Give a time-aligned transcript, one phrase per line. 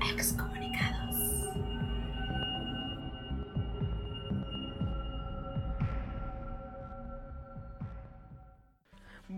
[0.00, 0.49] Excomunicados.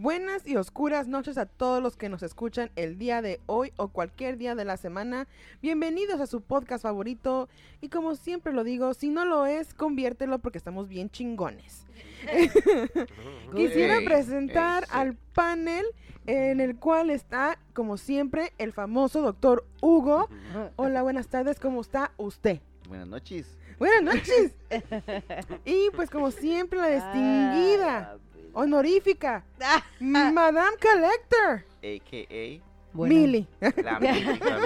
[0.03, 3.87] Buenas y oscuras noches a todos los que nos escuchan el día de hoy o
[3.87, 5.29] cualquier día de la semana.
[5.62, 7.48] Bienvenidos a su podcast favorito
[7.80, 11.86] y como siempre lo digo, si no lo es, conviértelo porque estamos bien chingones.
[13.54, 15.86] Quisiera presentar al panel
[16.27, 20.29] en el cual está, como siempre, el famoso doctor Hugo.
[20.75, 22.59] Hola, buenas tardes, ¿cómo está usted?
[22.89, 23.57] Buenas noches.
[23.79, 24.53] Buenas noches.
[25.64, 28.18] y pues como siempre, la distinguida,
[28.52, 29.44] honorífica,
[30.00, 32.61] Madame Collector, A.K.A.
[32.92, 33.47] Buenas.
[33.83, 34.58] La mítica.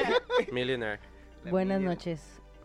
[0.53, 1.01] Millionaire.
[1.45, 2.21] La buenas noches,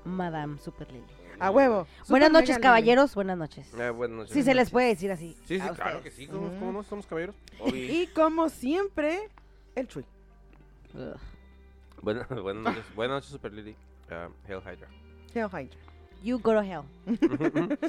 [0.05, 1.03] Madame Super Lily.
[1.39, 1.87] A huevo.
[2.07, 3.15] Buenas noches, caballeros.
[3.15, 3.71] Buenas noches.
[3.79, 4.33] Ah, buenas noches.
[4.33, 5.35] Si se les puede decir así.
[5.45, 6.27] Sí, sí, a claro que sí.
[6.27, 6.59] ¿Cómo, Ujú.
[6.59, 6.83] cómo no?
[6.83, 7.35] Somos caballeros.
[7.73, 9.29] Y como siempre,
[9.75, 10.05] el Tree.
[10.93, 11.17] Ugh.
[12.01, 12.95] Buenas, buenas noches.
[12.95, 13.75] Buenas noches, Super Lily.
[14.09, 14.87] Ah, Hail Hydra.
[15.33, 15.77] Hail Hydra.
[16.23, 16.83] You go to hell,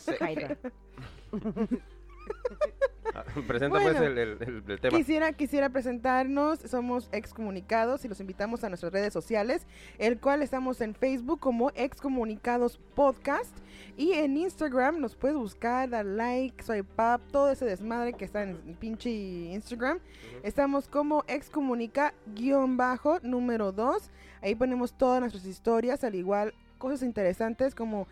[0.00, 0.12] Sí.
[0.20, 0.56] Hydra.
[3.14, 3.90] Ah, Presenta Bueno.
[3.98, 4.96] pues el, el, el- el tema.
[4.96, 9.66] Quisiera, quisiera presentarnos, somos excomunicados y los invitamos a nuestras redes sociales,
[9.98, 13.54] el cual estamos en Facebook como excomunicados podcast
[13.98, 18.44] y en Instagram nos puedes buscar, dar like, swipe up, todo ese desmadre que está
[18.44, 19.98] en pinche Instagram.
[20.42, 27.02] Estamos como excomunica guion bajo número 2, ahí ponemos todas nuestras historias, al igual cosas
[27.02, 28.06] interesantes como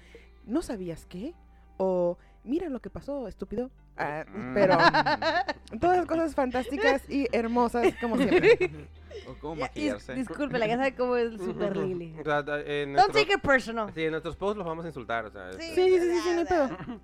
[0.46, 1.32] ¿no sabías qué?
[1.78, 3.70] o mira lo que pasó, estúpido.
[3.96, 4.54] Ah, Mm.
[4.54, 4.76] pero
[5.80, 8.70] todas las cosas fantásticas y hermosas como siempre.
[9.28, 10.14] O cómo maquillarse.
[10.14, 12.14] disculpe, la ya sabe cómo es Super Lily.
[12.20, 13.92] O sea, en Don't nuestro- take it personal.
[13.94, 15.26] Sí, en nuestros posts los vamos a insultar.
[15.26, 15.72] O sea, Sí.
[15.74, 16.70] Sí, sí, sí, no hay pedo.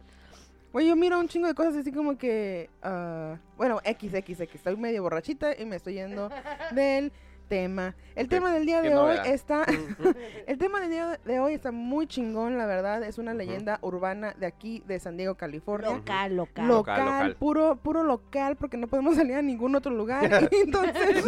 [0.72, 4.54] Güey, yo miro un chingo de cosas así como que, ah, bueno, X, X, X.
[4.56, 6.28] Estoy medio borrachita y me estoy yendo
[6.72, 7.12] del
[7.48, 7.94] tema.
[8.14, 9.26] El tema del día de hoy novedad.
[9.26, 9.64] está,
[10.46, 13.02] el tema del día de hoy está muy chingón, la verdad.
[13.02, 15.90] Es una leyenda urbana de aquí, de San Diego, California.
[15.90, 16.68] Local, local.
[16.68, 17.36] Local, Local, local.
[17.36, 20.24] puro, puro local, porque no podemos salir a ningún otro lugar.
[20.52, 21.26] Entonces,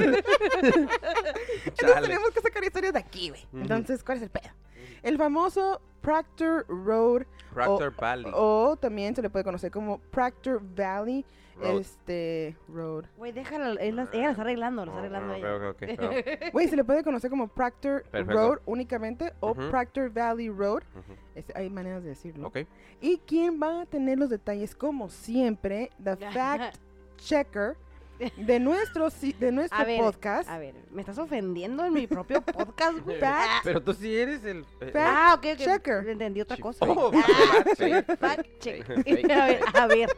[1.64, 3.46] entonces tenemos que sacar historias de aquí, güey.
[3.54, 4.50] Entonces, ¿cuál es el pedo?
[5.02, 7.22] El famoso Proctor Road,
[7.52, 8.32] Proctor Valley.
[8.34, 11.24] o también se le puede conocer como Proctor Valley
[11.56, 11.80] Road.
[11.80, 13.04] este Road.
[13.16, 16.52] Güey, déjala, ella lo está arreglando, lo está arreglando ok, ok.
[16.52, 18.32] Güey, se le puede conocer como Proctor Perfecto.
[18.32, 19.68] Road únicamente o Ujú.
[19.70, 20.82] Proctor Valley Road.
[21.34, 22.46] Este, hay maneras de decirlo.
[22.48, 22.58] Ok.
[23.00, 26.76] Y quien va a tener los detalles, como siempre, The Fact
[27.16, 27.76] Checker
[28.36, 29.08] de nuestro,
[29.38, 30.48] de nuestro A ver, podcast.
[30.48, 33.18] A ver, ¿me estás ofendiendo en mi propio podcast, güey?
[33.20, 34.60] Fact Pero tú sí eres el.
[34.80, 35.58] eh, Fact Ah, ok, ok.
[35.58, 36.08] checker.
[36.08, 36.84] Entendí otra cosa.
[36.88, 38.84] Oh, Ah, fact check.
[39.04, 39.30] fake.
[39.30, 40.08] A ver, a ver,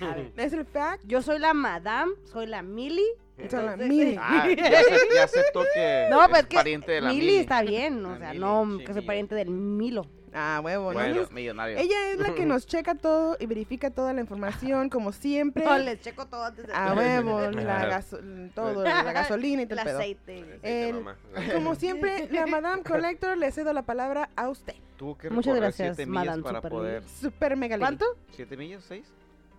[0.00, 0.32] a ver.
[0.36, 1.02] Es el Fact.
[1.06, 3.04] Yo soy la madame, soy la Mili.
[3.36, 4.16] Entonces- Mili.
[4.20, 4.82] Ah, ya,
[5.14, 7.36] ya aceptó que No, pero es es que pariente de la Mili Mili.
[7.38, 10.06] está bien, o sea, Mili, no sí, que soy pariente del Milo.
[10.36, 10.98] Ah, huevo, ¿no?
[10.98, 11.22] Bueno.
[11.30, 11.78] Millonario.
[11.78, 15.64] Ella es la que nos checa todo y verifica toda la información, como siempre.
[15.64, 16.74] No, les checo todo antes de...
[16.74, 18.18] A huevo, la gaso-
[18.54, 19.98] todo, la gasolina y todo el el pedo.
[19.98, 20.58] aceite.
[20.62, 21.04] El-.
[21.46, 24.74] Y como siempre, la Madame Collector le cedo la palabra a usted.
[24.96, 27.02] Tuvo que Muchas gracias, siete millas Madame para Super poder...
[27.04, 27.78] Super mega.
[27.78, 28.04] ¿Cuánto?
[28.32, 28.82] ¿Siete millas?
[28.84, 29.06] ¿Seis?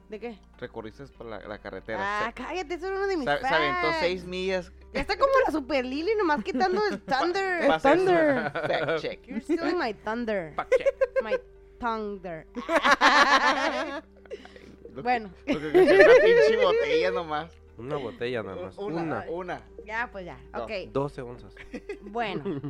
[0.09, 0.37] ¿De qué?
[0.59, 1.99] Recorriste por la, la carretera.
[1.99, 4.71] Ah, Se- cállate, eso era uno de mis se, se aventó seis millas.
[4.93, 7.63] Ya está como la Super Lily, nomás quitando el thunder.
[7.63, 7.79] Eso.
[7.79, 8.51] Thunder.
[8.51, 9.25] Fact check.
[9.27, 10.53] You're stealing my thunder.
[10.55, 11.23] Fact check.
[11.23, 11.35] My
[11.79, 12.45] thunder.
[14.89, 15.29] Lo que- Bueno.
[15.45, 17.51] lo que es una pinche botella nomás.
[17.77, 18.77] Una botella nada más.
[18.77, 19.25] Una, Una.
[19.29, 19.61] una.
[19.85, 20.37] Ya, pues ya.
[20.53, 20.63] No.
[20.63, 20.71] Ok.
[20.91, 21.53] 12 onzas.
[22.01, 22.61] Bueno,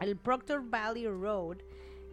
[0.00, 1.58] el Proctor Valley Road,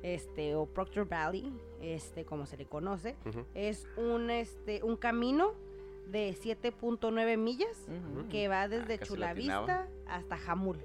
[0.04, 1.52] este, o Proctor Valley,
[1.82, 3.16] este, como se le conoce,
[3.54, 5.54] es un, este, un camino
[6.08, 8.28] de 7.9 millas Ujú.
[8.30, 9.60] que va desde casi Chula latinaba.
[9.66, 10.80] Vista hasta Jamul.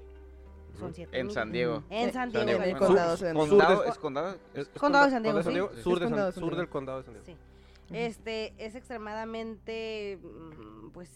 [0.77, 0.93] Son.
[0.93, 1.83] 7 En San Diego.
[1.89, 2.43] En San Diego.
[2.43, 2.87] En el California.
[2.87, 3.49] condado de Sur- San Diego.
[3.49, 3.81] ¿Condado?
[3.81, 4.35] de- ¿Es condado?
[4.53, 7.25] Es- es Condado de San Diego, Sur, de San- sur del condado de San Diego.
[7.25, 7.35] Sí.
[7.93, 11.09] Este es extremadamente, mm, pues,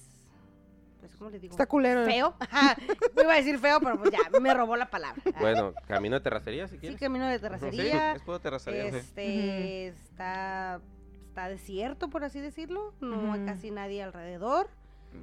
[0.99, 1.51] pues, ¿cómo le digo?
[1.53, 2.05] Está culero.
[2.05, 2.35] Feo.
[3.15, 5.21] Me iba a decir feo, pero pues ya, me robó la palabra.
[5.39, 6.99] Bueno, camino de terracería si Sí, quieres.
[6.99, 8.11] camino de Sí, terracería.
[8.13, 8.91] es puro terracería.
[8.91, 8.97] sí.
[8.97, 10.81] Este está
[11.27, 12.93] está desierto, por así decirlo.
[12.99, 14.67] No hay casi nadie alrededor.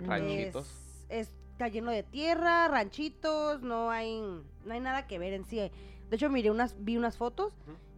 [0.00, 0.66] Ranchitos.
[1.08, 5.56] Es- está lleno de tierra, ranchitos, no hay no hay nada que ver en sí.
[5.58, 5.72] De
[6.16, 7.52] hecho, miré unas vi unas fotos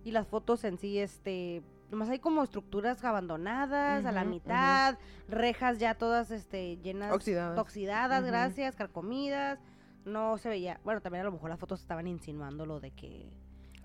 [0.05, 4.99] y las fotos en sí este nomás hay como estructuras abandonadas a la mitad,
[5.29, 7.59] rejas ya todas este llenas Oxidadas.
[7.59, 9.59] oxidadas, gracias, carcomidas.
[10.05, 13.31] No se veía, bueno, también a lo mejor las fotos estaban insinuando lo de que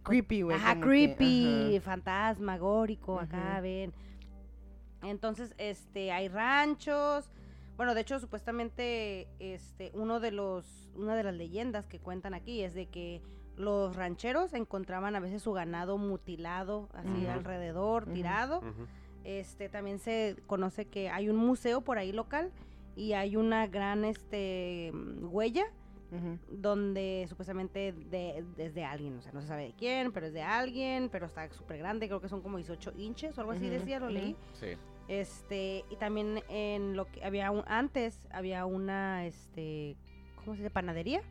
[0.03, 0.57] Creepy, güey.
[0.57, 3.93] Ajá, como que, creepy, fantasmagórico, acá ven.
[5.01, 7.29] Entonces, este, hay ranchos.
[7.77, 12.61] Bueno, de hecho, supuestamente, este, uno de los, una de las leyendas que cuentan aquí
[12.61, 13.21] es de que
[13.55, 18.61] los rancheros encontraban a veces su ganado mutilado, así alrededor, tirado.
[19.23, 22.51] Este también se conoce que hay un museo por ahí local
[22.95, 24.91] y hay una gran este
[25.21, 25.65] huella
[26.47, 30.33] donde supuestamente de, es de alguien, o sea, no se sabe de quién, pero es
[30.33, 33.67] de alguien, pero está súper grande, creo que son como 18 inches o algo así
[33.67, 34.35] decía, lo leí.
[34.53, 34.67] Sí.
[35.07, 39.97] Este, y también en lo que había un, antes había una este,
[40.35, 40.69] ¿cómo se dice?
[40.69, 41.21] panadería,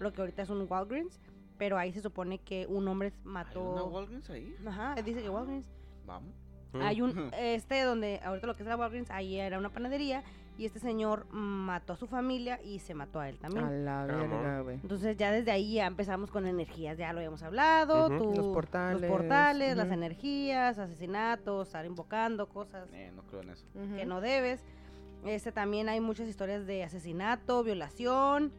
[0.00, 1.20] lo que ahorita es un Walgreens,
[1.58, 4.54] pero ahí se supone que un hombre ¿Hay mató una Walgreens ahí?
[4.66, 5.68] Ajá, dice que Walgreens.
[6.06, 6.34] Vamos.
[6.72, 6.80] Mm.
[6.82, 10.22] Hay un, este donde, ahorita lo que es la Walgreens, ahí era una panadería
[10.56, 13.64] y este señor mató a su familia y se mató a él también.
[13.64, 14.76] A la verga, güey.
[14.82, 18.18] Entonces ya desde ahí ya empezamos con energías, ya lo habíamos hablado, Ujú.
[18.18, 23.50] tú- Los portales, los portales, las energías, asesinatos, estar invocando cosas Eh, no creo en
[23.50, 23.66] eso.
[23.96, 24.62] Que no debes.
[25.24, 28.52] Este también hay muchas historias de asesinato, violación,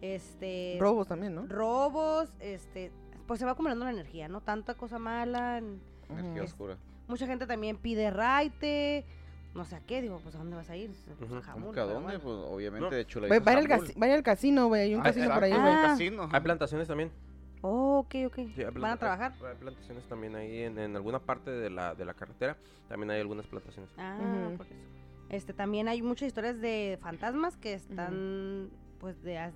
[0.00, 1.46] este Robos también, ¿no?
[1.46, 2.90] robos, este
[3.26, 4.40] pues se va acumulando la energía, ¿no?
[4.40, 5.62] Tanta cosa mala,
[6.08, 6.76] Energía oscura.
[7.06, 9.04] mucha gente también pide raite,
[9.54, 10.90] no sé a qué, digo, pues a dónde vas a ir?
[11.18, 12.02] Pues, a Jamul, ¿Cómo que a dónde?
[12.02, 12.20] bueno.
[12.20, 12.96] Pues obviamente No.
[12.96, 13.28] de chula.
[13.28, 14.82] Vaya al, al casino, güey.
[14.82, 15.62] Hay un Ah, casino por ahí, güey.
[15.74, 15.82] Ah.
[15.88, 16.28] casino.
[16.32, 17.10] Hay plantaciones también.
[17.62, 18.36] Oh, ok, ok.
[18.56, 19.32] Sí, ¿Van a trabajar?
[19.40, 22.56] Hay, hay plantaciones también ahí en, en alguna parte de la, de la carretera.
[22.88, 23.90] También hay algunas plantaciones.
[23.98, 24.18] Ah,
[24.56, 24.74] por eso.
[25.28, 28.70] Este, también hay muchas historias de fantasmas que están,
[29.00, 29.50] pues, de,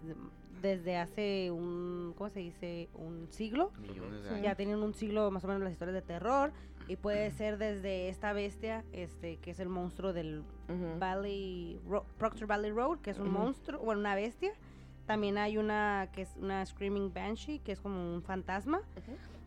[0.61, 2.89] desde hace un, ¿cómo se dice?
[2.95, 3.71] Un siglo.
[3.83, 4.41] Sí.
[4.43, 6.53] Ya tienen un siglo más o menos las historias de terror.
[6.87, 10.43] Y puede ser desde esta bestia, este, que es el monstruo del.
[10.99, 14.53] Valley, Ro- Proctor Valley Road, que es un monstruo, bueno, una bestia.
[15.07, 18.81] También hay una que es una Screaming Banshee, que es como un fantasma.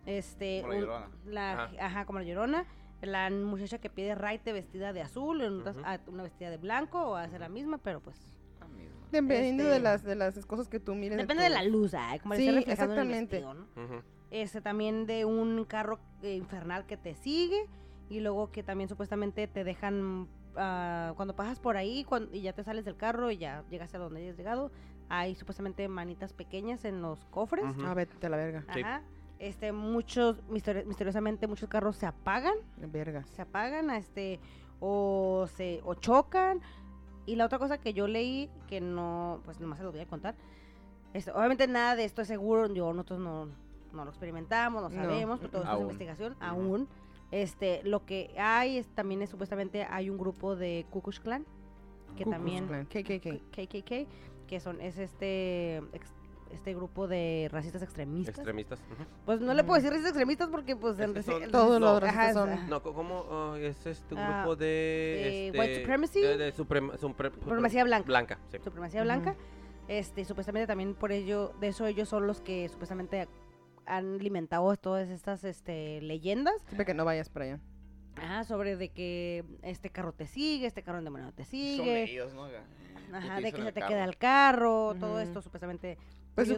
[0.05, 1.07] Este, Como la un- Llorona.
[1.25, 1.71] la- Ajá.
[1.85, 2.65] ajá, como la llorona.
[3.01, 7.37] La muchacha que pide raite vestida de azul, ah, una vestida de blanco, o hace
[7.37, 8.36] la misma, pero pues.
[9.11, 11.17] Dependiendo Este- de las de las cosas que tú mires.
[11.17, 13.41] Depende de la luz, ay, como le Sí, reflejando en el exactamente.
[13.41, 14.03] vestido, ¿no?
[14.31, 17.65] Este también de un carro eh, infernal que te sigue
[18.09, 20.27] y luego que también supuestamente te dejan
[20.57, 23.99] ah, cuando pasas por ahí y ya te sales del carro y ya llegas a
[23.99, 24.71] donde hayas llegado,
[25.07, 27.63] hay supuestamente manitas pequeñas en los cofres.
[27.65, 27.85] Ujú.
[27.85, 28.65] Ah, vete a la verga.
[28.73, 28.81] Sí.
[28.81, 29.01] Ajá.
[29.39, 33.29] Este muchos misteri- misteriosamente muchos carros se apagan, Vergas.
[33.29, 34.39] se apagan, este
[34.79, 36.59] o se o chocan.
[37.27, 40.07] Y la otra cosa que yo leí que no pues nomás se lo voy a
[40.07, 40.33] contar.
[41.13, 43.45] este, obviamente nada de esto es seguro, yo nosotros no
[43.93, 46.87] no lo experimentamos, no No, sabemos, pero todo esto es investigación, aún.
[47.31, 51.45] Este, lo que hay es, también es supuestamente hay un grupo de Ku Klux Klan
[52.15, 53.51] que Ku Klux también Klan, KKK.
[53.51, 54.07] KKK,
[54.47, 56.13] que son es este ex-
[56.53, 58.35] este grupo de racistas extremistas.
[58.35, 58.79] Extremistas.
[59.25, 59.83] pues no le puedo Mm.
[59.83, 62.49] decir racistas extremistas porque pues en Es que reci- son- Todos los racistas es- son-
[62.49, 62.67] ajá.
[62.67, 64.65] No, ¿cómo ah, es este Ah, grupo de.
[64.67, 66.21] eh, este, white supremacy.
[66.21, 68.05] De, de suprema- supre- Supremacía blanca.
[68.07, 68.57] Blanca, sí.
[68.63, 69.35] supremacía blanca.
[69.87, 73.27] Este, supuestamente también por ello, de eso ellos son los que supuestamente
[73.85, 77.59] han alimentado todas estas este, leyendas Siempre que no vayas para allá.
[78.17, 82.33] ajá, sobre de que este carro te sigue, este carro endemoniado te Son sigue, ellos,
[82.33, 82.47] ¿no?
[83.13, 83.93] ajá, de que se te carro.
[83.93, 85.97] queda el carro, todo esto supuestamente.
[86.37, 86.55] Pues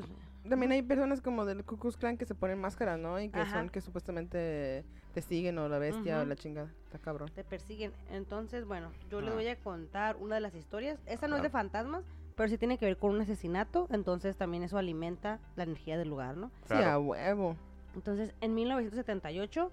[0.49, 3.17] También hay personas como del Ku Klux Klan que se ponen máscaras, ¿no?
[3.19, 3.59] Y que Ajá.
[3.59, 4.83] son que supuestamente
[5.13, 6.69] te siguen o la bestia o la chingada.
[6.85, 7.29] Está cabrón.
[7.33, 7.93] te persiguen.
[8.09, 9.35] Entonces, bueno, yo les Ah.
[9.35, 10.99] voy a contar una de las historias.
[11.05, 11.63] Esta no es de Claro.
[11.63, 12.03] fantasmas,
[12.35, 16.09] pero sí tiene que ver con un asesinato, entonces también eso alimenta la energía del
[16.09, 16.47] lugar, ¿no?
[16.63, 16.89] Sí, Claro.
[16.91, 17.55] a huevo.
[17.95, 19.71] Entonces, en 1978,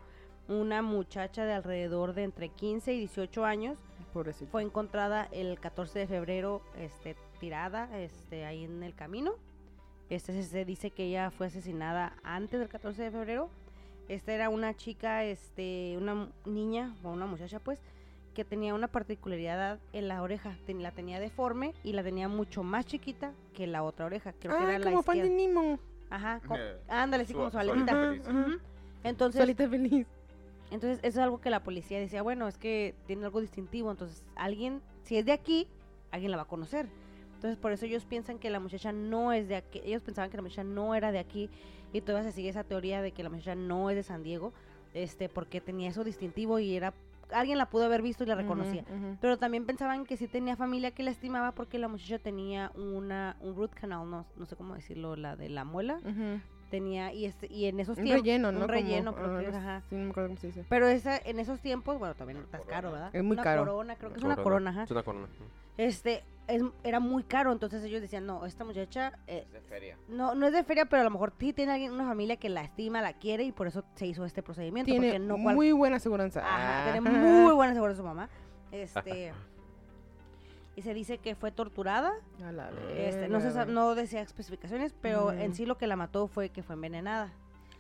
[0.49, 3.77] una muchacha de alrededor de entre 15 y 18 años
[4.53, 9.33] fue encontrada el 14 de febrero este, tirada este, ahí en el camino.
[10.09, 13.51] Este, se, dice que ella fue asesinada antes del 14 de febrero.
[14.09, 17.81] Esta era una chica, este, una niña o una muchacha pues,
[18.35, 20.57] que tenía una particularidad en la oreja.
[20.65, 24.33] Ten- la tenía deforme y la tenía mucho más chiquita que la otra oreja.
[24.35, 25.31] Creo que Ah, era la como fan de.
[25.31, 25.81] Nemo.
[26.09, 28.23] Ajá, Eh, ándale, así su- como su alita feliz.
[29.03, 30.07] Entonces, Solita feliz.
[30.71, 34.23] entonces, eso es algo que la policía decía, bueno, es que tiene algo distintivo, entonces
[34.37, 35.67] alguien, si es de aquí,
[36.13, 36.87] alguien la va a conocer.
[37.47, 40.37] Entonces, por eso ellos piensan que la muchacha no es de aquí, ellos pensaban que
[40.37, 41.49] la muchacha no era de aquí
[41.93, 44.53] y todavía se sigue esa teoría de que la muchacha no es de San Diego,
[44.95, 46.93] este, porque tenía eso distintivo y era,
[47.31, 48.85] alguien la pudo haber visto y la reconocía.
[49.21, 53.37] Pero también pensaban que sí tenía familia que la estimaba porque la muchacha tenía una,
[53.41, 56.01] un root canal, no, no sé cómo decirlo, la de la muela,
[56.69, 58.25] tenía, y, este, y en esos Un tiempos...
[58.25, 58.59] relleno, ¿no?
[58.59, 59.83] Un Como- relleno, creo que ajá.
[59.89, 60.65] Sí, no me acuerdo cómo se dice.
[60.69, 63.15] Pero esa, en esos tiempos, bueno, también está caro, ¿verdad?
[63.15, 63.61] Es muy una caro.
[63.65, 64.83] corona, creo que es una corona, ajá.
[64.83, 65.29] Es una corona.
[65.79, 69.99] Este, es, era muy caro, entonces ellos decían, no, esta muchacha, eh, Es de feria.
[70.09, 72.49] no, no es de feria, pero a lo mejor sí tiene alguien, una familia que
[72.49, 74.91] la estima, la quiere y por eso se hizo este procedimiento.
[74.91, 76.41] Tiene porque no cual- muy buena aseguranza.
[76.41, 76.93] Ajá, Ah.
[76.93, 78.29] tiene muy buena seguridad su mamá.
[78.73, 79.33] Este,
[80.77, 82.13] y se dice que fue torturada.
[82.45, 85.55] A la Este, no, se no decía especificaciones, pero en Ujú.
[85.57, 87.33] sí lo que la mató fue que fue envenenada.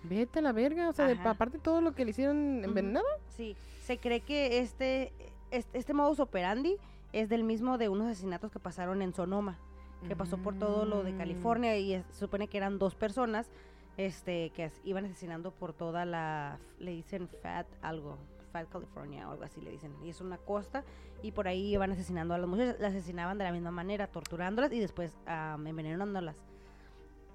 [0.02, 2.64] Vete a la verga, o sea, de, aparte todo lo que le hicieron Ujú.
[2.64, 3.06] envenenado.
[3.28, 5.12] Sí, se cree que este,
[5.50, 6.76] este, este modus operandi
[7.20, 9.58] es del mismo de unos asesinatos que pasaron en Sonoma,
[10.06, 11.16] que pasó por todo lo de.
[11.16, 13.50] California y es- se supone que eran dos personas
[13.96, 18.18] este, que as- iban asesinando por toda la, le dicen Fat algo,
[18.52, 20.84] Fat California o algo así le dicen, y es una costa
[21.22, 24.70] y por ahí iban asesinando a las mujeres, las asesinaban de la misma manera, torturándolas
[24.74, 26.36] y después ah, envenenándolas.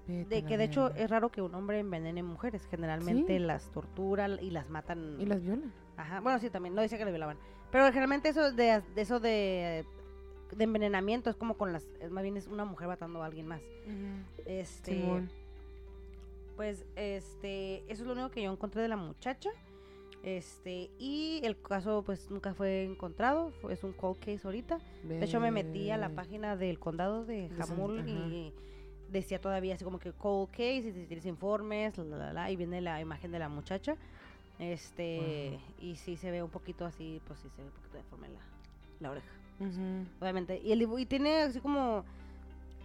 [0.06, 3.38] Vete De que de hecho es raro que un hombre envenene mujeres, generalmente Sí.
[3.44, 5.16] las tortura y las matan.
[5.20, 5.72] Y las violan.
[5.96, 7.38] Ajá, bueno, sí, también, no decía que le violaban.
[7.72, 9.84] Pero generalmente eso de, eso de,
[10.54, 13.62] de envenenamiento es como con las, más bien es una mujer matando a alguien más.
[14.44, 15.30] Este, Simón.
[16.54, 19.50] pues, este, eso es lo único que yo encontré de la muchacha.
[20.22, 24.78] Este, y el caso pues nunca fue encontrado, fue, es un cold case ahorita.
[25.02, 28.52] De hecho me metí a la página del condado de Jamul y
[29.10, 32.56] decía todavía así como que cold case y si tienes informes, la, la, la, y
[32.56, 33.96] viene la imagen de la muchacha.
[34.58, 38.28] Este, y sí se ve un poquito así, pues sí se ve un poquito deforme
[38.28, 38.40] la,
[39.00, 39.32] la oreja,
[40.20, 40.60] obviamente.
[40.62, 42.04] Y, el, y tiene así como,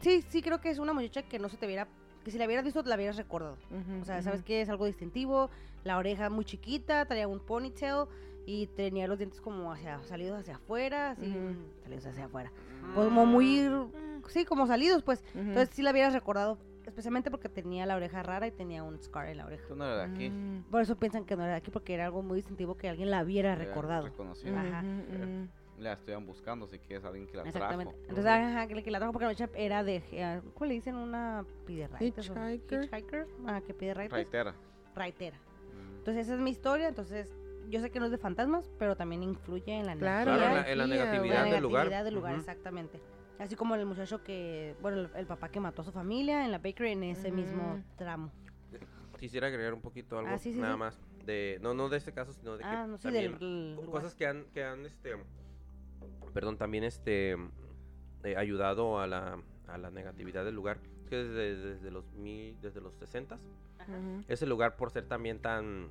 [0.01, 1.87] sí, sí creo que es una muchacha que no se te viera,
[2.23, 3.57] que si la hubieras visto la hubieras recordado.
[4.01, 4.61] O sea, ¿sabes qué?
[4.61, 5.49] Es algo distintivo,
[5.83, 8.05] la oreja muy chiquita, traía un ponytail
[8.45, 11.31] y tenía los dientes como hacia, salidos hacia afuera, así,
[11.83, 12.51] salidos hacia afuera.
[12.95, 13.69] Pues como muy,
[14.29, 15.23] sí, como salidos, pues.
[15.35, 16.57] Entonces sí la hubieras recordado,
[16.87, 19.67] especialmente porque tenía la oreja rara y tenía un scar en la oreja.
[19.67, 20.29] Tú no eres de aquí.
[20.29, 20.63] Mm.
[20.71, 23.11] Por eso piensan que no era de aquí, porque era algo muy distintivo que alguien
[23.11, 24.05] la hubiera recordado.
[24.05, 24.51] reconoció.
[24.51, 24.81] Ujú, Ajá.
[24.83, 25.47] ujú.
[25.79, 27.93] La estuvieran buscando si quieres alguien que la Exactamente.
[27.93, 28.07] trajo.
[28.09, 30.95] Entonces, ajá, que, que la trajo porque la muchacha era de, eh, ¿cómo le dicen?
[30.95, 32.83] Una pide Hitchhiker.
[32.85, 33.93] Hitchhiker, ah, que pide.
[33.93, 34.55] Raitera.
[34.95, 35.37] Raitera.
[35.37, 35.97] Mm.
[35.99, 37.31] Entonces esa es mi historia, entonces
[37.69, 40.51] yo sé que no es de fantasmas, pero también influye en la Claro, Claro, en
[40.51, 41.83] energía la, en la energía, negatividad la del lugar.
[41.83, 42.39] negatividad del lugar, Ujú.
[42.39, 42.99] exactamente.
[43.39, 46.51] Así como el muchacho que, bueno, el, el papá que mató a su familia en
[46.51, 48.31] la bakery en ese mismo tramo.
[49.19, 50.79] Quisiera agregar un poquito algo, Ah, sí, sí, nada sí.
[50.79, 50.99] más.
[51.25, 54.15] De, no, no de este caso, sino de que Ah, no, sí, también del, cosas
[54.15, 55.15] que han, que han este,
[56.33, 57.35] perdón, también este,
[58.23, 60.79] eh, ayudado a la, a la negatividad del lugar.
[61.03, 63.39] Es que desde, desde los mil, desde los 60
[63.79, 63.91] Ajá.
[63.91, 64.23] Ujú.
[64.27, 65.89] ese lugar por ser también tan,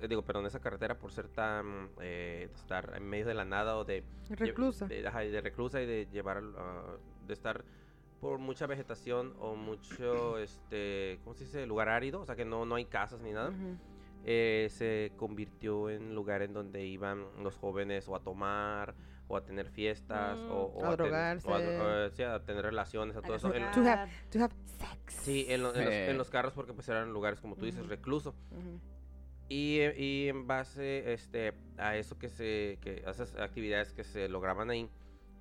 [0.00, 3.44] eh, digo, perdón, esa carretera por ser tan, eh, de estar en medio de la
[3.44, 4.86] nada o de Reclusa.
[4.86, 7.64] de, ajá, y de reclusa y de llevar, ah, de estar
[8.20, 11.66] por mucha vegetación o mucho, este, ¿cómo se dice?
[11.66, 13.52] Lugar árido, o sea que no, no hay casas ni nada.
[14.24, 18.94] Eh, se convirtió en lugar en donde iban los jóvenes o a tomar
[19.28, 20.50] o a tener fiestas Mm.
[20.50, 21.48] o, o A ten- o drogarse.
[21.48, 23.54] dro- eh, sí, a tener relaciones, a A todo eso.
[23.54, 23.70] En-.
[23.70, 25.14] To have, to have sex.
[25.22, 27.86] sí, en, lo- en los, en los carros porque pues eran lugares como tú dices,
[27.86, 28.34] recluso.
[29.48, 34.28] Y, y en base este, a eso que se, que a esas actividades que se
[34.28, 34.90] lograban ahí,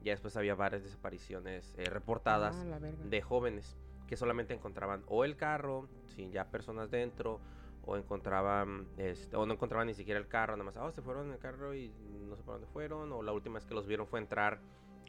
[0.01, 5.35] ya después había varias desapariciones eh, reportadas Ah, de jóvenes que solamente encontraban o el
[5.35, 7.41] carro sin ya personas dentro
[7.85, 11.27] o encontraban este, o no encontraban ni siquiera el carro nada más oh, se fueron
[11.27, 11.91] en el carro y
[12.29, 14.59] no sé por dónde fueron o la última vez que los vieron fue entrar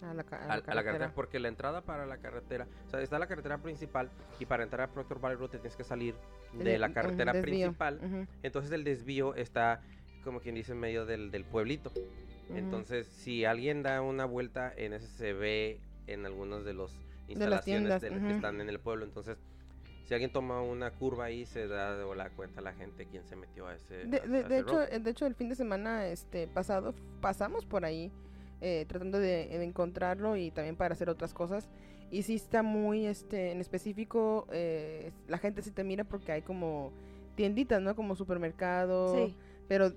[0.03, 2.91] A la, a a, la a la carretera porque la entrada para la carretera o
[2.91, 5.85] sea está la carretera principal y para entrar a Proctor Valley Road te tienes que
[5.85, 6.15] salir
[6.53, 8.01] de la carretera principal
[8.43, 9.81] entonces el desvío está
[10.25, 11.93] como quien dice en medio del, del pueblito
[12.55, 16.91] entonces, si alguien da una vuelta en ese se ve en algunos de las
[17.29, 19.05] instalaciones que están en el pueblo.
[19.05, 19.37] Entonces,
[20.07, 23.37] si alguien toma una curva ahí, se da o la cuenta la gente quién se
[23.37, 24.07] metió a ese.
[24.07, 24.89] De, a- de- a de ese hecho, road.
[24.95, 28.11] eh, de hecho, el fin de semana este pasado pasamos por ahí
[28.61, 31.69] eh, tratando de, de encontrarlo y también para hacer otras cosas.
[32.11, 36.43] Y sí está muy, este, en específico, eh, la gente sí te mira porque hay
[36.43, 36.91] como
[37.35, 37.95] tienditas, ¿no?
[37.95, 39.15] Como supermercado.
[39.15, 39.35] Sí,
[39.69, 39.93] Pero,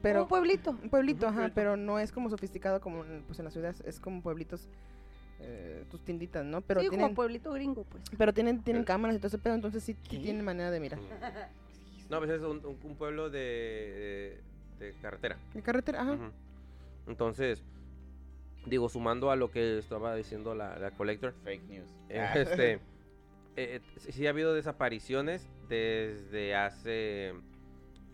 [0.00, 0.70] pero un pueblito.
[0.70, 1.54] un pueblito, ajá, pueblito.
[1.54, 4.68] pero no es como sofisticado como en, pues en las ciudades, es como pueblitos,
[5.40, 6.62] eh, tus tienditas, ¿no?
[6.62, 8.04] Pero sí, tienen, como pueblito gringo, pues.
[8.16, 10.80] pero tienen, tienen Eh, cámaras y todo ese pedo, entonces sí, sí tienen manera de
[10.80, 10.98] mirar.
[10.98, 11.08] Ujú.
[12.10, 14.40] No, pues es un, un- un pueblo de,
[14.78, 15.36] de, de carretera.
[15.54, 16.12] De carretera, ajá.
[16.12, 16.24] Ujú.
[17.06, 17.62] Entonces,
[18.66, 21.88] digo, sumando a lo que estaba diciendo la, la Collector, Fake news.
[22.08, 22.78] Este, eh,
[23.56, 27.34] eh, sí ha habido desapariciones desde hace,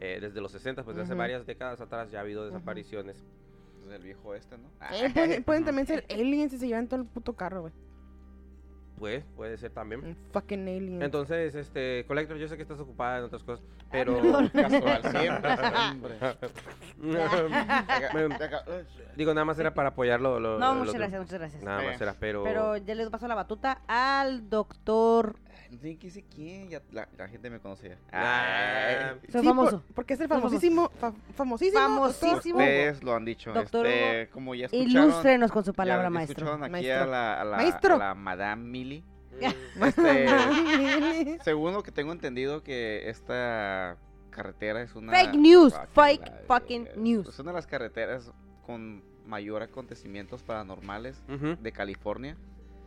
[0.00, 3.24] eh, desde los 60, pues desde hace varias décadas atrás ya ha habido desapariciones.
[3.74, 4.68] Entonces el viejo este, ¿no?
[4.92, 7.72] Eh, pueden, pueden también ser aliens y se llevan todo el puto carro, güey.
[8.98, 10.02] Pues, puede ser también.
[10.04, 11.02] Un fucking alien.
[11.02, 14.14] Entonces, este, Collector, yo sé que estás ocupada en otras cosas, pero...
[14.52, 15.50] Casual, siempre.
[19.16, 20.40] Digo, nada más era para apoyarlo.
[20.40, 21.62] Lo, No, lo- muchas lo- gracias, muchas gracias.
[21.62, 22.42] Nada más era, pero...
[22.44, 25.36] Pero ya les paso la batuta al doctor.
[25.80, 26.68] Sí, ¿quién sé quién?
[26.70, 27.98] Ya, la, la gente me conoce ya.
[28.12, 29.80] Ah, Soy Sí, famoso.
[29.82, 31.80] por- porque es el famosísimo, fa- famosísimo.
[31.80, 32.58] Famosísimo.
[32.58, 33.52] Ustedes lo han dicho.
[33.52, 34.90] Doctor este, como ya escucharon.
[34.90, 36.34] Ilústrenos con su palabra, ya maestro.
[36.46, 37.02] escucharon aquí Maestro.
[37.02, 37.94] a la, a la, Maestro.
[37.94, 39.04] a la Madame Millie.
[39.76, 43.96] Mm, Este, según lo que tengo entendido que esta
[44.30, 45.12] carretera es una...
[45.12, 47.28] Fake news, Ah, que fake la- fucking eh, news.
[47.28, 48.32] Es una de las carreteras
[48.64, 52.36] con mayor acontecimientos paranormales ujú, de California.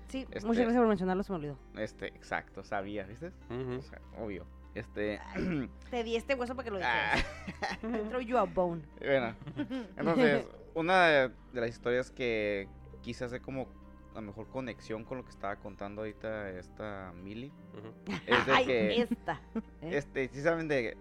[0.09, 1.57] Sí, Este- muchas gracias por mencionarlo, se me olvidó.
[1.75, 3.31] Este, exacto, sabía, ¿viste?
[3.49, 4.45] O sea, obvio.
[4.75, 5.19] Este,
[5.91, 8.09] Te di este hueso para que lo ah, dijeras.
[8.09, 8.81] Throw you a bone.
[8.99, 9.35] bueno,
[9.97, 12.67] entonces, una de, de las historias que
[13.01, 13.67] quise hacer como
[14.13, 17.93] la mejor conexión con lo que estaba contando ahorita esta Millie Ujú.
[18.25, 19.39] es de Ay, que, esta.
[19.81, 19.89] ¿eh?
[19.97, 20.97] este, sí saben de,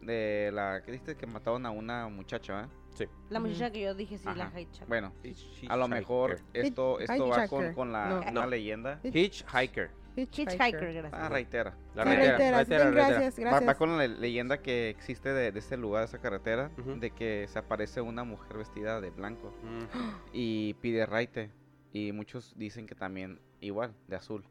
[0.00, 2.68] de la que dijiste que mataron a una muchacha,
[3.04, 3.14] ¿verdad?
[3.30, 4.88] La muchacha que yo dije, sí, la hitchhiker.
[4.88, 8.20] Bueno, Hitch- a lo mejor esto, esto va con, la, No.
[8.20, 8.46] una No.
[8.46, 9.00] leyenda.
[9.04, 9.90] Hitchhiker.
[10.16, 11.12] Hitchhiker, gracias.
[11.12, 11.76] Ah, reitera.
[11.94, 12.56] La Sí, reitera, reiteras.
[12.56, 13.18] reitera, Bien, reitera.
[13.20, 13.76] gracias, Va, va gracias.
[13.76, 16.94] con la leyenda que existe de, de este lugar, de esa carretera, Ujú.
[16.98, 19.84] de que se aparece una mujer vestida de blanco Mm,
[20.32, 21.50] y pide raite.
[21.92, 24.44] Y muchos dicen que también igual, de azul.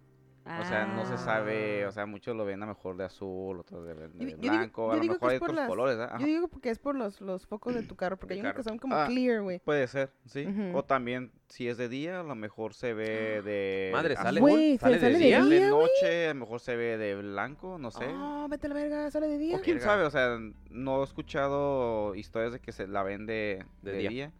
[0.47, 3.59] O sea, no se sabe, o sea, muchos lo ven a lo mejor de azul,
[3.59, 5.97] otros de, de Yo- yo digo- blanco, a lo mejor que hay otros las- colores,
[5.99, 6.17] ¿ah?
[6.19, 8.55] Yo digo porque es por los, los focos de tu carro, porque hay De unos
[8.55, 9.07] que son como Ah.
[9.07, 9.57] clear, güey.
[9.59, 10.47] Puede ser, sí.
[10.75, 14.15] O también, si es de día, a lo mejor se ve de Madre.
[14.15, 15.43] ¿sale, ¿sale de sale de día?
[15.43, 15.81] de día, güey.
[15.81, 18.05] noche, a lo mejor se ve de blanco, no sé.
[18.07, 19.57] Oh, vete a la verga, sale de día.
[19.57, 19.91] O quién Verga.
[19.93, 20.37] sabe, o sea,
[20.69, 24.31] no he escuchado historias de que se la ven de, De de día.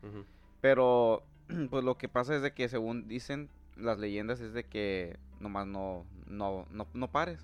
[0.61, 1.23] Pero,
[1.71, 5.67] pues lo que pasa es de que según dicen las leyendas es de que nomás
[5.67, 7.39] no, no, no, no pares.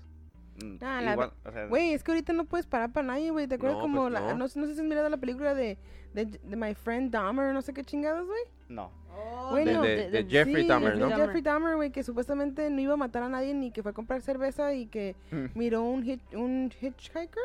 [0.62, 3.30] Mm, Ah, la Igual, o sea, Güey, es que ahorita no puedes parar para nadie,
[3.30, 3.46] güey.
[3.46, 4.20] ¿Te acuerdas No, como pues la...
[4.20, 4.34] no.
[4.36, 5.78] No, sé- no sé si has mirado la película de,
[6.14, 8.42] de, de My Friend Dahmer, no sé qué chingados, güey.
[8.68, 8.90] no.
[9.14, 11.14] Oh, Bueno, de- de Jeffrey sí, Dahmer, de ¿no?
[11.14, 13.94] Jeffrey Dahmer, güey, que supuestamente no iba a matar a nadie ni que fue a
[13.94, 15.14] comprar cerveza y que
[15.54, 17.42] miró un, hit- un hitchhiker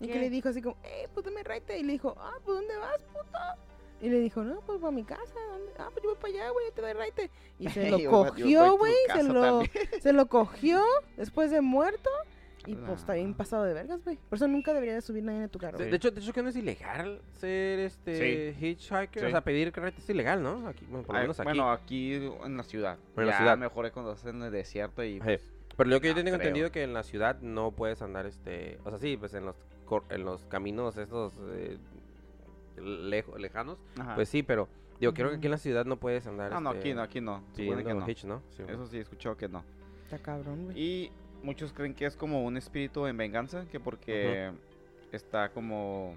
[0.00, 1.78] y que le dijo así como, eh, pues dame raite.
[1.78, 3.38] Y le dijo, ah, pues ¿dónde vas, puto?
[4.04, 5.34] Y le dijo, no, pues para mi casa.
[5.50, 5.72] ¿dónde?
[5.78, 7.30] Ah, pues yo voy para allá, güey, te doy raite.
[7.58, 9.62] Y se lo Yo yo a cogió, güey, se lo,
[10.00, 10.82] se lo cogió
[11.16, 12.10] después de muerto.
[12.66, 14.16] Y pues está bien pasado de vergas, güey.
[14.30, 15.76] Por eso nunca debería de subir nadie en tu carro.
[15.76, 15.90] De, Sí.
[15.90, 19.26] de hecho, de hecho que no es ilegal ser este hitchhiker, Sí.
[19.26, 20.66] o sea, pedir carrete es ilegal, ¿no?
[20.66, 21.44] Aquí, bueno, por lo menos aquí.
[21.46, 22.98] Bueno, aquí en la ciudad.
[23.18, 23.58] En la ya ciudad.
[23.58, 25.20] mejor es cuando estás en el desierto y...
[25.20, 25.42] Pues,
[25.76, 26.48] Pero lo que yo no tengo creo.
[26.48, 29.56] entendido que en la ciudad no puedes andar, este, o sea, sí, pues en los
[29.84, 31.76] cor- en los caminos estos eh,
[32.76, 34.14] lejo- lejanos, ajá.
[34.14, 34.68] pues sí, pero
[35.00, 36.52] digo, creo que aquí en la ciudad no puedes andar.
[36.52, 37.44] Ah, no, este, aquí no, aquí no.
[37.56, 38.08] Supone que no.
[38.08, 38.42] hitch, ¿no?
[38.56, 38.62] Sí.
[38.68, 39.64] Eso sí he escuchado que no.
[40.04, 40.78] Está cabrón, güey.
[40.80, 44.52] Y muchos creen que es como un espíritu en venganza, que porque
[45.12, 46.16] está como,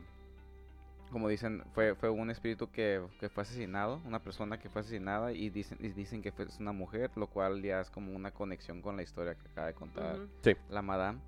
[1.11, 5.31] como dicen, fue, fue un espíritu que, que fue asesinado, una persona que fue asesinada
[5.31, 8.31] y dicen, y dicen que fue, es una mujer, lo cual ya es como una
[8.31, 10.17] conexión con la historia que acaba de contar
[10.69, 11.19] la madame.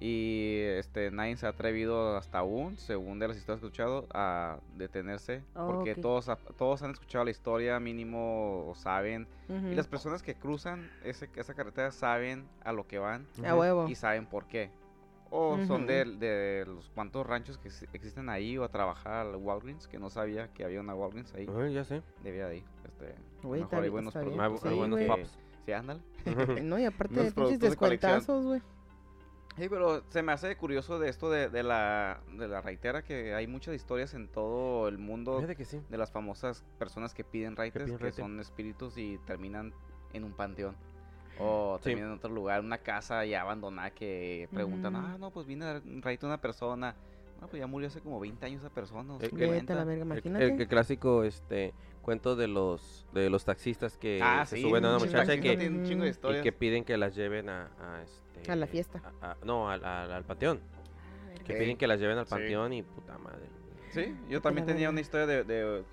[0.00, 4.06] Y este nadie se ha atrevido hasta aún, según de las historias que he escuchado,
[4.14, 5.42] a detenerse.
[5.56, 9.26] Oh, porque todos, todos han escuchado la historia, mínimo o saben.
[9.48, 13.88] Y las personas que cruzan ese, esa carretera saben a lo que van A huevo.
[13.88, 14.70] y saben por qué.
[15.30, 19.36] O son de, de los cuantos ranchos que exi- existen ahí o a trabajar al
[19.36, 21.46] Walgreens, que no sabía que había una Walgreens ahí.
[21.54, 22.02] Ay, ya sé.
[22.22, 22.64] Debía de ir.
[22.84, 24.64] Este, Güey, mejor hay buenos productos.
[24.64, 25.38] Hay Sí, buenos pops.
[25.66, 26.00] Sí, ándale.
[26.62, 28.62] No, y aparte de pinches de descuentazos, güey.
[29.58, 33.34] Sí, pero se me hace curioso de esto de, de la, de la reitera, que
[33.34, 35.80] hay muchas historias en todo el mundo Fíjate que sí.
[35.88, 39.72] de las famosas personas que piden raites, que, piden son espíritus y terminan
[40.12, 40.76] en un panteón.
[41.40, 41.84] O Sí.
[41.84, 45.04] terminan en otro lugar, una casa ya abandonada que preguntan, Ujú.
[45.06, 46.94] ah, no, pues vine a a una persona.
[47.40, 49.14] No, pues ya murió hace como 20 años esa persona.
[49.14, 49.52] o Eh, 50".
[49.60, 50.44] Vete a la verga, El, imagínate.
[50.46, 51.72] el- el clásico este
[52.08, 55.34] cuento de los de los taxistas que Ah, se sí, suben a una un muchacha
[55.34, 59.02] y que, y piden que las lleven a, a, este, A la fiesta.
[59.20, 60.58] a- a- no, al, al, al panteón.
[61.44, 62.30] Que piden que las lleven al Sí.
[62.30, 63.44] panteón y puta madre.
[63.90, 65.84] Sí, yo también tenía una historia de, de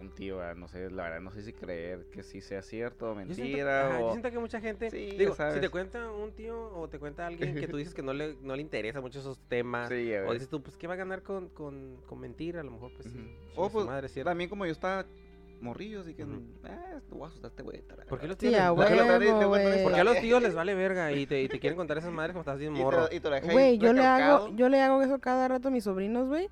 [0.00, 3.12] un tío, ah, no sé, la verdad, no sé si creer que sí sea cierto
[3.12, 4.00] o Yo siento, mentira.
[4.00, 4.10] yo o...
[4.10, 7.54] siento que mucha gente, Sí, digo, si te cuenta un tío o te cuenta alguien
[7.54, 10.48] que tú dices que no le, no le interesa mucho esos temas, Sí, o dices
[10.48, 12.58] tú, pues, ¿qué va a ganar con, con, con mentir?
[12.58, 13.18] A lo mejor, pues, sí.
[13.18, 13.28] Ujú.
[13.28, 14.28] chingue O su pues, madre, cierto.
[14.30, 15.06] también como yo estaba
[15.64, 16.26] morrillo, así que, eh,
[17.08, 17.82] te voy a asustar este güey.
[17.82, 19.82] tara, ¿Por qué los Sí, tíos, a les- por qué los- huevo, ¿Por qué güey.
[19.82, 22.12] por qué a los tíos les vale verga y te, y te quieren contar esas
[22.12, 23.08] madres como estás bien Y te morro?
[23.10, 25.84] y te lo Güey, yo le hago, yo le hago eso cada rato a mis
[25.84, 26.48] sobrinos, güey.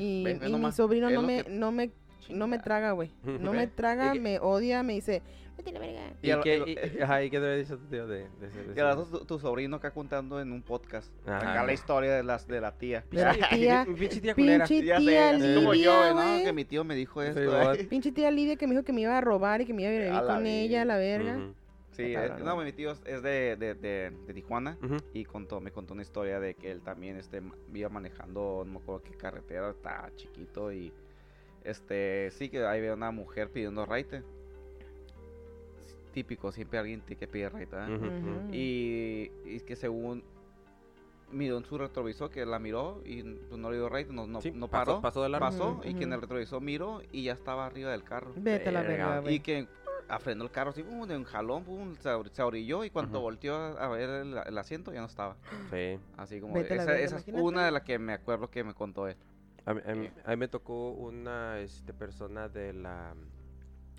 [0.00, 1.90] Y, y mi sobrino no me, que- no me,
[2.30, 3.10] no me traga, güey.
[3.24, 5.22] No me traga, Y me odia, me dice,
[5.56, 6.12] vete a la verga.
[6.22, 8.06] Y ¿Y, a qué, y lo- y- ajá, ¿y qué te había dicho tu tío
[8.06, 11.12] de, de de al ese- rato tu, tu sobrino acá contando en un podcast.
[11.26, 11.52] Ajá.
[11.52, 13.04] Acá la historia de, las, de la tía.
[13.10, 13.84] De la tía.
[13.86, 14.66] Mi pinche tía culera.
[14.66, 16.44] Pinche tía así como yo, Lidia, ¿no?
[16.44, 17.72] Que mi tío me dijo esto.
[17.72, 17.84] ¿eh?
[17.84, 19.90] Pinche tía Lidia que me dijo que me iba a robar y que me iba
[19.90, 21.38] a vivir A con ella, la verga.
[21.92, 24.96] Sí, Está eh, cabrón, no, mi tío es es de, de, de, de Tijuana ujú.
[25.12, 27.40] y contó, me contó una historia de que él también este,
[27.72, 30.92] iba manejando, no me acuerdo qué carretera, estaba chiquito y
[31.62, 34.22] este sí que ahí ve una mujer pidiendo raite.
[36.14, 37.46] Típico, siempre alguien tiene que pide.
[37.46, 37.68] ¿eh?
[37.96, 38.54] Ujú.
[38.54, 40.22] Y, y que según
[41.32, 44.40] miró en su retrovisor que la miró y pues, no le dio raite, no, no,
[44.40, 45.00] Sí, no pasó- paró.
[45.02, 45.46] pasó de largo.
[45.46, 48.32] pasó y que en el retrovisor miró y ya estaba arriba del carro.
[48.36, 49.22] Vete a la Verga.
[49.30, 49.66] Y que
[50.08, 52.90] ah, frenó el carro así, pum, de un jalón, pum, se, or- se orilló y
[52.90, 53.22] cuando Ujú.
[53.22, 55.36] volteó a, a ver el, el asiento ya no estaba.
[55.70, 55.98] Sí.
[56.16, 58.48] Así como, Vete a la esa, verga, esa es una de las que me acuerdo
[58.48, 59.16] que me contó él.
[59.66, 60.12] A mí, a mí- Eh.
[60.24, 63.14] a mí me tocó una este, persona de la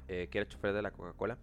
[0.08, 1.38] eh, que era chofer de la Coca-Cola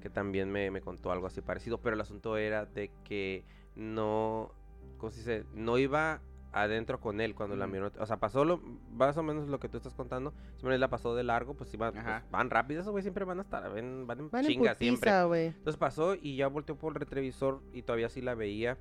[0.00, 4.52] que también me, me contó algo así parecido, pero el asunto era de que no,
[4.98, 5.44] ¿cómo se dice?
[5.54, 6.20] No iba
[6.52, 8.58] adentro con él cuando la miró, o sea, pasó lo,
[8.92, 11.92] más o menos lo que tú estás contando, simplemente la pasó de largo, pues iban,
[12.20, 14.74] pues, van rápido, esos güey siempre van a estar, ven- van en Van en chinga
[14.74, 15.10] siempre.
[15.48, 18.78] Entonces pasó y ya volteó por el retrovisor y todavía sí la veía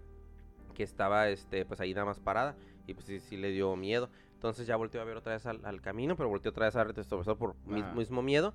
[0.73, 2.55] que estaba este pues ahí nada más parada
[2.87, 4.09] y pues sí, sí le dio miedo.
[4.33, 6.87] Entonces ya volteó a ver otra vez al, al camino, pero volteó otra vez al
[6.93, 7.55] retrovisor por
[7.95, 8.53] mismo miedo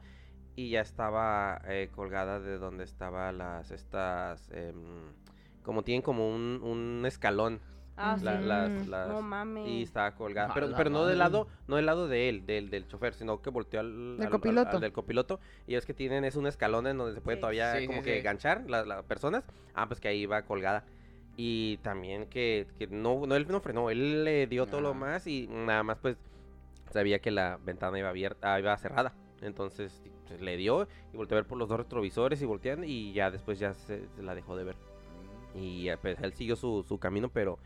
[0.57, 4.75] y ya estaba eh, colgada de donde estaba las estas em,
[5.63, 7.61] como tienen como un, un escalón
[8.03, 8.47] Ah, la- sí.
[8.47, 9.69] las, las- No mames.
[9.69, 12.47] y estaba colgada, A pero, la pero no del lado, no del lado de él,
[12.47, 14.71] del, del chofer, sino que volteó al, Del al- al- copiloto.
[14.71, 17.41] al del copiloto y es que tienen es un escalón en donde se puede Sí.
[17.43, 18.23] todavía Sí, como sí, que sí.
[18.23, 20.85] ganchar las las personas, ah pues que ahí iba colgada
[21.37, 24.99] y también que, que no, no él no frenó, él le dio todo lo Ajá.
[24.99, 26.17] más y nada más pues
[26.91, 31.37] sabía que la ventana iba abierta, ah, iba cerrada, entonces pues, le dio y volteó
[31.37, 34.35] a ver por los dos retrovisores y voltean y ya después ya se, se la
[34.35, 34.77] dejó de ver
[35.55, 37.59] y eh, pues, él siguió su, su camino pero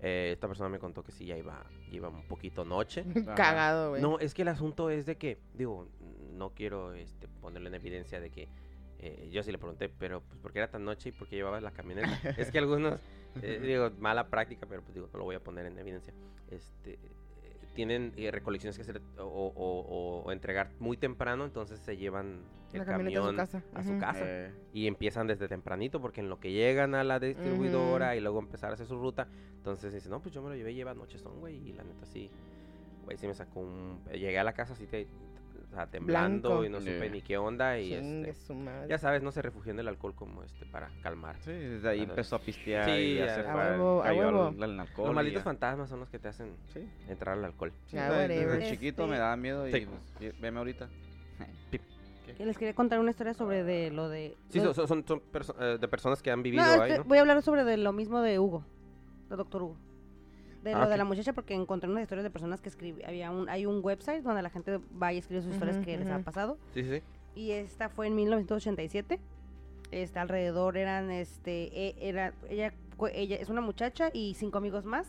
[0.00, 3.04] eh, esta persona me contó que sí ya iba, iba un poquito noche.
[3.36, 4.02] Cagado, güey.
[4.02, 5.86] No, es que el asunto es de que, digo,
[6.32, 8.48] no quiero este, ponerlo en evidencia de que
[8.98, 11.36] eh, yo sí le pregunté, pero pues ¿por qué era tan noche y por qué
[11.36, 12.08] llevaba la camioneta?
[12.36, 12.98] es que algunos,
[13.42, 16.12] eh, digo, mala práctica, pero pues digo, no lo voy a poner en evidencia.
[16.50, 16.98] Este,
[17.74, 22.42] tienen eh, recolecciones que hacer o, o- o- o entregar muy temprano, entonces se llevan
[22.72, 23.62] el La camioneta a su camión casa.
[23.74, 24.20] a su casa.
[24.24, 28.38] Eh, y empiezan desde tempranito porque en lo que llegan a la distribuidora y luego
[28.40, 31.38] empezar a hacer su ruta, entonces dicen, no, pues yo me lo llevé, lleva nochezón,
[31.40, 32.30] güey, y la neta sí,
[33.04, 34.00] güey, sí me sacó un...
[34.12, 35.06] Llegué a la casa así, te,
[35.72, 36.64] o sea, temblando Blanco.
[36.66, 38.88] y no supe ni qué onda y este, su madre.
[38.88, 41.36] ya sabes, no se refugió en el alcohol como este para calmar.
[41.40, 43.34] sí, desde ahí empezó a pistear Sí, y ya ya.
[43.36, 44.62] se A fue, huevo, a cayó al- huevo.
[44.64, 45.44] al alcohol Los malditos ya.
[45.44, 46.86] fantasmas son los que te hacen Sí.
[47.08, 47.72] entrar al alcohol.
[47.86, 49.86] Sí, Ah, desde- chiquito me Este- daba miedo y Sí.
[49.86, 50.88] pues, y- veme ahorita.
[52.36, 54.36] Que les quería contar una historia sobre de lo de...
[54.48, 57.04] Sí, lo- son, son, son perso- eh, de personas que han vivido No, ahí, ¿no?
[57.04, 58.64] voy a hablar sobre de lo mismo de Hugo,
[59.28, 59.76] del doctor Hugo.
[60.62, 63.30] De Ah, lo de la muchacha porque encontré unas historias de personas que escribían, había
[63.30, 66.20] un, hay un website donde la gente va y escribe sus historias que les ha
[66.20, 66.56] pasado.
[66.74, 67.02] Sí, sí.
[67.34, 69.18] Y esta fue en 1987.
[69.90, 72.72] Este, alrededor eran, este, e- era, ella,
[73.12, 75.06] ella es una muchacha y cinco amigos más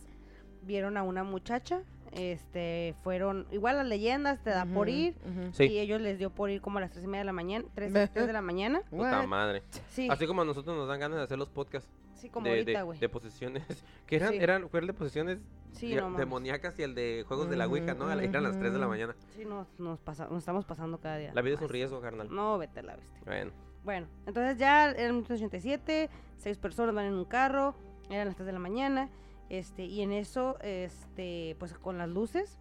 [0.63, 1.81] vieron a una muchacha,
[2.15, 5.15] este, fueron, igual las leyendas te da por ir.
[5.53, 5.65] Sí.
[5.65, 7.65] y ellos les dio por ir como a las tres y media de la mañana,
[7.75, 9.27] tres, tres de la mañana, Puta What?
[9.27, 9.63] madre.
[9.89, 11.89] sí, Así como a nosotros nos dan ganas de hacer los podcasts.
[12.15, 13.63] sí, como de, ahorita, de, güey, de posesiones
[14.07, 14.37] que eran Sí.
[14.39, 15.39] eran fue el de posesiones
[15.73, 18.11] sí, no demoníacas y el de juegos de la Ouija, ¿no?
[18.11, 19.15] Eran las 3 de la mañana.
[19.35, 22.27] sí, nos, nos, pasa- nos estamos pasando cada día, La vida es un riesgo, carnal.
[22.33, 23.51] no, vete a la bestia, Bueno,
[23.83, 27.75] Bueno, entonces ya eran 1987, seis personas van en un carro,
[28.09, 29.09] eran las 3 de la mañana,
[29.49, 32.59] este, y en eso, este, pues con las luces,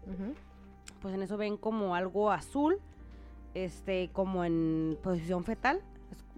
[1.01, 2.79] pues en eso ven como algo azul,
[3.55, 5.81] este, como en posición fetal,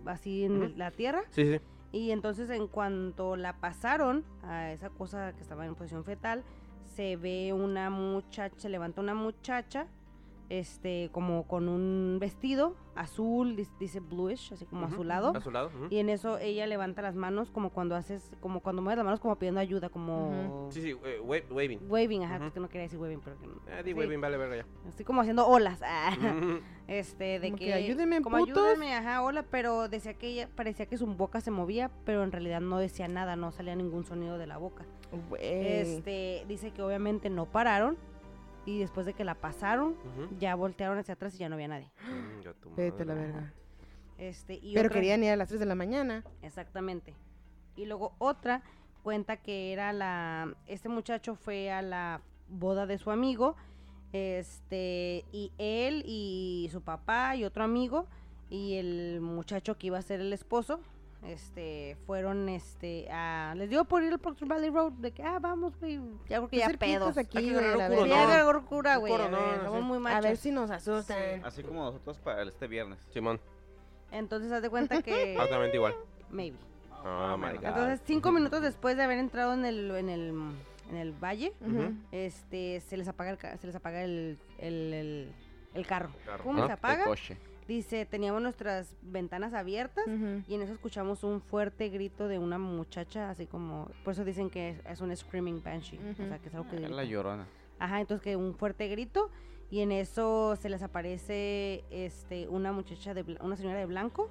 [0.06, 1.60] así en la tierra, sí, sí.
[1.92, 6.44] y entonces en cuanto la pasaron a esa cosa que estaba en posición fetal,
[6.94, 9.86] se ve una muchacha, se levanta una muchacha,
[10.50, 15.32] este, como con un vestido azul, dice bluish, así como azulado.
[15.36, 15.66] A su lado.
[15.74, 15.86] ujú.
[15.90, 19.18] Y en eso ella levanta las manos como cuando haces, como cuando mueves las manos
[19.20, 21.80] como pidiendo ayuda, como Sí, sí, wa- waving.
[21.88, 24.36] waving, ajá, que no quería decir waving, pero que no- Ah, di sí, waving, vale
[24.36, 24.66] verga ya.
[24.88, 26.10] Estoy como haciendo olas, ah,
[26.86, 28.56] este, de Como que, que, "Ayúdenme, como putos".
[28.58, 32.30] ayúdenme, ajá, hola, pero decía que ella, parecía que su boca se movía, pero en
[32.30, 34.84] realidad no decía nada, no salía ningún sonido de la boca.
[35.30, 35.42] Güey.
[35.42, 37.96] Este, dice que obviamente no pararon,
[38.66, 39.96] y después de que la pasaron,
[40.38, 41.90] ya voltearon hacia atrás y ya no había nadie.
[42.08, 43.52] Mm, Vete la verga.
[44.18, 46.24] Este, y Pero otra- querían ir a las 3 de la mañana.
[46.42, 47.14] Exactamente.
[47.76, 48.62] Y luego otra
[49.02, 50.54] cuenta que era la.
[50.66, 53.56] Este muchacho fue a la boda de su amigo.
[54.12, 55.24] Este.
[55.32, 58.06] Y él y su papá y otro amigo
[58.50, 60.80] y el muchacho que iba a ser el esposo,
[61.26, 65.38] este, fueron, este, a, les dio por ir al Proctor Valley Road, de que, ah,
[65.40, 67.18] vamos, güey, ya creo que ya Cerquitas pedos.
[67.18, 67.98] aquí, Hay que güey, agarrar a un ver.
[67.98, 68.32] curo, Ya no.
[68.32, 69.86] agarró cura, Un güey, coro, a no, ver, no, somos sí.
[69.86, 70.22] muy A machos.
[70.24, 71.44] ver si nos asustan.
[71.44, 72.98] Así como nosotros para este viernes.
[73.12, 73.40] Simón,
[74.10, 75.94] Entonces, haz de cuenta que, altamente igual.
[76.30, 76.56] maybe.
[77.06, 77.64] Oh my god.
[77.64, 80.28] Entonces, cinco minutos después de haber entrado en el, en el,
[80.90, 81.92] en el valle, Ujú.
[82.12, 85.32] este, se les apaga el, ca- se les apaga el, el, el,
[85.74, 86.10] el carro.
[86.24, 86.44] Carro.
[86.44, 87.04] ¿Cómo Ah, se El apaga?
[87.04, 87.36] coche.
[87.66, 90.04] Dice, teníamos nuestras ventanas abiertas
[90.46, 94.50] y en eso escuchamos un fuerte grito de una muchacha, así como, por eso dicen
[94.50, 97.46] que es, es un screaming banshee, o sea, que es algo que Es la llorona.
[97.78, 99.30] Ajá, entonces que un fuerte grito
[99.70, 104.28] y en eso se les aparece este una muchacha de bla- una señora de blanco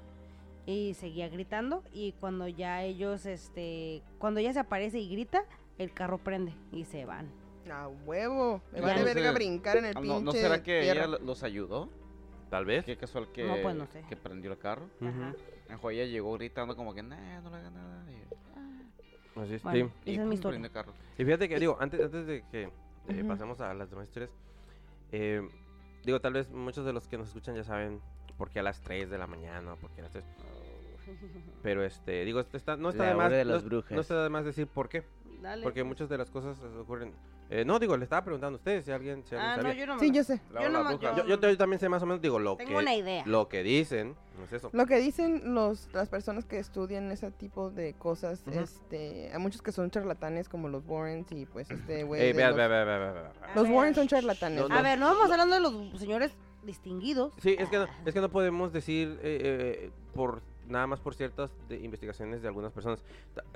[0.68, 5.44] y seguía gritando y cuando ya ellos este cuando ella se aparece y grita,
[5.80, 7.32] el carro prende y se van.
[7.70, 8.62] A huevo.
[8.72, 11.00] Me vale no verga brincar en el Ah, pinche ¿No, ¿No será que tierra.
[11.06, 11.90] ella lo- los ayudó?
[12.54, 12.86] Tal vez.
[12.86, 14.04] Qué casual que, No, pues, no sé.
[14.08, 14.84] que prendió el carro.
[15.02, 15.10] Ujú.
[15.10, 15.34] Ajá.
[15.70, 18.06] Mejor ella llegó gritando como que, nah, no le haga nada.
[18.12, 20.12] Y, Así es, Bueno, sí.
[20.12, 20.60] y esa es mi historia.
[20.60, 20.94] prende el carro.
[21.18, 22.70] Y fíjate que, digo, antes, antes de que
[23.08, 24.30] eh, pasemos a las demás historias,
[25.12, 25.42] eh,
[26.06, 28.00] digo, tal vez muchos de los que nos escuchan ya saben
[28.38, 30.24] por qué a las 3 de la mañana, por qué a las 3.
[31.64, 33.98] Pero, este, digo, está, no está La de más, de no, las no brujas.
[33.98, 35.04] está de más decir por qué.
[35.42, 35.64] Dale.
[35.64, 35.88] Porque pues.
[35.88, 37.14] muchas de las cosas ocurren.
[37.50, 39.86] Eh, no, digo, le estaba preguntando a ustedes si alguien, si alguien Ah, no, yo
[39.86, 40.42] no Sí, me- yo sé.
[40.52, 41.16] La Yo hora no me- bruja.
[41.18, 43.24] Yo, yo, yo también sé más o menos, digo, lo tengo una que, idea.
[43.26, 44.70] lo que dicen, no es eso.
[44.74, 49.62] Lo que dicen los, las personas que estudian ese tipo de cosas, este, hay muchos
[49.62, 52.22] que son charlatanes como los Warrens y pues este güey.
[52.22, 53.32] Ey, de vea, los, vea, vea, vea, vea, vea.
[53.52, 53.70] A los.
[53.70, 54.62] Warrens son charlatanes.
[54.62, 54.76] No, ¿no?
[54.76, 56.32] A ver, no vamos hablando de los señores
[56.64, 57.34] distinguidos.
[57.42, 61.14] Sí, es que no, es que no podemos decir eh, eh, por nada más por
[61.16, 63.04] ciertas de investigaciones de algunas personas.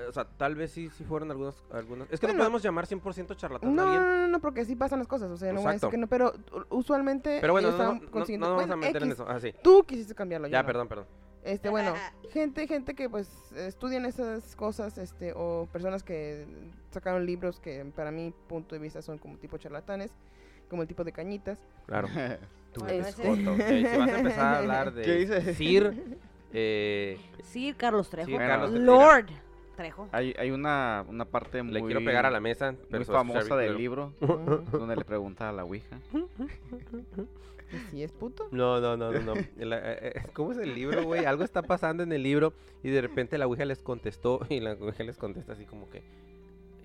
[0.07, 2.11] O sea, tal vez sí, sí fueron algunos, algunas.
[2.11, 4.21] Es que no podemos llamar 100% charlatán No, a no, alguien.
[4.23, 5.91] no, no, porque así pasan las cosas, o sea, no voy a decir Exacto.
[5.91, 6.33] que no, pero
[6.69, 9.25] usualmente Pero bueno, no, no, no- conscientes- no nos vamos a meter en eso.
[9.27, 9.53] Ah, sí.
[9.63, 10.65] Tú quisiste cambiarlo, Ya, no.
[10.67, 11.05] perdón, perdón.
[11.43, 11.93] Este, bueno,
[12.31, 16.45] gente, gente que pues estudian esas cosas, este, o personas que
[16.91, 20.11] sacaron libros que para mi punto de vista son como tipo charlatanes,
[20.69, 21.57] como el tipo de cañitas.
[21.85, 22.09] Claro.
[22.73, 23.53] Tú eres ese- joto.
[23.53, 25.53] Ok, si vas a empezar a hablar de ¿Qué?
[25.53, 26.17] Sir,
[26.59, 28.25] eh, Sí, Carlos Trejo.
[28.27, 28.85] Sí, Bueno, Carlos Trejo.
[28.85, 29.25] Lord
[29.75, 30.09] Trejo.
[30.11, 32.71] Hay, hay una, una parte muy, le quiero pegar a la mesa.
[32.71, 34.13] muy Pero famosa del libro
[34.71, 35.99] donde le pregunta a la Ouija.
[37.71, 38.47] ¿Y si es puto?
[38.51, 39.33] No, no, no, no, no.
[39.57, 41.25] La- eh, eh, ¿Cómo es el libro, güey?
[41.25, 44.73] Algo está pasando en el libro y de repente la Ouija les contestó y la
[44.73, 46.01] Ouija les contesta así como que...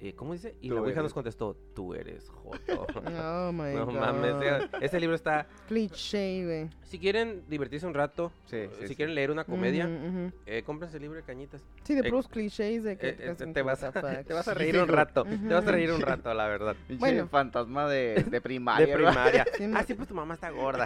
[0.04, 0.56] eh, ¿Cómo dice?
[0.60, 1.04] Y Tú la Ouija eres.
[1.04, 2.86] nos contestó, tú eres Joto.
[3.06, 3.94] Oh my no god.
[3.94, 5.46] mames, ese- ese libro está...
[5.68, 6.70] Cliché, güey.
[6.82, 8.96] Si quieren divertirse un rato, Sí, eh, sí, si sí.
[8.96, 10.32] quieren leer una comedia, ujú.
[10.44, 11.62] eh, cómprense el libro de Cañitas.
[11.84, 13.92] Sí, de Eh, puros clichés de que Eh, te vas a,
[14.24, 15.24] te vas reír un rato.
[15.24, 16.74] Te vas a reír un rato, la verdad.
[16.98, 17.28] Bueno.
[17.28, 18.86] fantasma de, de primaria.
[18.86, 19.46] De primaria.
[19.74, 20.84] Ah, sí, pues tu mamá está gorda.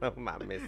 [0.00, 0.62] no mames.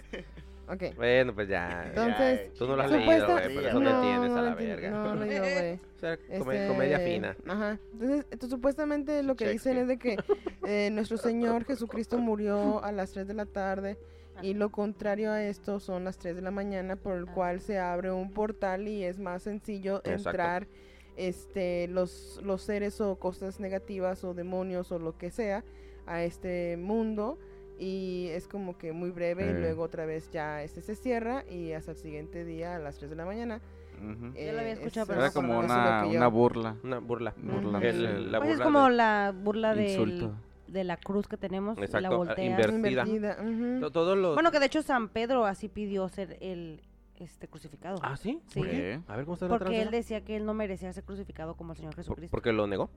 [0.67, 0.95] Ok.
[0.95, 1.85] Bueno, pues ya.
[1.89, 4.89] Entonces, Tú no lo has leído, güey, por eso no, te entiendes a la verga.
[4.89, 5.79] No, no, yo, güey.
[5.95, 7.35] O sea, Este, comedia fina.
[7.47, 7.79] Ajá.
[7.93, 10.17] Entonces, esto, supuestamente lo que dicen es de que
[10.67, 13.97] eh, nuestro Señor Jesucristo murió a las 3 de la tarde
[14.41, 17.31] y lo contrario a esto son las 3 de la mañana por el Ah.
[17.33, 20.29] cual se abre un portal y es más sencillo Exacto.
[20.29, 20.67] entrar
[21.15, 25.63] este los los seres o cosas negativas o demonios o lo que sea
[26.05, 27.39] a este mundo
[27.79, 29.59] y es como que muy breve y Eh.
[29.59, 33.09] luego otra vez ya este se cierra y hasta el siguiente día a las 3
[33.09, 33.61] de la mañana
[33.97, 34.33] Ujú.
[34.33, 36.75] Yo lo había eh, escuchado, pero Era no es- como es una, una burla.
[36.83, 37.33] Una burla.
[37.37, 37.87] Burlándose.
[37.89, 40.31] El- la Pues es burla como de- la burla del,
[40.67, 41.77] de la cruz que tenemos.
[41.77, 42.39] y la Exacto, ah, volteas.
[42.45, 43.05] invertida.
[43.07, 43.37] invertida.
[43.41, 43.79] ujú.
[43.79, 44.33] to- Todos los...
[44.33, 46.81] Bueno, que de hecho San Pedro así pidió ser el
[47.17, 47.97] este crucificado.
[48.01, 48.41] ¿Ah, sí?
[48.47, 48.59] Sí.
[48.59, 48.99] ¿Por qué?
[49.07, 49.95] A ver, ¿cómo está la porque él tranza?
[49.95, 52.31] decía que él no merecía ser crucificado como el Señor Por- Jesucristo.
[52.31, 52.89] Porque lo negó.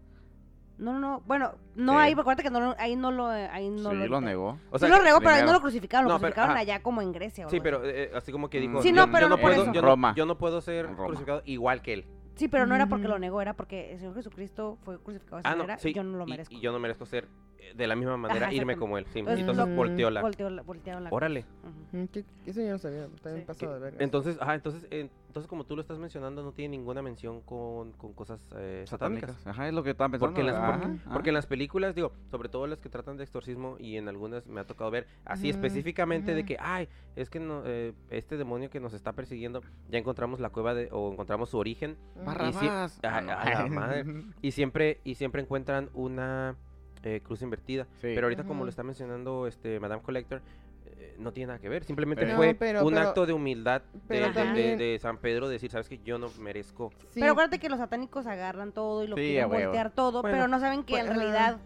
[0.78, 1.20] No, no, no.
[1.26, 1.98] Bueno, no Sí.
[1.98, 4.58] ahí, acuérdate que no, ahí no lo, ahí no sí, lo, lo negó.
[4.70, 5.52] O sí lo regó, pero ahí no primero.
[5.54, 6.60] lo crucificaron, lo No, pero, crucificaron ajá.
[6.60, 7.46] allá como en Grecia.
[7.46, 7.88] o Sí, algo pero así.
[7.92, 8.78] eh, así como que dijo...
[8.78, 8.82] Mm.
[8.82, 9.72] Sí, yo- no, pero yo no por puedo, eso.
[9.72, 10.10] Yo Roma.
[10.10, 11.06] no, yo no puedo ser En Roma.
[11.08, 12.06] crucificado igual que él.
[12.36, 13.20] Sí, pero no era porque lo Ujú.
[13.20, 15.88] negó, era porque el Señor Jesucristo fue crucificado de esa Ah, no, manera sí.
[15.88, 16.54] y yo no lo y- merezco.
[16.54, 17.28] Y, yo no merezco ser eh,
[17.74, 19.07] de la misma manera, Ajá, irme como él.
[19.12, 20.22] Sí, Entonces, entonces lo- volteó la...
[20.22, 21.44] Volteó la- voltearon la Órale.
[21.92, 22.04] Mm,
[22.46, 23.46] Eso yo no sabía, está bien Sí.
[23.46, 24.04] pasado de verga.
[24.04, 27.92] Entonces, ajá, entonces, eh, entonces como tú lo estás mencionando, no tiene ninguna mención con,
[27.92, 29.31] con cosas eh, satánicas.
[29.31, 29.46] Satánicas.
[29.46, 30.26] Ajá, es lo que estaba pensando.
[30.35, 31.12] Porque en, las, Ajá, porque, ajá.
[31.12, 34.46] porque en las películas, digo, sobre todo las que tratan de exorcismo y en algunas
[34.46, 36.46] me ha tocado ver así Ujú, específicamente de ujú.
[36.48, 40.50] que, ay, es que no, eh, este demonio que nos está persiguiendo, ya encontramos la
[40.50, 43.00] cueva de, o encontramos su origen y sí- Barrabás.
[43.04, 44.04] a- a la madre.
[44.42, 46.57] y siempre, y siempre encuentran una
[47.02, 47.84] eh, cruz invertida.
[47.96, 48.12] Sí.
[48.14, 50.40] Pero ahorita como lo está mencionando este Madame Collector,
[50.87, 51.84] eh, no tiene nada que ver.
[51.84, 55.18] Simplemente fue pero- un pero- acto de humildad de, pero de- de- también- de San
[55.18, 56.90] Pedro decir, sabes que yo no merezco.
[57.11, 59.64] Sí, Pero acuérdate que los satánicos agarran todo y lo Sí, quieren huevo.
[59.66, 61.58] voltear todo, Bueno, pero no saben que pues, en realidad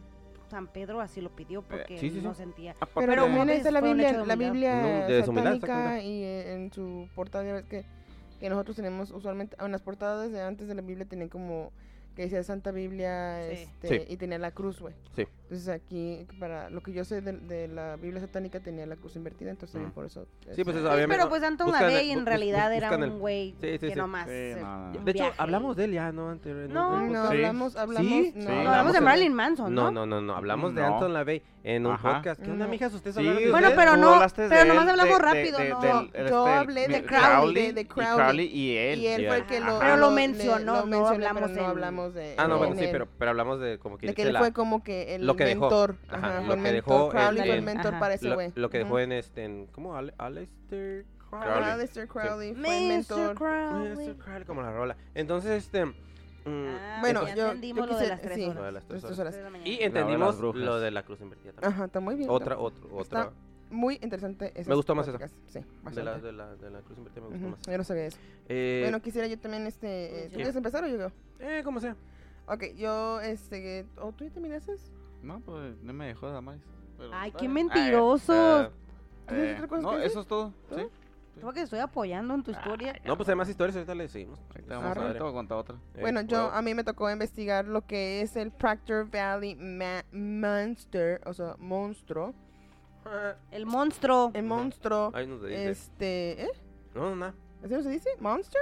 [0.50, 2.72] San Pedro así lo pidió porque Eh, sí, sí, no sentía.
[2.78, 4.36] Aparte- Pero también está la Biblia, la.
[4.36, 7.84] Biblia satánica y eh, en su portada, ya ves que,
[8.38, 11.72] que nosotros tenemos usualmente, en las portadas de antes de la Biblia tenían como
[12.14, 13.56] que decía Santa Biblia Sí.
[13.62, 14.04] este, Sí.
[14.08, 14.94] y tenía la cruz, güey.
[15.16, 15.26] Sí.
[15.44, 19.16] Entonces aquí, para lo que yo sé de, de la Biblia satánica, tenía la cruz
[19.16, 19.90] invertida, entonces Mm.
[19.90, 20.26] por eso.
[20.54, 23.54] Sí, pues es- eso, Sí, obviamente, pero pues Anton LaVey en realidad era un güey
[23.60, 24.24] Sí, sí, que nomás...
[24.26, 24.98] Sí, eh, no, no, no.
[24.98, 26.30] un De hecho, hablamos de él ya, ¿no?
[26.30, 26.94] Anterior- No.
[26.94, 27.30] un No, podcast.
[27.32, 27.36] Sí.
[27.36, 29.90] hablamos, hablamos, Sí, no, hablamos hablamos de Marilyn Manson, No, ¿no?
[29.90, 30.82] no, no, no, hablamos de.
[30.84, 32.14] Anton LaVey en un Ajá.
[32.16, 32.42] podcast.
[32.42, 32.70] ¿Qué onda, No.
[32.70, 32.92] mijas?
[32.94, 33.78] ¿Ustedes Sí, hablaron de Bueno, usted?
[33.78, 35.80] pero no- pero nomás hablamos rápido, ¿no?
[35.80, 38.46] del- Yo- este, hablé de Crowley, de- Crowley.
[38.46, 38.98] y él.
[39.00, 42.54] Y él fue el que lo, Pero lo mencionó, no hablamos hablamos de Ah, no,
[42.54, 44.82] en bueno, sí, pero, pero hablamos de como que de que él la- fue como
[44.82, 45.60] que el lo que dejó.
[45.62, 45.96] mentor.
[46.08, 46.92] Ajá, Ajá, lo fue el que mentor.
[46.94, 48.00] dejó Crowley en- fue el en- mentor Ajá.
[48.00, 48.52] para ese güey.
[48.54, 49.96] lo que dejó en este, en, ¿cómo?
[49.96, 51.64] Aleister Crowley.
[51.70, 52.88] Aleister Crowley fue el Mr.
[52.88, 53.34] mentor.
[53.36, 53.86] Crowley.
[53.92, 54.96] Aleister Crowley, como la rola.
[55.14, 55.84] Entonces, este...
[55.86, 55.92] mm,
[56.44, 58.56] Ah, Bueno, ya yo, entendimos yo lo de las tres sí, horas.
[58.56, 59.04] Lo de las tres.
[59.64, 61.72] Y entendimos lo de la cruz invertida también.
[61.72, 62.28] Ajá, está muy bien.
[62.30, 63.30] Otra, otro, otra.
[63.72, 64.52] Muy interesante.
[64.54, 65.60] esas Me gustó más Sí,
[65.92, 67.60] De la, de, la, de la cruz invertida me gustó más.
[67.66, 68.18] Yo no sabía eso.
[68.48, 70.24] Eh, bueno, quisiera yo también, este...
[70.24, 70.34] ¿Tú Sí.
[70.36, 71.08] quieres empezar o yo?
[71.40, 71.96] eh, como sea.
[72.46, 73.86] Ok, yo, este...
[74.00, 74.72] ¿O tú ya terminaste?
[75.22, 76.58] No, pues no me dejó nada más.
[76.98, 78.70] pero- Ay, Ah, qué eh, mentiroso.
[79.28, 80.52] ¿Tienes eh, otra cosa no, que eso es todo.
[80.68, 80.78] ¿Todo?
[80.78, 80.84] Sí.
[81.40, 83.00] Creo que estoy apoyando en tu historia.
[83.06, 84.38] No, pues hay más historias, ahorita le seguimos.
[84.50, 85.76] Ahorita vamos a ver, contar otra.
[85.94, 90.04] Eh, Bueno, yo a mí me tocó investigar lo que es el Proctor Valley Ma-
[90.12, 92.34] Monster, o sea, monstruo.
[93.50, 94.30] El monstruo.
[94.34, 95.70] El monstruo, Ay, no te dice.
[95.70, 96.50] este, ¿eh?
[96.94, 97.34] No, no, nada.
[97.64, 98.10] ¿Así no se dice?
[98.20, 98.60] ¿Monster?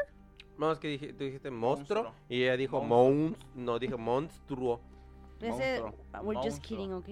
[0.58, 2.24] No, es que dije, tú dijiste monstruo, Monstruo.
[2.28, 3.10] y ella dijo Monstruo.
[3.32, 4.80] mons, no, dije monstruo.
[5.40, 6.22] Ese, Monstruo.
[6.22, 7.06] we're just kidding, ¿ok?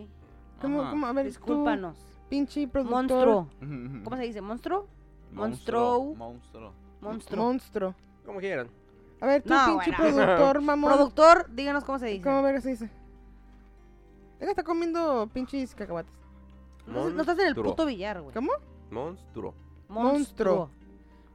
[0.61, 0.83] ¿Cómo?
[0.83, 1.97] A ver, tú, Discúlpanos.
[2.29, 3.27] pinche productor.
[3.27, 3.49] Monstruo.
[4.05, 4.41] ¿Cómo se dice?
[4.43, 4.87] ¿Monstruo?
[5.33, 6.15] Monstruo.
[6.15, 6.73] Monstruo.
[7.01, 7.43] Monstruo.
[7.45, 7.95] Monstruo.
[8.27, 8.69] Como quieran.
[9.21, 10.17] A ver, tú, No, pinche bueno.
[10.17, 10.93] productor, mamón.
[10.93, 12.23] Productor, díganos cómo se dice.
[12.23, 12.91] ¿Cómo verga se dice?
[14.41, 16.13] Deja, está comiendo pinches cacahuates.
[16.89, 17.71] No, no estás en el Monstruo.
[17.73, 18.35] puto billar, güey.
[18.35, 18.53] ¿Cómo?
[18.91, 19.55] Monstruo.
[19.89, 20.71] Monstruo.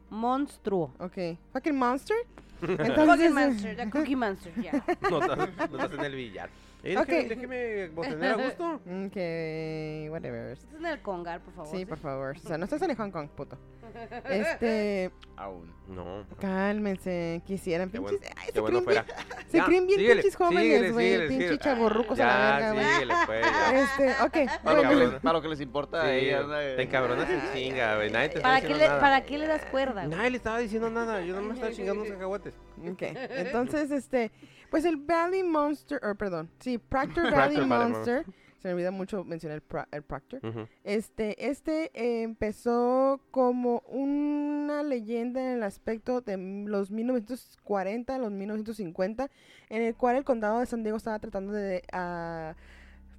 [0.10, 0.94] Monstruo.
[1.00, 1.38] Ok.
[1.54, 2.18] ¿Fucking monster?
[2.60, 4.72] Cookie Entonces, Monster, ya Cookie Monster, ya.
[5.10, 6.50] No estás, no estás en el billar.
[6.86, 7.08] Eh, Ok.
[7.08, 8.64] déjeme, déjeme botanear a gusto.
[9.06, 10.52] Ok, whatever.
[10.52, 11.72] Estás en el congar, por favor.
[11.78, 12.36] Sí, por favor.
[12.36, 13.58] O sea, no estás en Hong Kong, puto.
[14.30, 15.72] Este, Aún.
[15.88, 16.26] No.
[16.40, 17.42] cálmense.
[17.46, 18.20] Quisieran Qué pinches.
[18.20, 19.16] bueno, Ay, qué se bueno creen bien,
[19.48, 21.12] se creen bien síguele, pinches jóvenes, güey.
[21.20, 21.58] Pinches síguele.
[21.60, 22.86] chavorrucos a la verga, güey.
[22.94, 23.80] síguele, pues, ya.
[23.80, 24.62] Este, ok.
[24.64, 26.48] Para lo, que bueno, les, para lo que les importa Sí, ellas.
[26.48, 26.54] ¿no?
[26.54, 28.12] te encabronas en chinga, güey.
[28.12, 29.00] Nadie te está ¿Para qué, diciendo le, nada.
[29.02, 30.08] ¿Para qué le das cuerda?
[30.08, 31.22] Nadie le estaba diciendo nada.
[31.22, 32.54] Yo no me estaba chingando unos cacahuates.
[32.92, 33.02] Ok,
[33.38, 34.32] entonces, este,
[34.74, 37.58] pues el Valley Monster, o perdón, sí, Proctor Valley
[37.94, 38.26] Monster,
[38.58, 40.40] se me olvida mucho mencionar el, Pro- el Proctor,
[40.84, 49.30] este, este eh, empezó como una leyenda en el aspecto de los 1940, los 1950,
[49.70, 52.56] en el cual el condado de San Diego estaba tratando de, ah,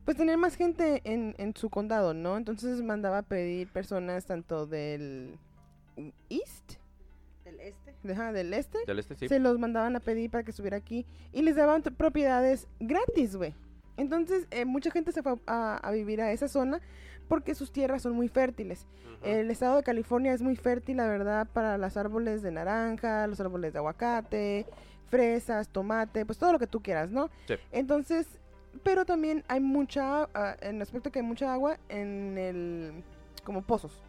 [0.04, 2.36] pues tener más gente en, en su condado, ¿no?
[2.36, 5.38] Entonces mandaba a pedir personas tanto del
[6.28, 6.74] East.
[8.12, 9.28] Ajá, del este, Del este sí.
[9.28, 13.54] se los mandaban a pedir para que estuviera aquí y les daban propiedades gratis, güey.
[13.96, 16.80] Entonces, eh, mucha gente se fue a, a vivir a esa zona
[17.28, 18.86] porque sus tierras son muy fértiles.
[19.22, 23.40] El estado de California es muy fértil, la verdad, para los árboles de naranja, los
[23.40, 24.66] árboles de aguacate,
[25.08, 27.30] fresas, tomate, pues todo lo que tú quieras, ¿no?
[27.48, 27.54] Sí.
[27.72, 28.26] Entonces,
[28.82, 33.04] pero también hay mucha, ah, en aspecto que hay mucha agua en el,
[33.44, 34.02] como pozos.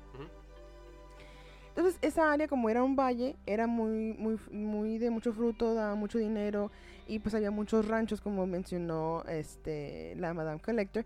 [1.75, 5.95] Entonces, esa área, como era un valle, era muy, muy, muy de mucho fruto, daba
[5.95, 6.71] mucho dinero,
[7.07, 11.05] y pues había muchos ranchos, como mencionó este la Madame Collector,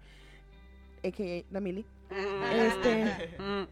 [1.03, 1.43] a.k.a.
[1.51, 1.86] la Millie.
[2.53, 3.05] Este,
[3.39, 3.67] Mm.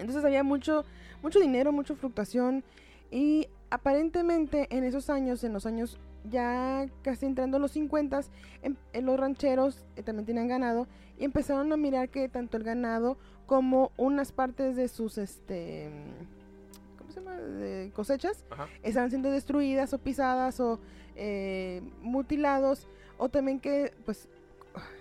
[0.00, 0.84] entonces había mucho,
[1.22, 2.62] mucho dinero, mucha fluctuación
[3.10, 5.98] y aparentemente en esos años, en los años
[6.30, 8.20] ya casi entrando a los 50,
[8.62, 10.86] en, en los rancheros eh, también tenían ganado
[11.18, 15.88] y empezaron a mirar que tanto el ganado como unas partes de sus, este,
[16.98, 17.36] ¿cómo se llama?
[17.36, 18.68] De cosechas Ajá.
[18.82, 20.80] estaban siendo destruidas o pisadas o
[21.14, 24.28] eh, mutilados o también que pues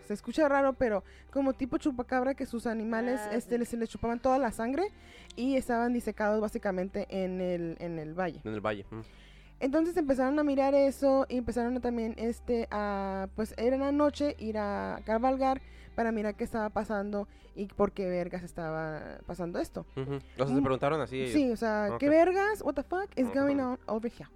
[0.07, 3.57] se escucha raro pero como tipo chupacabra que sus animales Ah, este sí.
[3.59, 4.83] les, se les chupaban toda la sangre
[5.35, 8.85] y estaban disecados básicamente en el en el valle En el valle.
[8.89, 9.01] mm.
[9.59, 14.35] Entonces empezaron a mirar eso y empezaron a también este a pues era la noche
[14.39, 15.61] ir a cabalgar
[15.95, 19.85] para mirar qué estaba pasando y por qué vergas estaba pasando esto.
[19.95, 20.03] O
[20.35, 20.61] sea, se Mm.
[20.63, 21.17] preguntaron así.
[21.21, 21.31] ellos.
[21.33, 23.41] sí o sea qué vergas what the fuck is Ajá.
[23.41, 24.27] going on over here.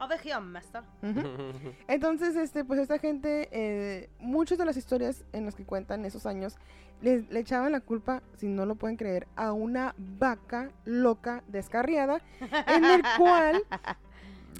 [0.00, 0.82] Over here, master.
[1.88, 6.26] Entonces, este, pues esta gente, eh, muchas de las historias en las que cuentan esos
[6.26, 6.56] años,
[7.00, 12.20] le, le echaban la culpa, si no lo pueden creer, a una vaca loca descarriada,
[12.66, 13.62] en el cual,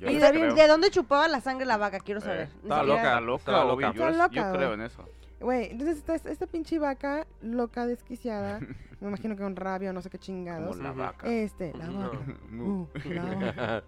[0.05, 1.99] Yo ¿Y no de, de dónde chupaba la sangre la vaca?
[2.01, 2.49] Quiero Eh, saber.
[2.49, 3.39] Ni estaba siquiera- loca.
[3.39, 3.83] Está loca, loca.
[3.83, 5.09] Yo, Está loca, yo creo en eso.
[5.41, 8.61] Güey, entonces esta, esta pinche vaca loca, desquiciada,
[9.01, 10.77] me imagino que un rabio, no sé qué chingados.
[10.77, 11.27] Como la vaca.
[11.29, 11.99] Este, la No.
[12.11, 12.19] vaca.
[12.51, 12.83] Mu.
[12.83, 13.85] Uh, la vaca.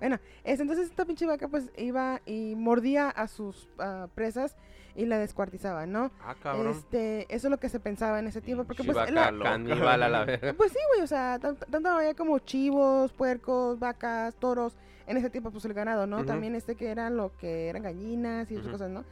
[0.00, 4.56] Bueno, es, entonces esta pinche vaca pues iba y mordía a sus ah, presas
[4.98, 6.10] y la descuartizaba, ¿no?
[6.22, 6.68] ah, cabrón.
[6.72, 9.50] Este, eso es lo que se pensaba en ese tiempo, porque pues loca.
[9.50, 10.52] caníbal a la verga.
[10.54, 14.74] pues sí, güey, o sea, tan- tanto había como chivos, puercos, vacas, toros,
[15.06, 16.16] en ese tiempo pues el ganado, ¿no?
[16.18, 16.26] Ujú.
[16.26, 18.72] También este que eran lo que eran gallinas y otras Ujú.
[18.74, 19.04] cosas, ¿no?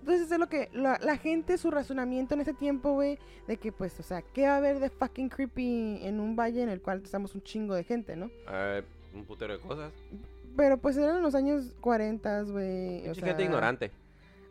[0.00, 3.18] Entonces es lo que la, la gente, su razonamiento en ese tiempo, güey,
[3.48, 6.62] de que pues, o sea, ¿qué va a haber de fucking creepy en un valle
[6.62, 8.30] en el cual estamos un chingo de gente, ¿no?
[8.50, 8.82] Eh,
[9.14, 9.90] un putero de cosas.
[10.56, 13.14] Pero pues eran los años 40, güey.
[13.14, 13.90] sea, gente ignorante.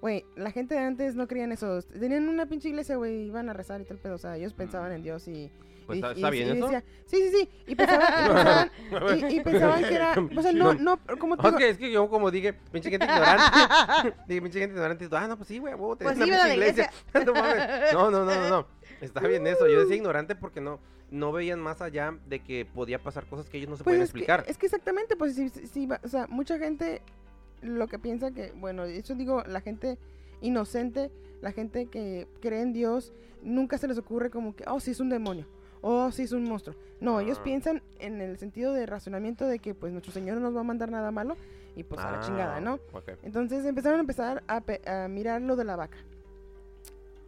[0.04, 1.82] Güey, la gente de antes no creían eso.
[1.82, 4.16] Tenían una pinche iglesia, güey, iban a rezar y tal pedo.
[4.16, 5.50] O sea, ellos pensaban en Dios y...
[5.86, 6.66] Pues y- está, y- bien y eso.
[6.66, 7.50] decía- sí, sí, sí.
[7.68, 10.16] Y pensaban, y pensaban, y, pensaban que era...
[10.36, 12.90] O sea, no, no, como te es, digo, que, es que yo como dije, pinche
[12.90, 13.58] gente ignorante.
[14.28, 15.08] dije, pinche gente ignorante.
[15.14, 16.92] ah, no, pues sí, güey, huevo, tenés Pues una sí, pinche iglesia.
[17.94, 18.68] no, no, no, no, no.
[19.00, 19.70] Está bien eso.
[19.70, 20.82] Yo decía ignorante porque no,
[21.12, 24.00] no veían más allá de que podía pasar cosas que ellos no se Pues pueden
[24.02, 24.44] que, explicar.
[24.50, 27.02] es que exactamente, pues sí, sí, o sea, mucha gente
[27.64, 29.98] lo que piensa que, bueno, de hecho digo, la gente
[30.42, 31.10] inocente,
[31.42, 35.00] la gente que cree en Dios, nunca se les ocurre como que, oh, sí es
[35.00, 35.48] un demonio,
[35.82, 36.76] oh, sí es un monstruo.
[37.02, 37.44] No, ellos Ah.
[37.44, 40.64] piensan en el sentido de razonamiento de que, pues, nuestro Señor no nos va a
[40.64, 41.36] mandar nada malo
[41.76, 42.80] y pues a la Ah, chingada, ¿no?
[43.24, 45.98] Entonces empezaron a empezar a, pe- a mirar lo de la vaca.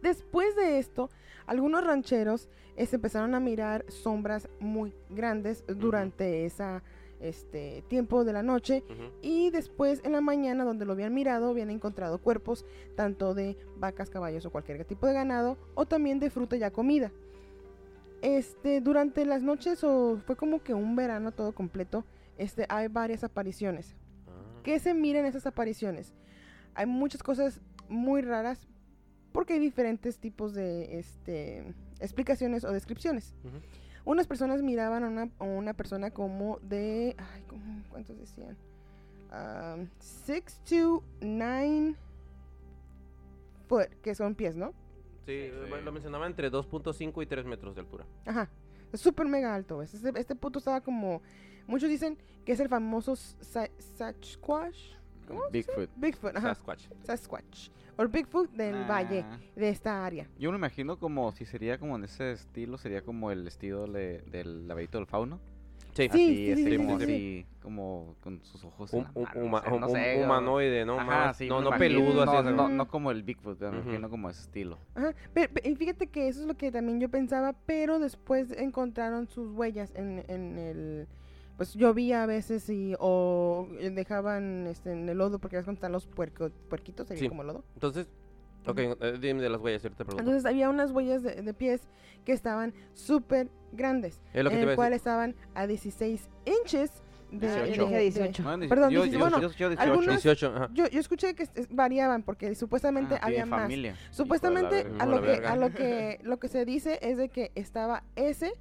[0.02, 1.10] Después de esto,
[1.46, 6.82] algunos rancheros eh, se empezaron a mirar sombras muy grandes durante esa
[7.20, 8.82] este tiempo de la noche
[9.22, 12.64] y después en la mañana donde lo habían mirado habían encontrado cuerpos
[12.94, 17.12] tanto de vacas, caballos o cualquier tipo de ganado o también de fruta ya comida.
[18.22, 22.04] Este durante las noches o fue como que un verano todo completo,
[22.38, 23.94] este hay varias apariciones.
[24.26, 24.60] Ah.
[24.62, 26.14] ¿Qué se mira en esas apariciones?
[26.74, 28.66] Hay muchas cosas muy raras
[29.32, 33.34] porque hay diferentes tipos de este, explicaciones o descripciones.
[34.06, 37.14] Unas personas miraban a una, a una persona como de...
[37.18, 38.56] Ay, ¿cómo- ¿Cuántos decían?
[39.30, 41.96] Um, six to nine
[43.68, 44.70] foot, que son pies, ¿no?
[45.26, 48.06] Sí, eh, lo mencionaba entre 2.5 y 3 metros de altura.
[48.24, 48.48] Ajá.
[48.92, 49.82] Es súper mega alto.
[49.82, 51.20] Este, este puto estaba como...
[51.66, 54.78] Muchos dicen que es el famoso Sa- Sasquatch.
[55.26, 55.90] ¿Cómo Bigfoot.
[55.96, 56.54] Bigfoot, ajá.
[56.54, 56.86] Sasquatch.
[57.04, 57.68] Sasquatch.
[57.98, 58.86] O Bigfoot del Nah.
[58.88, 59.24] valle,
[59.54, 60.28] de esta área.
[60.38, 64.20] Yo me imagino como si sería como en ese estilo, sería como el estilo de-
[64.30, 65.40] del laberinto del fauno.
[65.94, 66.02] Sí.
[66.02, 67.12] Sí, así, sí, así sí, como sí, sí.
[67.12, 68.92] así, como con sus ojos.
[68.92, 70.94] en Un, la un- mano, huma- no sé, no un- sé, o- humanoide, ¿no?
[71.00, 72.32] Ajá, Más- sí, no, no peludo, no, así.
[72.52, 73.76] no, o sea, no, como el Bigfoot, me Ujú.
[73.78, 74.78] imagino como ese estilo.
[74.94, 75.14] Ajá.
[75.32, 79.90] Pero, fíjate que eso es lo que también yo pensaba, pero después encontraron sus huellas
[79.94, 81.08] en, en el...
[81.56, 86.06] Pues llovía a veces y o dejaban este, en el lodo porque cuando están los
[86.06, 87.28] puerco- puerquitos, sería Sí.
[87.28, 87.64] como lodo.
[87.74, 88.08] Entonces,
[88.66, 90.22] ok, eh, dime de las huellas, ahorita te pregunto.
[90.22, 91.88] Entonces había unas huellas de, de pies
[92.26, 96.90] que estaban súper grandes, es lo que en te el cual estaban a 16 inches
[97.30, 97.48] de...
[97.48, 98.42] Ah, yo de- dije de- 18.
[98.42, 99.80] Bueno, Perdón, yo, dice- yo- bueno, yo- yo 18.
[99.82, 100.68] algunas- 18, ajá.
[100.74, 103.62] Yo, yo escuché que variaban porque supuestamente Ah, había más.
[103.62, 103.96] familia.
[104.10, 108.04] Supuestamente a lo que a lo que lo que se dice es de que estaba
[108.14, 108.52] ese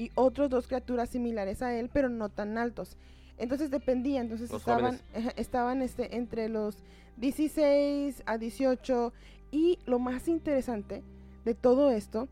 [0.00, 2.96] y otros dos criaturas similares a él, pero no tan altos.
[3.36, 5.34] Entonces dependía, entonces Los estaban jóvenes.
[5.36, 6.78] estaban este entre los
[7.18, 9.12] 16 a 18
[9.50, 11.02] y lo más interesante
[11.44, 12.28] de todo esto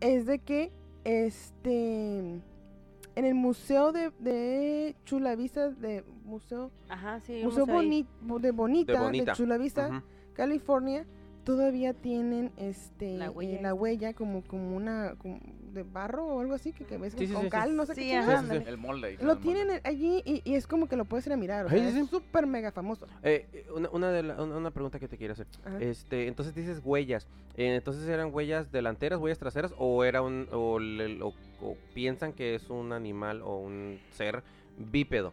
[0.00, 0.70] es de que
[1.04, 7.40] este en el museo de, de Chula Vista de museo Ajá, sí.
[7.42, 7.66] museo.
[7.66, 8.06] Boni-
[8.40, 9.32] de bonita de, Bonita.
[9.32, 10.02] Chula Vista Ujú.
[10.34, 11.04] California
[11.52, 15.40] todavía tienen este La eh, huella la huella como como una como
[15.72, 17.50] de barro o algo así que, que ves Sí, sí, con sí, sí.
[17.50, 18.42] cal no sé Sí, qué ajá, chingados.
[18.42, 18.56] Sí, sí, sí.
[18.58, 18.70] ándale.
[18.70, 19.18] El molde.
[19.22, 21.78] lo tienen allí y, y es como que lo puedes ir a mirar o Sí,
[21.78, 24.98] sea, sí, es súper mega famoso Eh, eh, una, una, de la- una, una pregunta
[24.98, 25.46] que te quiero hacer.
[25.64, 25.78] Ajá.
[25.80, 27.26] Este, entonces dices huellas.
[27.56, 31.32] Eh, entonces eran huellas delanteras, huellas traseras, o era un, o, le- o-
[31.62, 34.42] o piensan que es un animal o un ser
[34.76, 35.32] bípedo.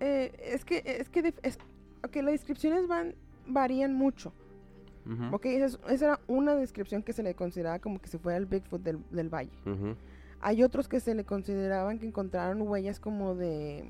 [0.00, 1.58] Eh, es que es que es,
[2.04, 3.14] ok, las descripciones van
[3.50, 4.32] varían mucho
[5.32, 8.36] ok esa, es- esa era una descripción que se le consideraba como que si fuera
[8.38, 9.50] el Bigfoot del, del valle.
[10.42, 13.84] Hay otros que se le consideraban que encontraron huellas como de.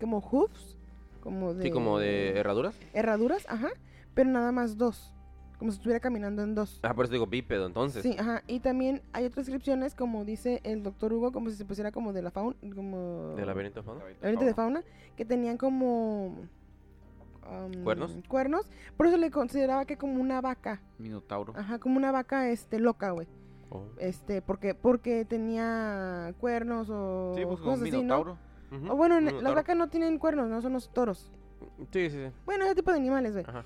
[0.00, 0.76] como hoofs.
[1.20, 1.62] Como de.
[1.64, 2.76] Sí, como de herraduras.
[2.92, 3.68] Herraduras, ajá.
[4.14, 5.12] Pero nada más dos.
[5.58, 6.80] Como si estuviera caminando en dos.
[6.82, 8.02] Ah, por eso digo bípedo, entonces.
[8.02, 8.42] Sí, ajá.
[8.48, 12.12] Y también hay otras descripciones, como dice el doctor Hugo, como si se pusiera como
[12.12, 12.56] de la fauna.
[12.74, 13.34] Como.
[13.36, 14.00] ¿Del laberinto de fauna?
[14.22, 14.82] laberinto de fauna.
[15.16, 16.36] Que tenían como.
[17.48, 18.16] Um, ¿Cuernos?
[18.28, 18.70] Cuernos.
[18.96, 20.80] Por eso le consideraba que como una vaca.
[20.98, 21.52] Minotauro.
[21.56, 23.26] Ajá, como una vaca este loca, güey.
[23.70, 23.84] Oh.
[23.98, 28.02] Este, porque, porque tenía cuernos o Sí, pues como cosas un así, ¿no?
[28.02, 28.38] minotauro.
[28.88, 31.30] O bueno, las vacas no tienen cuernos, no son los toros.
[31.92, 32.32] Sí, sí, sí.
[32.44, 33.44] Bueno, ese tipo de animales, güey.
[33.46, 33.64] Ajá.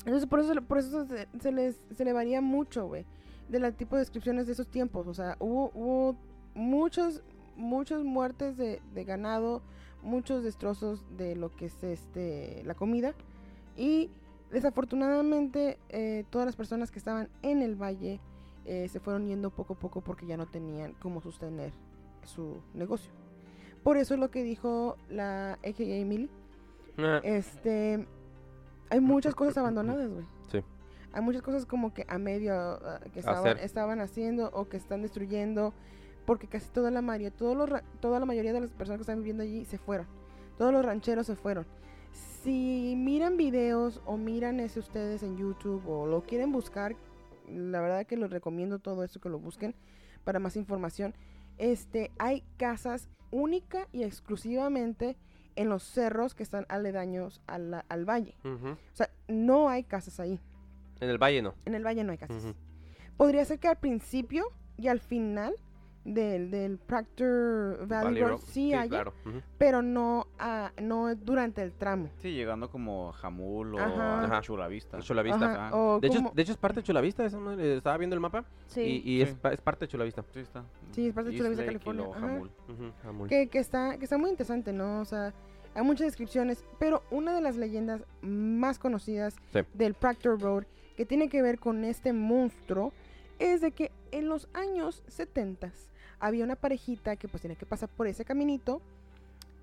[0.00, 3.04] Entonces, por eso, por eso se, se les, se le varía mucho, güey,
[3.48, 5.06] de la tipo de descripciones de esos tiempos.
[5.06, 6.16] O sea, hubo, hubo
[6.54, 7.22] muchos,
[7.56, 9.62] muchas muertes de, de ganado,
[10.02, 13.14] muchos destrozos de lo que es este la comida.
[13.76, 14.10] Y
[14.50, 18.20] desafortunadamente, eh, todas las personas que estaban en el valle
[18.64, 21.72] eh, se fueron yendo poco a poco porque ya no tenían cómo sostener
[22.24, 23.10] su negocio.
[23.82, 26.28] Por eso es lo que dijo la AKA Emily.
[26.98, 28.06] Ah, Este,
[28.90, 30.26] hay muchas cosas abandonadas, güey.
[30.50, 30.60] Sí.
[31.12, 35.02] Hay muchas cosas como que a medio ah, que estaban, estaban haciendo o que están
[35.02, 35.72] destruyendo,
[36.28, 39.02] porque casi toda la mayoría, todos los, ra- toda la mayoría de las personas que
[39.04, 40.06] están viviendo allí se fueron.
[40.58, 41.64] Todos los rancheros se fueron.
[42.12, 46.94] Si miran videos o miran ese ustedes en YouTube o lo quieren buscar,
[47.48, 49.74] la verdad que les recomiendo todo eso que lo busquen
[50.24, 51.14] para más información.
[51.56, 55.16] Este, hay casas única y exclusivamente
[55.56, 58.34] en los cerros que están aledaños a la- al valle.
[58.44, 58.68] ujú.
[58.68, 60.38] O sea, no hay casas ahí.
[61.00, 61.54] En el valle no.
[61.64, 62.44] En el valle no hay casas.
[62.44, 62.54] Ujú.
[63.16, 64.44] Podría ser que al principio
[64.76, 65.54] y al final
[66.04, 69.12] del, del Proctor Valley, Valley Road Road, sí, haya, claro.
[69.26, 69.42] ujú.
[69.58, 72.08] pero no, ah, no durante el tramo.
[72.16, 74.40] Sí, llegando como Jamul o Ajá.
[74.40, 74.98] Chulavista.
[75.00, 75.44] Chulavista.
[75.52, 75.76] Ajá, ajá.
[75.76, 77.24] o De hecho, como- de hecho, es parte de Chulavista.
[77.26, 79.02] esa madre, estaba viendo el mapa Sí.
[79.04, 79.36] y, y es, Sí.
[79.40, 80.24] pa- es parte de Chulavista.
[80.32, 80.64] Sí, está.
[80.92, 82.14] Sí, es parte de Chulavista, Lake y California.
[82.20, 82.50] Jamul.
[82.68, 83.28] Ujú, Amul.
[83.28, 85.00] que, que está, que está muy interesante, ¿no?
[85.00, 85.34] O sea,
[85.74, 89.60] hay muchas descripciones, pero una de las leyendas más conocidas Sí.
[89.74, 90.64] del Proctor Road,
[90.96, 92.92] que tiene que ver con este monstruo,
[93.38, 95.70] es de que en los años 70
[96.20, 98.80] había una parejita que pues tenía que pasar por ese caminito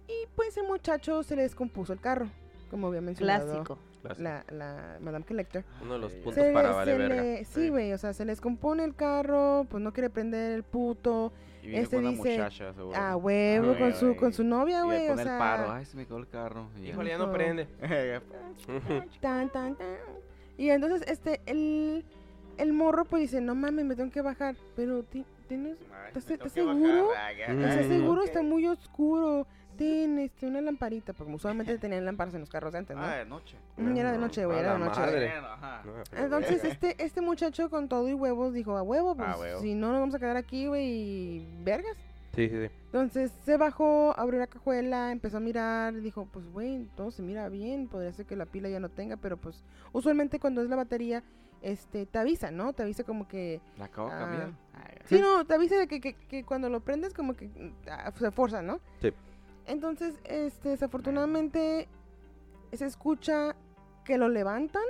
[0.07, 2.29] y pues el muchacho se le descompuso el carro,
[2.69, 3.79] como había mencionado Clásico.
[4.03, 4.23] Clásico.
[4.23, 5.63] la, la Madame Collector.
[5.81, 7.21] Uno de los Se puntos Se para le- vale se verga.
[7.23, 7.69] le- sí, Sí.
[7.69, 11.69] güey, o sea, se les compone el carro, pues no quiere prender el puto, Y
[11.69, 12.95] vino Este con una dice, muchacha, seguro.
[12.95, 15.63] a huevo con su con su novia, güey, o el paro.
[15.65, 16.69] sea, Ay, se me quedó el carro.
[16.77, 16.89] y ya.
[16.89, 17.33] Híjole, ya no Ujú.
[17.33, 17.67] prende.
[19.21, 19.97] tan tan tan.
[20.57, 22.05] Y entonces este el
[22.57, 25.77] el morro pues dice, "No mames, me tengo que bajar." Pero ti- tienes
[26.07, 27.09] ¿Estás- seguro?
[27.47, 27.89] ¿Estás Mm.
[27.89, 28.23] seguro?
[28.23, 29.47] Está muy oscuro.
[29.77, 33.03] Ten este una lamparita, porque usualmente tenían lámparas en los carros de antes, ¿no?
[33.03, 33.57] Ah, de noche.
[33.77, 34.99] Era de noche, güey, era de la noche.
[35.01, 35.33] madre.
[36.15, 39.61] Entonces este este muchacho con todo y huevos dijo, "A huevo, pues huevo.
[39.61, 41.97] si no nos vamos a quedar aquí, güey, y vergas."
[42.35, 42.71] Sí, sí, sí.
[42.87, 47.47] Entonces se bajó, abrió la cajuela, empezó a mirar, dijo, pues güey, todo se mira
[47.47, 50.75] bien, podría ser que la pila ya no tenga, pero pues usualmente cuando es la
[50.75, 51.23] batería,
[51.65, 52.73] este, te avisa, ¿no?
[52.73, 54.19] Te avisa como que, La acabo de Ah.
[54.19, 54.53] cambiar.
[55.05, 57.49] Sí, no, te avisa de que, que, que cuando lo prendes como que
[57.89, 58.79] ah, se forza, ¿no?
[59.01, 59.11] Sí.
[59.65, 61.87] Entonces, este, desafortunadamente
[62.73, 63.55] se escucha
[64.03, 64.83] que lo levantan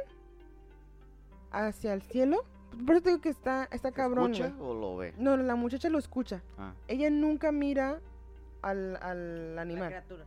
[1.52, 2.44] hacia el cielo.
[2.86, 4.34] Por eso te digo que está, está cabrón.
[4.34, 5.14] ¿Escucha o lo ve?
[5.18, 6.42] No, la muchacha lo escucha.
[6.58, 6.74] Ah.
[6.88, 8.00] Ella nunca mira
[8.62, 10.26] al, al La animal criatura.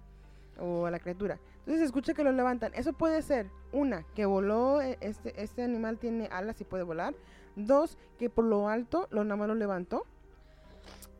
[0.58, 1.38] o a la criatura.
[1.60, 2.72] Entonces escucha que lo levantan.
[2.74, 7.14] Eso puede ser, una, que voló, eh, este, este animal tiene alas y puede volar.
[7.56, 10.04] Dos, que por lo alto lo nada más lo levantó.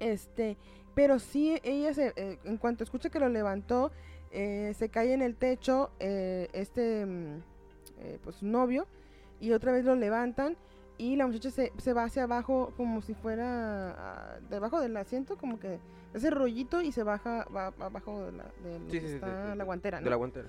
[0.01, 0.57] Este,
[0.95, 3.91] pero sí, ella se, eh, en cuanto escucha que lo levantó,
[4.31, 7.43] eh, se cae en el techo este, mm,
[8.23, 8.87] pues novio,
[9.41, 10.57] y otra vez lo levantan.
[10.99, 15.37] Y la muchacha se, se va hacia abajo como si fuera ah, debajo del asiento,
[15.37, 15.79] como que
[16.13, 19.15] ese rollito y se baja va, abajo de la, de lo Sí, que sí, sí,
[19.15, 20.11] está sí, la guantera, De ¿no?
[20.11, 20.49] la guantera.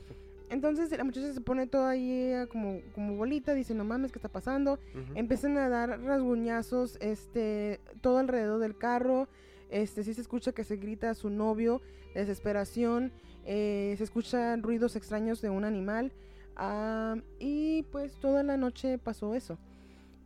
[0.50, 4.18] Entonces la muchacha se pone toda ahí eh, como, como bolita, dice, no mames, ¿qué
[4.18, 4.80] está pasando?
[5.14, 9.28] Empiezan a dar rasguñazos, este, todo alrededor del carro,
[9.70, 11.82] este, sí se escucha que se grita a su novio,
[12.16, 13.12] desesperación,
[13.46, 16.12] eh, se escuchan ruidos extraños de un animal,
[16.56, 19.60] ah, y pues toda la noche pasó eso.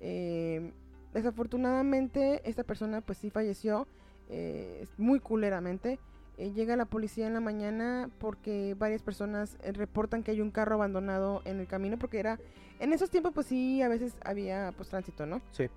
[0.05, 0.71] Eh,
[1.13, 3.87] desafortunadamente esta persona pues sí falleció,
[4.29, 5.97] eh, muy culeramente.
[6.37, 10.49] Eh, llega la policía en la mañana porque varias personas eh, reportan que hay un
[10.51, 12.39] carro abandonado en el camino porque era
[12.79, 15.41] en esos tiempos pues sí a veces había pues tránsito, ¿no?
[15.51, 15.69] Sí.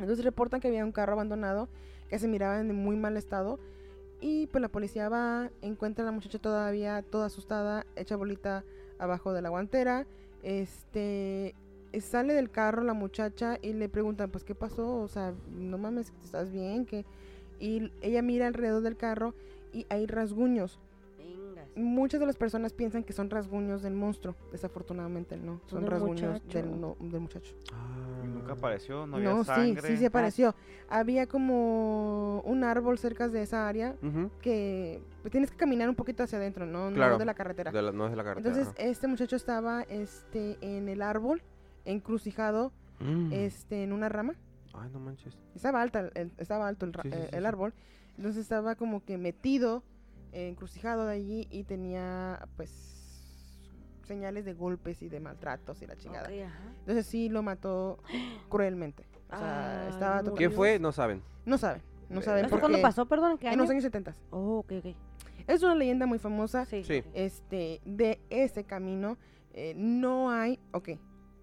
[0.00, 1.68] Entonces reportan que había un carro abandonado
[2.08, 3.60] que se miraba en muy mal estado
[4.22, 8.64] y pues la policía va, encuentra a la muchacha todavía toda asustada, hecha bolita
[8.98, 10.06] abajo de la guantera,
[10.42, 11.54] este
[12.00, 16.12] sale del carro la muchacha y le preguntan pues qué pasó, o sea, no mames,
[16.24, 16.86] ¿estás bien?
[16.86, 17.04] que
[17.58, 19.34] Y ella mira alrededor del carro
[19.72, 20.78] y hay rasguños.
[21.18, 21.66] Venga.
[21.76, 26.32] Muchas de las personas piensan que son rasguños del monstruo, desafortunadamente no, son del rasguños
[26.42, 26.58] muchacho.
[26.58, 27.54] del, no- del muchacho.
[28.24, 29.88] Y nunca apareció, no No, había sí, sangre.
[29.88, 30.54] sí, sí apareció.
[30.88, 33.94] Había como un árbol cerca de esa área
[34.40, 36.90] que pues, tienes que caminar un poquito hacia adentro, ¿no?
[36.92, 37.12] Claro.
[37.14, 37.70] No de la carretera.
[37.72, 38.54] De la- no es de la carretera.
[38.56, 41.42] Entonces, este muchacho estaba este, en el árbol,
[41.84, 42.72] encrucijado.
[43.02, 43.32] Mm.
[43.32, 44.34] este, en una rama.
[44.74, 45.34] Ay, no manches.
[45.54, 47.46] Estaba, alta, el, estaba alto el, ra- Sí, sí, eh, sí, el sí.
[47.46, 47.72] árbol.
[48.18, 49.82] Entonces estaba como que metido,
[50.32, 52.70] eh, encrucijado de allí y tenía, pues,
[54.04, 56.28] señales de golpes y de maltratos y la chingada.
[56.30, 58.02] Entonces sí lo mató
[58.50, 59.04] cruelmente.
[59.32, 60.34] O sea, Ay, estaba.
[60.34, 60.78] ¿Qué fue?
[60.78, 61.22] No saben.
[61.46, 63.32] No saben, no saben ¿Eso por cuándo pasó, perdón?
[63.32, 63.62] ¿En qué En año?
[63.62, 64.14] los años 70.
[64.30, 64.94] Oh, ok, ok.
[65.46, 66.84] Es una leyenda muy famosa Sí.
[66.84, 67.02] Sí.
[67.14, 69.16] este, de ese camino.
[69.54, 70.90] Eh, no hay, ok.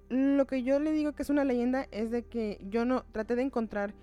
[0.09, 3.35] Lo que yo le digo que es una leyenda es de que yo no traté
[3.35, 3.93] de encontrar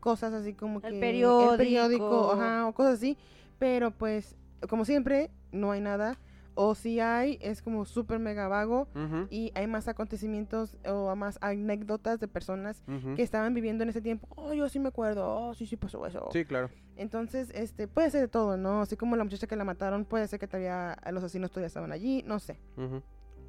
[0.00, 1.52] cosas así como El que periódico.
[1.52, 3.16] el periódico, ajá, o cosas así,
[3.58, 4.36] pero pues
[4.68, 6.18] como siempre no hay nada
[6.54, 8.86] o si hay es como súper mega vago
[9.30, 12.84] y hay más acontecimientos o más anécdotas de personas
[13.16, 14.28] que estaban viviendo en ese tiempo.
[14.36, 15.26] Oh, yo sí me acuerdo.
[15.26, 16.28] Oh, sí, sí pasó eso.
[16.32, 16.70] Sí, claro.
[16.96, 18.82] Entonces, este, puede ser de todo, ¿no?
[18.82, 21.90] Así como la muchacha que la mataron, puede ser que todavía los asesinos todavía estaban
[21.90, 22.60] allí, no sé.
[22.76, 23.02] Ujú.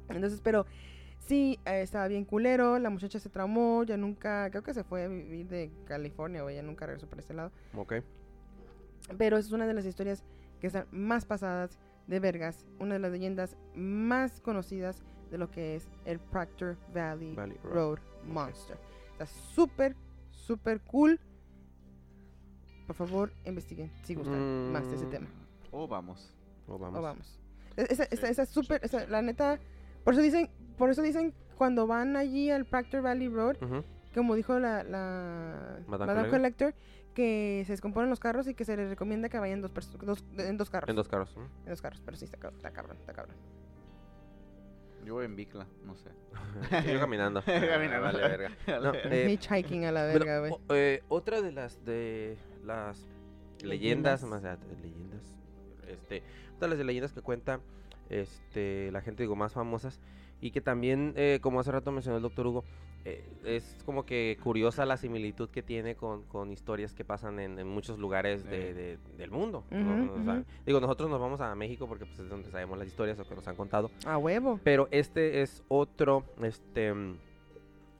[0.08, 0.66] Entonces, pero
[1.26, 5.04] sí, eh, estaba bien culero, la muchacha se traumó, ya nunca, creo que se fue
[5.04, 7.50] a vivir de California o ella nunca regresó para ese lado.
[7.74, 7.94] Ok.
[9.18, 10.24] Pero es una de las historias
[10.60, 15.76] que están más pasadas de vergas, una de las leyendas más conocidas de lo que
[15.76, 17.74] es el Proctor Valley, Valley Road.
[17.74, 18.78] Road, Monster.
[19.12, 19.96] Está súper,
[20.30, 21.18] súper cool.
[22.86, 25.10] Por favor, investiguen si gustan más de ese Mm.
[25.10, 25.26] tema.
[25.72, 26.32] O vamos.
[26.68, 26.98] O vamos.
[26.98, 27.40] O vamos.
[27.76, 29.58] E- Esa, esa, esa es súper, esa- la neta,
[30.04, 33.56] por eso dicen, por eso dicen cuando van allí al Proctor Valley Road,
[34.14, 36.74] como dijo la, la Madame Madame, Collector.
[37.14, 39.72] Que se descomponen los carros y que se les recomienda que vayan dos,
[40.02, 40.90] dos en dos carros.
[40.90, 41.34] En dos carros.
[41.34, 41.44] ¿no?
[41.64, 43.36] En dos carros, pero sí, está, está cabrón, está cabrón.
[45.02, 46.10] Yo voy en bicla, no sé.
[46.92, 47.42] Yo caminando.
[47.46, 48.02] Caminando.
[48.02, 48.50] Vale, verga.
[48.82, 50.52] No, eh, Hitchhiking a la verga, güey.
[50.70, 52.98] eh, otra de las de las
[53.62, 54.24] leyendas, Leyendas.
[54.24, 55.34] más allá de leyendas,
[55.88, 56.22] este,
[56.56, 57.60] otra de las leyendas que cuenta
[58.10, 60.00] este la gente digo más famosas
[60.40, 62.64] y que también eh, como hace rato mencionó el doctor Hugo
[63.04, 67.58] eh, es como que curiosa la similitud que tiene con, con historias que pasan en,
[67.58, 69.64] en muchos lugares de- del mundo.
[69.70, 69.94] ¿no?
[69.94, 70.44] Ujú, O sea, ujú.
[70.66, 73.34] digo, nosotros nos vamos a México porque pues, es donde sabemos las historias o que
[73.36, 73.90] nos han contado.
[74.04, 74.58] A huevo.
[74.64, 76.92] Pero este es otro, este,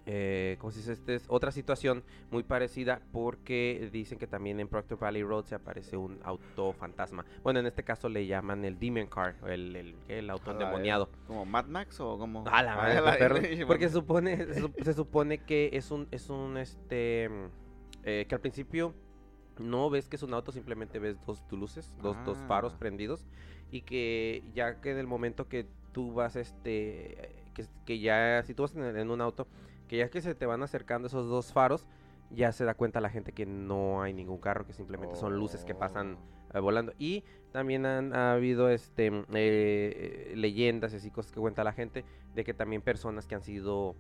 [0.09, 0.93] eh, ¿cómo se dice?
[0.93, 5.57] Este es otra situación muy parecida porque dicen que también en Proctor Valley Road se
[5.57, 7.25] aparece un auto fantasma.
[7.43, 11.11] Bueno, en este caso le llaman el Demon Car, el, el, el auto endemoniado.
[11.27, 12.45] ¿Como Mad Max o como...?
[12.47, 13.37] A la madre, la- perro.
[13.67, 17.29] Porque se supone, se, sup- se supone que es un, es un, este,
[18.05, 18.95] eh, que al principio
[19.59, 22.79] no ves que es un auto, simplemente ves dos luces, dos, dos faros Ah.
[22.79, 23.27] prendidos
[23.73, 28.55] y que ya que en el momento que tú vas, este, que, que ya, si
[28.55, 29.49] tú vas en un auto,
[29.87, 31.87] que ya que se te van acercando esos dos faros,
[32.31, 35.65] ya se da cuenta la gente que no hay ningún carro, que simplemente son luces
[35.65, 36.19] que pasan
[36.53, 36.59] Oh.
[36.59, 36.93] eh, volando.
[36.99, 42.05] Y también han ha habido este eh, leyendas y así cosas que cuenta la gente
[42.35, 43.95] de que también personas que han sido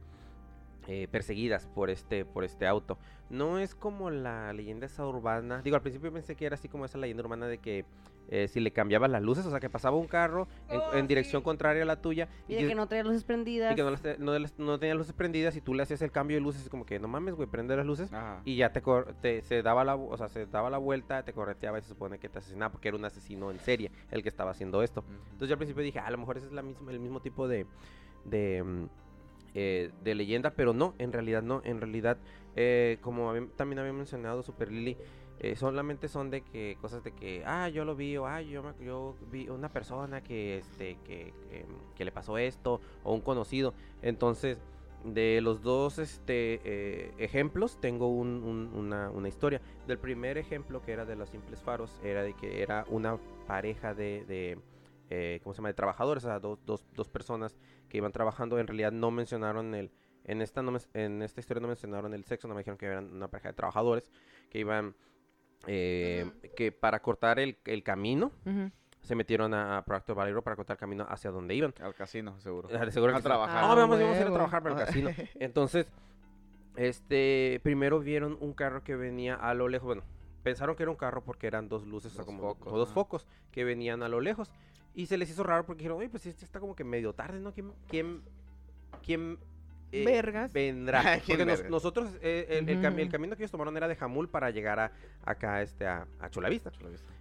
[0.89, 2.99] eh, perseguidas por este por este auto.
[3.30, 5.62] No es como la leyenda esa urbana.
[5.62, 7.84] Digo, al principio pensé que era así como esa leyenda urbana de que
[8.28, 11.06] eh, si le cambiabas las luces, o sea, que pasaba un carro en, Oh, en
[11.06, 11.44] dirección sí.
[11.44, 13.72] contraria a la tuya Y de que no traía luces prendidas.
[13.72, 16.10] y que no, las no las- no tenía luces prendidas y tú le hacías el
[16.10, 18.12] cambio de luces, es como que no mames, güey, prende las luces.
[18.12, 18.42] Ajá.
[18.44, 18.82] Y ya te,
[19.22, 22.18] te- se daba la o sea, se daba la vuelta, te correteaba y se supone
[22.18, 25.04] que te asesinaba porque era un asesino en serie el que estaba haciendo esto.
[25.24, 27.20] Entonces yo al principio dije, "Ah, a lo mejor ese es la misma, el mismo
[27.20, 27.66] tipo de,
[28.24, 28.84] de, mm,
[29.54, 32.18] eh, de leyenda, pero no, en realidad no, en realidad,
[32.56, 34.96] eh, como había- también había mencionado Super Lily,
[35.39, 38.62] eh, solamente son de que cosas de que, ah, yo lo vi, o ah, yo,
[38.62, 41.32] me- yo vi una persona que, este, que,
[41.95, 44.59] que, le pasó esto, o un conocido, entonces...
[45.05, 49.61] De los dos este, eh, ejemplos tengo un- un- una, una historia.
[49.87, 53.16] Del primer ejemplo, que era de los simples faros, era de que era una
[53.47, 54.59] pareja de, de,
[55.11, 55.68] eh, ¿cómo se llama?
[55.68, 57.57] De trabajadores, o sea, dos, dos, dos personas
[57.89, 58.59] que iban trabajando.
[58.59, 59.93] En realidad no mencionaron el,
[60.24, 63.12] en esta, no en esta historia no mencionaron el sexo, no me dijeron que eran
[63.12, 64.11] una pareja de trabajadores
[64.51, 64.97] que iban,
[65.66, 68.32] eh, que para cortar el, el camino,
[69.02, 71.72] se metieron a, a Proctor Road para cortar el camino hacia donde iban.
[71.80, 72.68] Al casino, seguro.
[72.74, 73.62] Ah, de seguro A trabajar.
[73.62, 75.11] No, Ah, vamos, vamos a ir a trabajar para el casino.
[75.40, 75.86] Entonces,
[76.76, 79.86] este, primero vieron un carro que venía a lo lejos.
[79.86, 80.02] Bueno,
[80.42, 82.78] pensaron que era un carro porque eran dos luces, o sea, Dos como focos, como
[82.78, 82.94] dos ajá.
[82.94, 84.50] focos que venían a lo lejos.
[84.94, 87.38] Y se les hizo raro porque dijeron, oye, pues este está como que medio tarde,
[87.40, 87.52] ¿no?
[87.52, 88.22] ¿Quién, quién,
[89.04, 89.38] quién
[89.93, 90.53] eh, Vergas.
[90.53, 91.03] vendrá?
[91.03, 91.70] ¿Quién Porque nos- vergas?
[91.70, 94.78] nosotros, eh, el, el cami- el camino que ellos tomaron era de Jamul para llegar
[94.80, 94.93] a,
[95.24, 96.70] acá este, a, a Chulavista.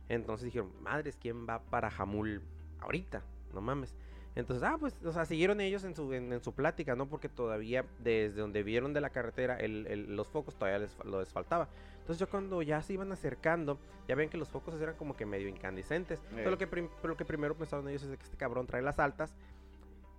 [0.10, 2.42] Entonces dijeron, madres, ¿quién va para Jamul
[2.80, 3.22] ahorita?
[3.54, 3.96] No mames.
[4.36, 7.08] Entonces, ah, pues, o sea, siguieron ellos en su, en, en su plática, ¿no?
[7.08, 11.32] Porque todavía, desde donde vieron de la carretera el- el- los focos, todavía les, les
[11.32, 11.70] faltaba.
[12.02, 15.26] Entonces, yo cuando ya se iban acercando, ya ven que los focos eran como que
[15.26, 16.20] medio incandescentes.
[16.20, 16.52] Entonces, Eh.
[16.52, 19.34] lo que, prim- lo que primero pensaron ellos es que este cabrón trae las altas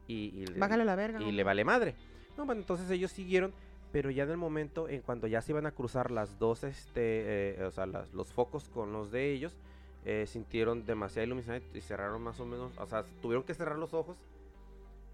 [0.08, 1.20] y, y le- Bájale la verga.
[1.20, 1.94] y le vale madre.
[2.36, 3.52] No, bueno, entonces ellos siguieron,
[3.92, 7.60] pero ya en el momento, en cuando ya se iban a cruzar las dos, este,
[7.60, 9.56] eh, o sea, las- los focos con los de ellos,
[10.04, 13.92] eh, sintieron demasiada iluminación y cerraron más o menos, o sea, tuvieron que cerrar los
[13.94, 14.16] ojos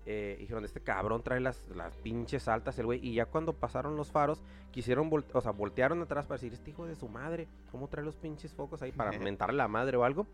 [0.05, 2.99] eh, dijeron, este cabrón trae las, las pinches altas, el güey.
[3.07, 4.43] Y ya cuando pasaron los faros,
[4.73, 8.17] quisieron, o sea, voltearon atrás para decir, este hijo de su madre, ¿cómo trae los
[8.17, 10.27] pinches focos ahí para mentarle la madre o algo?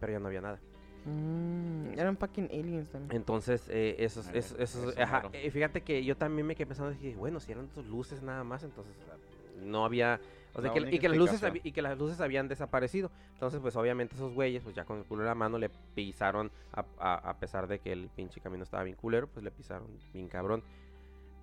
[0.00, 0.60] Pero ya no había nada.
[1.04, 3.16] Mm, eran fucking aliens también.
[3.20, 6.92] Entonces, eh, esos, esos, esos- eso ajá, eh, fíjate que yo también me quedé pensando,
[6.92, 9.16] dije, bueno, si eran tus luces nada más, entonces sea,
[9.64, 10.20] no había,
[10.54, 13.10] o sea, La que, y, que las luces y que las luces habían desaparecido.
[13.34, 16.50] Entonces, pues obviamente esos güeyes, pues ya con el culo en la mano le pisaron,
[16.72, 19.88] a, a- a pesar de que el pinche camino estaba bien culero, pues le pisaron
[20.12, 20.62] bien cabrón.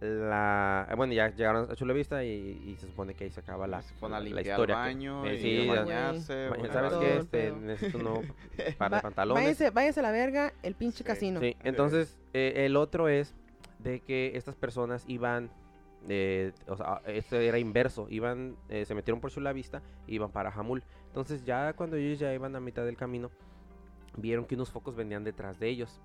[0.02, 2.30] La, eh, bueno, ya llegaron a Chula Vista y,
[2.66, 4.76] y se supone que ahí se acaba la, Se la limpiar historia.
[4.76, 6.48] que- el baño, eh, y sí, bañarse.
[6.48, 7.12] Bueno, ¿Sabes qué?
[7.14, 8.22] el Este, necesito un nuevo
[8.78, 9.44] par de Va- pantalones.
[9.44, 11.04] váyase, váyase a la verga el pinche Sí.
[11.04, 11.40] casino.
[11.42, 13.36] Sí, entonces eh, el otro es
[13.80, 15.50] de que estas personas iban,
[16.08, 20.50] eh, o sea, este era inverso, iban, eh, se metieron por Chula Vista, iban para
[20.50, 20.82] Jamul.
[21.08, 23.32] Entonces ya cuando ellos ya iban a mitad del camino,
[24.16, 26.00] vieron que unos focos venían detrás de ellos,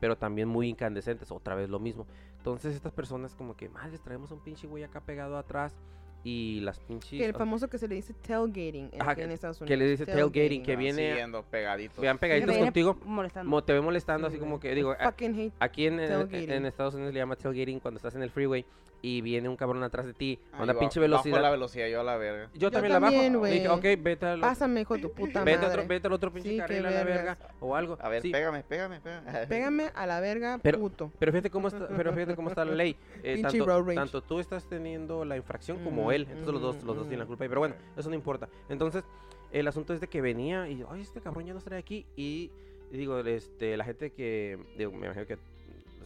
[0.00, 2.06] pero también muy incandescentes, otra vez lo mismo.
[2.38, 5.76] Entonces estas personas como que, madres, traemos un pinche güey acá pegado atrás
[6.24, 7.10] y las pinches...
[7.18, 9.68] Que el famoso que se le dice tailgating Ajá, aquí en Estados Unidos.
[9.68, 11.98] que le dice tailgating, que ah, viene- Siguiendo pegaditos.
[12.00, 13.48] Vean Que pegaditos viene contigo, Molestando.
[13.50, 14.50] mo- te ve molestando Sí, así güey.
[14.50, 15.52] como que, digo, a- Fucking hate.
[15.60, 16.50] Aquí en, en- Tailgating.
[16.50, 18.64] en Estados Unidos le llama tailgating cuando estás en el freeway
[19.00, 21.40] y viene un cabrón atrás de ti a una pinche bajo velocidad.
[21.40, 22.50] la velocidad yo a la verga.
[22.54, 23.12] Yo Yo también la bajo.
[23.46, 23.96] Dije, ok, güey.
[23.96, 25.72] vete al, Pásame, hijo de tu puta vete, madre.
[25.80, 27.96] otro, vete al otro pinche Sí, carril a la verga o algo.
[28.00, 29.46] A ver, Sí, pégame, pégame, pégame.
[29.48, 31.12] Pégame a la verga, Pero- puto.
[31.18, 32.96] Pero fíjate cómo está, pero fíjate cómo está la ley.
[33.22, 36.22] Eh, tanto, tanto tú estás teniendo la infracción como él.
[36.30, 37.48] Entonces los dos, los dos tienen la culpa ahí.
[37.48, 38.48] Pero bueno, eso no importa.
[38.68, 39.04] Entonces,
[39.52, 42.06] el asunto es de que venía y, ay, este cabrón ya no estaría aquí.
[42.16, 42.50] Y,
[42.92, 45.38] y digo, este, la gente que, digo, me imagino que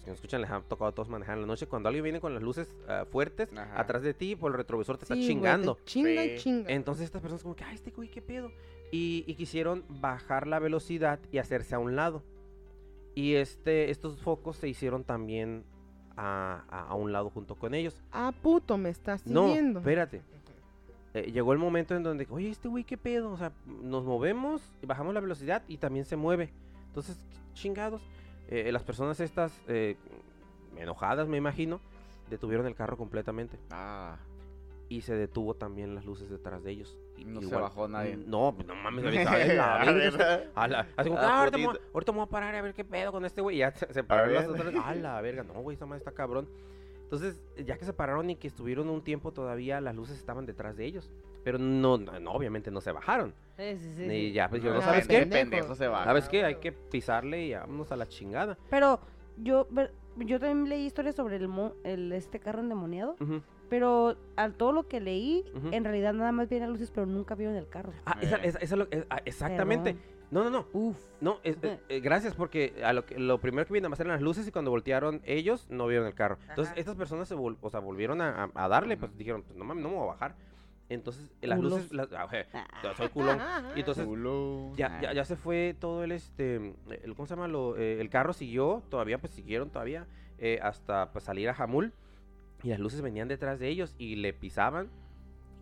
[0.02, 1.66] los que nos escuchan les ha tocado a todos manejar en la noche.
[1.66, 3.80] Cuando alguien viene con las luces ah, fuertes Ajá.
[3.80, 5.78] atrás de ti, por el retrovisor te está Sí, güey, te chingando.
[5.84, 6.70] Chinga y chinga.
[6.72, 8.50] Entonces estas personas como que, ay, este güey, ¿qué pedo?
[8.90, 12.22] Y, y quisieron bajar la velocidad y hacerse a un lado.
[13.14, 15.64] Y este, estos focos se hicieron también
[16.16, 18.00] a, a- a un lado junto con ellos.
[18.10, 19.78] Ah, puto, me estás No, siguiendo.
[19.80, 20.22] espérate.
[21.14, 23.30] Eh, llegó el momento en donde, oye, este güey, ¿qué pedo?
[23.32, 26.50] O sea, nos movemos, y bajamos la velocidad y también se mueve.
[26.88, 27.16] Entonces,
[27.54, 28.02] chingados.
[28.54, 29.96] Eh, las personas estas, eh,
[30.76, 31.80] enojadas, me imagino,
[32.28, 34.18] detuvieron el carro completamente Ah,
[34.88, 36.98] y se detuvo también las luces detrás de ellos.
[37.16, 38.16] Y- No se bajó nadie.
[38.16, 39.16] No, no mames, como,
[39.58, 39.80] Ah,
[41.28, 43.58] "Ah, ahorita, me voy, a- parar a ver qué pedo con este güey.
[43.58, 44.74] Ya se, se pararon las otras.
[44.84, 46.48] A la verga, no, güey, esa madre está cabrón.
[47.04, 50.76] Entonces, ya que se pararon y que estuvieron un tiempo todavía, las luces estaban detrás
[50.76, 51.10] de ellos.
[51.44, 53.34] Pero no, no, no, obviamente no se bajaron.
[53.62, 55.24] Sí, sí, sí, y ya, pues yo, Ah, ¿no sabes qué?
[55.26, 56.04] pendejo se va.
[56.04, 56.44] ¿Sabes qué?
[56.44, 58.58] Hay que pisarle y vámonos a la chingada.
[58.70, 59.00] Pero
[59.36, 59.68] yo,
[60.16, 63.16] yo también leí historias sobre el, mo- el este carro endemoniado.
[63.20, 63.40] Ujú.
[63.68, 65.68] Pero al todo lo que leí, Ujú.
[65.72, 67.92] en realidad nada más vieron luces, pero nunca vieron el carro.
[68.04, 68.40] Ah, esa- Eh.
[68.48, 69.96] esa- esa es lo- eh, ah, exactamente.
[70.30, 70.66] No, no, no.
[70.72, 70.96] Uf.
[71.20, 74.12] No, es- eh, eh, gracias porque a lo, que, lo primero que vieron más eran
[74.12, 76.38] las luces y cuando voltearon ellos no vieron el carro.
[76.48, 76.80] Entonces Ajá.
[76.80, 79.18] estas personas se vol- o sea, volvieron a, a- a darle, pues Ujú.
[79.18, 80.34] dijeron, pues no mames, no me voy a bajar.
[80.88, 81.72] Entonces las Culos.
[81.72, 82.46] luces, las, ah, oje,
[82.82, 83.38] yo soy culón.
[83.74, 84.72] Y entonces Culo.
[84.76, 87.48] ya, ya, ya se fue todo el, este, el, ¿cómo se llama?
[87.48, 90.06] Lo, eh, el carro siguió, todavía pues siguieron todavía
[90.38, 91.92] eh, hasta pues, salir a Jamul.
[92.62, 94.88] Y las luces venían detrás de ellos y le pisaban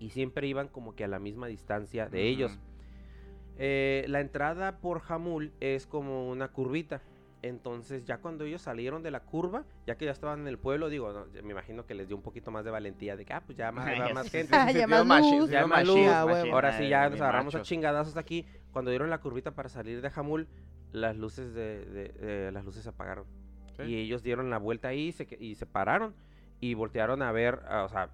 [0.00, 2.58] y siempre iban como que a la misma distancia de ellos.
[3.58, 7.02] Eh, la entrada por Jamul es como una curvita.
[7.43, 10.88] Entonces, ya cuando ellos salieron de la curva, ya que ya estaban en el pueblo,
[10.91, 13.43] digo, no, me imagino que les dio un poquito más de valentía de que, ah,
[13.45, 14.55] pues ya más, va más gente.
[14.76, 15.51] Ya más luz.
[15.51, 15.97] Ya más luz.
[16.09, 16.53] Ah.
[16.53, 18.47] Ahora sí, ya nos agarramos a chingadazos aquí.
[18.72, 20.49] Cuando dieron la curvita para salir de Jamul,
[20.93, 23.24] las luces de, de- de- las luces se apagaron.
[23.76, 23.84] Sí.
[23.84, 26.14] Y ellos dieron la vuelta ahí y se, que- y se pararon
[26.61, 28.11] y voltearon a ver, ah, o sea,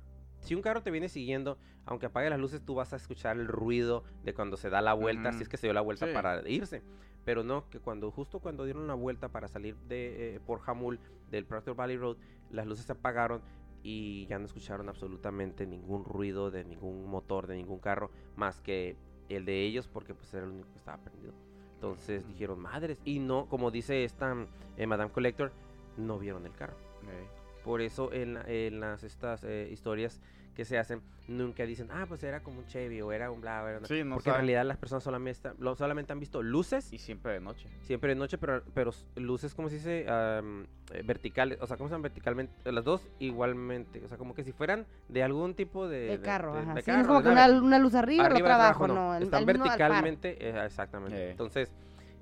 [0.46, 3.48] si un carro te viene siguiendo, aunque apague las luces, tú vas a escuchar el
[3.48, 5.42] ruido de cuando se da la vuelta, si Ujú.
[5.42, 6.12] es que se dio la vuelta Sí.
[6.12, 6.82] para irse.
[7.24, 11.00] Pero no, que cuando justo cuando dieron la vuelta para salir de eh, por Jamul
[11.30, 12.16] del Proctor Valley Road,
[12.50, 13.42] las luces se apagaron
[13.82, 18.96] y ya no escucharon absolutamente ningún ruido de ningún motor, de ningún carro, más que
[19.28, 21.32] el de ellos, porque pues era el único que estaba prendido.
[21.74, 22.32] Entonces Ujú.
[22.32, 24.34] dijeron, madres, y no, como dice esta
[24.76, 25.52] eh, Madame Collector,
[25.96, 26.76] no vieron el carro.
[27.02, 27.26] Ey.
[27.66, 30.20] Por eso en, la- en las estas eh, historias
[30.54, 33.62] que se hacen, nunca dicen, ah, pues era como un Chevy o era un bla,
[33.64, 33.88] o era una-".
[33.88, 36.98] Sí, no Porque en realidad las personas solamente, están- lo- solamente han visto luces, Y
[36.98, 37.68] siempre de noche.
[37.82, 40.06] siempre de noche, pero, pero luces, ¿cómo se dice?
[40.08, 42.54] Eh, verticales, o sea, ¿cómo se llaman verticalmente?
[42.72, 46.06] Las dos igualmente, o sea, como que si fueran de algún tipo de...
[46.06, 46.74] De carro, de- ajá.
[46.74, 48.86] de Sí, no es como de que una, una luz arriba, y Arriba otra abajo,
[48.86, 49.14] no.
[49.16, 51.18] el- Están verticalmente, eh, exactamente.
[51.18, 51.30] Eh.
[51.32, 51.72] Entonces,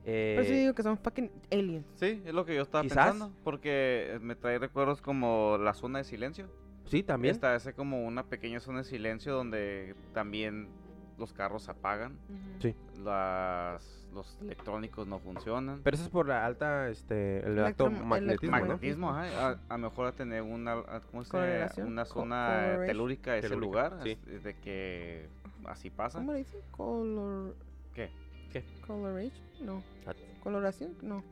[0.05, 1.87] Por eso eh, digo que son fucking aliens.
[1.95, 3.11] Sí, es lo que yo estaba Quizás.
[3.13, 3.35] pensando.
[3.43, 6.47] Porque me trae recuerdos como la zona de silencio.
[6.87, 7.35] sí, también.
[7.35, 10.69] Esta es como una pequeña zona de silencio donde también
[11.17, 12.19] los carros se apagan.
[12.61, 12.75] Sí.
[13.03, 15.81] las, los electrónicos no funcionan.
[15.83, 18.63] Pero eso es por la alta, este, el alto Electrom- magnetismo, ¿no?
[18.67, 21.37] magnetismo, ajá, a, a mejor a tener una, a- ¿cómo se
[21.83, 22.87] una co- zona coloration.
[22.87, 24.19] telúrica ese Telúrica, lugar, sí.
[24.29, 25.29] es- de que
[25.67, 26.19] así pasa.
[26.19, 26.61] ¿Cómo le dicen?
[26.71, 27.55] Color...
[27.95, 28.11] ¿Qué?
[28.53, 28.65] ¿Qué?
[28.87, 29.33] Coloration?
[29.65, 29.83] No.
[30.05, 30.17] What?
[30.43, 30.95] ¿Coloración?
[31.03, 31.25] No.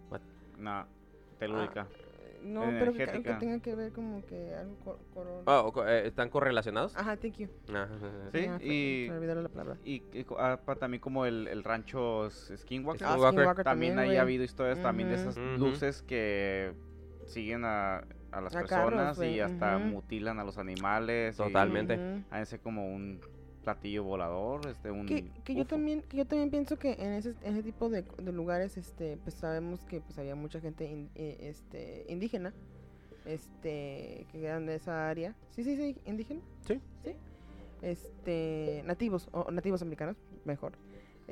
[0.59, 0.87] No,
[1.39, 1.87] telúrica.
[2.43, 3.07] No, pero que,
[3.39, 6.97] tenga que ver como que algo co- coro- Ah, o co- eh, ¿Están correlacionados?
[6.97, 7.49] Ajá, thank you.
[7.73, 7.87] Ah,
[8.33, 9.77] Sí, Ah, fue- y- me la palabra.
[9.85, 13.07] Y, y ah, también como el, el rancho Skinwalker.
[13.07, 13.33] Ah, Skinwalker.
[13.39, 16.73] Skinwalker también, ahí ha habido historias también de esas luces que
[17.27, 17.99] siguen a,
[18.33, 21.37] a las A personas carros, y hasta mutilan a los animales.
[21.37, 22.25] y Totalmente.
[22.31, 23.21] Háganse como un
[23.63, 27.35] platillo volador, este, un Que, que yo también que yo también pienso que en ese,
[27.43, 31.11] en ese tipo de, de lugares este pues sabemos que pues había mucha gente in-
[31.15, 32.53] eh, este indígena
[33.25, 35.35] este que eran de esa área.
[35.51, 36.41] Sí sí sí indígena.
[36.67, 36.81] Sí.
[37.05, 37.13] sí.
[37.81, 40.73] Este nativos o nativos americanos mejor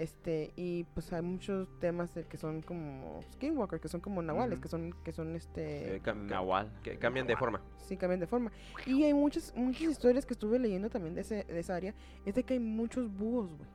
[0.01, 4.68] este y pues hay muchos temas que son como skinwalker que son como nahuales que
[4.68, 6.72] son que son este Eh, cam- Nahual.
[6.82, 7.61] que cambian de forma.
[7.78, 8.51] sí cambian de forma
[8.86, 11.94] y hay muchas muchas historias que estuve leyendo también de, ese, de esa área
[12.24, 13.68] es de que hay muchos búhos güey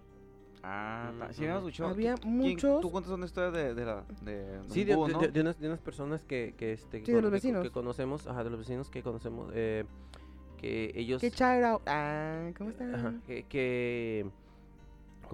[0.67, 1.91] Ah, sí, habíamos escuchado.
[1.91, 4.95] Había ¿Quién- muchos- ¿Tú cuentas una historia de, de, la, de, de Sí, un de,
[4.95, 5.19] búho, de- no?
[5.19, 7.61] de- de unas, de unas personas que, que, este, Sí, de los que- vecinos.
[7.63, 9.85] que conocemos, ajá, de los vecinos que conocemos, eh,
[10.57, 11.21] que ellos...
[11.21, 14.25] que shout out ah cómo están Ajá, que, que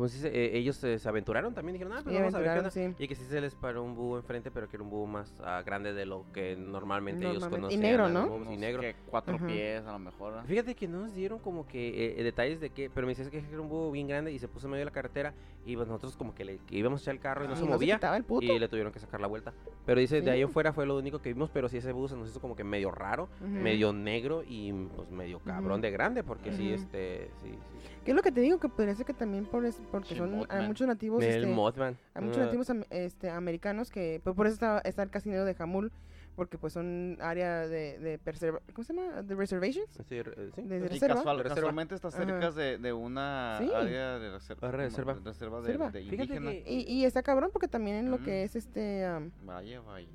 [0.01, 0.29] ¿cómo se dice?
[0.33, 2.71] Eh, ellos eh, se aventuraron también, dijeron, ah, pues Y vamos a ver qué onda.
[2.71, 2.95] sí.
[2.97, 5.31] Y que sí se les paró un búho enfrente, pero que era un búho más
[5.45, 7.75] ah, grande de lo que normalmente ellos Normalmente.
[7.75, 7.81] Y conocían.
[7.81, 8.27] negro, a los ¿no?
[8.29, 8.81] búhos, Y Unos negro.
[8.81, 9.45] que cuatro Ajá.
[9.45, 10.33] pies, a lo mejor.
[10.33, 10.43] ¿no?
[10.45, 13.29] Fíjate que no nos dieron como que eh, eh, detalles de qué, pero me decías
[13.29, 15.33] que era un búho bien grande y se puso en medio de la carretera
[15.63, 17.57] y pues nosotros como que le que íbamos a echar el carro y no Y
[17.57, 18.51] se movía quitaba el puto.
[18.51, 19.53] y le tuvieron que sacar la vuelta.
[19.85, 20.43] Pero dice, de ahí Sí.
[20.43, 22.55] en fuera fue lo único que vimos, pero sí ese búho se nos hizo como
[22.55, 23.47] que medio raro, Ujú.
[23.47, 25.81] medio negro y pues medio cabrón Ujú.
[25.81, 26.81] de grande porque sí, Ujú.
[26.81, 27.87] este, sí, sí.
[28.03, 28.59] ¿Qué es lo que te digo?
[28.59, 31.97] Que podría ser que también por es- porque Sí, son hay muchos nativos, este, Mothman.
[32.15, 35.45] hay muchos Ah, nativos am- este, americanos que pues, por eso está, está el casino
[35.45, 35.91] de Jamul,
[36.35, 39.21] porque pues son área de, de preserva- ¿cómo se llama?
[39.21, 39.87] De reservations.
[39.91, 41.15] sí, sí, de reserva.
[41.17, 43.71] casual- casualmente está cerca de, de una Sí.
[43.71, 44.71] área de reserva.
[44.71, 45.13] De reserva.
[45.13, 46.51] de, reserva de, de indígena.
[46.51, 50.07] que- Y, y está cabrón porque también en lo que es este am, Vaya, vaya.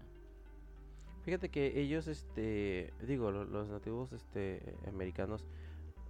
[1.22, 5.44] Fíjate que ellos, este, digo, lo- los nativos, este, americanos,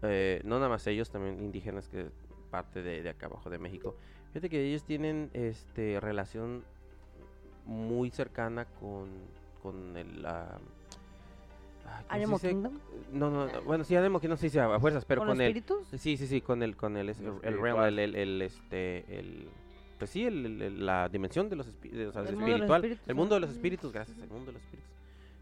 [0.03, 2.07] eh, no nada más ellos, también indígenas que
[2.51, 3.95] parte de, de acá abajo de México.
[4.29, 6.65] Fíjate que ellos tienen, este, relación
[7.65, 9.09] muy cercana con,
[9.63, 10.59] con el, la...
[12.09, 12.79] ay, ¿cómo se Animal dice?
[12.79, 12.81] Kingdom.
[13.13, 15.45] No, no, no, bueno, sí, Animal Kingdom sí, sí, a fuerzas, pero ¿Con, con, los
[15.45, 15.87] el, espíritus?
[16.01, 19.49] sí, sí, sí, con el, con el, el, el realm, el, el, el, este, el,
[19.99, 22.61] pues sí, el, la dimensión de los de- o sea, El del mundo de los
[22.71, 24.91] espiritual, espíritus, el mundo de los espíritus, gracias, el mundo de los espíritus.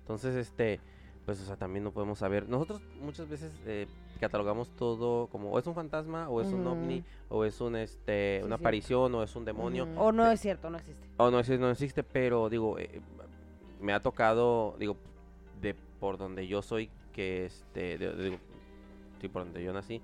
[0.01, 0.81] Entonces, este,
[1.27, 2.49] pues, o sea, también no podemos saber.
[2.49, 3.87] Nosotros muchas veces eh,
[4.19, 8.39] catalogamos todo como o es un fantasma, o es un ovni, o es un, este,
[8.41, 9.87] Sí, una aparición, o es un demonio.
[9.97, 11.07] O no es cierto, no existe.
[11.17, 13.01] o no, existe- no existe, pero digo, eh,
[13.81, 14.97] me ha tocado, digo,
[15.61, 18.37] de por donde yo soy, que este, de- de- digo,
[19.21, 20.01] sí, por donde yo nací,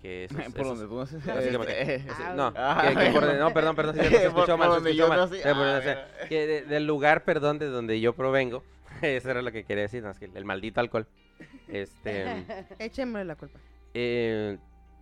[0.00, 1.26] que esos, Por esos- donde tú naces.
[1.26, 2.84] Este, Ah, no, Ah.
[2.88, 4.90] que, que por donde- no, perdón, perdón, sí, se Por- escuchó por mal, se donde
[4.90, 5.18] escuchó yo mal.
[5.20, 5.36] nací.
[5.36, 6.28] Eh, por Ah, donde- o sea, mira.
[6.28, 8.62] que de- del lugar, perdón, de donde yo provengo,
[9.02, 11.06] eso era lo que quería decir, no, es que el maldito alcohol,
[11.68, 12.44] este,
[12.78, 13.58] échenme la culpa.
[13.94, 14.58] eh,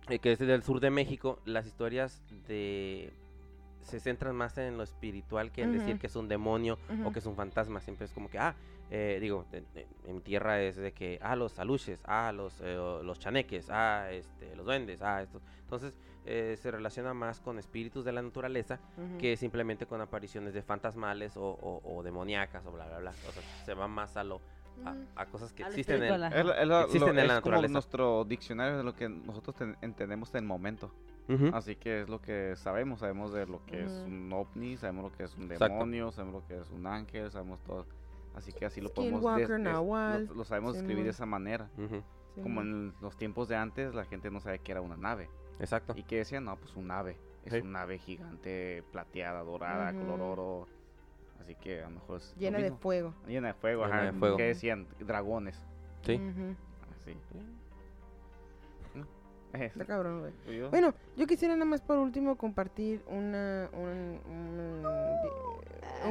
[0.09, 3.11] eh, que es del sur de México, las historias de
[3.81, 7.19] se centran más en lo espiritual que en decir que es un demonio o que
[7.19, 7.81] es un fantasma.
[7.81, 8.55] Siempre es como que, ah,
[8.89, 12.61] eh, digo, en, en- en mi tierra es de que, ah, los aluches, ah, los,
[12.61, 15.41] eh, los chaneques, ah, este, los duendes, ah, esto.
[15.63, 15.93] Entonces,
[16.25, 18.79] eh, se relaciona más con espíritus de la naturaleza
[19.19, 23.11] que simplemente con apariciones de fantasmales o, o- o demoníacas o bla, bla, bla.
[23.11, 24.41] O sea, se va más a lo...
[24.85, 26.39] A, a cosas que A existen en, espiritual, ajá.
[26.61, 30.29] Es, lo- Existen en la es como nuestro diccionario de lo que nosotros ten- entendemos
[30.33, 30.91] en el momento.
[31.53, 32.99] Así que es lo que sabemos.
[33.01, 35.65] Sabemos de lo que es un ovni, sabemos lo que es un Exacto.
[35.75, 37.85] demonio, sabemos lo que es un ángel, sabemos todo.
[38.35, 41.25] Así que así lo podemos Skinwalker, des- des- Nahual, lo, lo sabemos escribir de esa
[41.27, 41.69] manera.
[41.77, 45.29] Sí, Como en los tiempos de antes, la gente no sabía que era una nave.
[45.59, 45.93] Exacto.
[45.95, 46.45] ¿Y que decían?
[46.45, 47.17] No, pues un ave.
[47.45, 47.59] Es Sí.
[47.59, 50.67] una ave gigante, plateada, dorada, color oro.
[51.41, 52.33] Así que a lo mejor es.
[52.35, 53.13] lo llena de fuego.
[53.27, 54.05] Llena de fuego, Llena ajá.
[54.05, 54.37] de fuego.
[54.37, 54.87] ¿Qué decían?
[54.99, 55.61] Dragones.
[56.03, 56.19] Sí.
[56.95, 57.17] Así.
[59.53, 60.33] Está cabrón, güey.
[60.55, 60.71] ¿Y yo?
[60.71, 64.83] Bueno, yo quisiera nada más por último compartir una, un, un,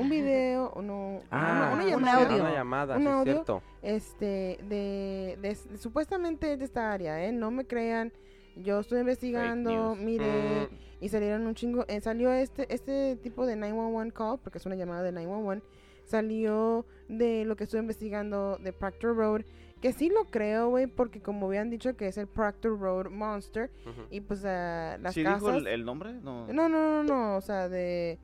[0.01, 2.41] un video, o no, Ah, una, una un llamada, audio.
[2.45, 3.33] Una llamada, Un sí es audio.
[3.33, 3.63] cierto.
[3.83, 7.33] este, de, de- supuestamente es de esta área, ¿eh?
[7.33, 8.13] No me crean,
[8.57, 13.57] yo estoy investigando, mire, Mm, y salieron un chingo, eh, salió este, este tipo de
[13.57, 15.67] 911 call, porque es una llamada de 911,
[16.05, 19.43] salió de lo que estuve investigando de Proctor Road,
[19.81, 23.71] que sí lo creo, güey, porque como habían dicho que es el Proctor Road Monster,
[24.11, 25.41] y pues ah, las ¿Sí casas...
[25.41, 26.13] dijo el, el nombre?
[26.13, 26.47] No.
[26.47, 28.19] No, no, no, no, o sea, de,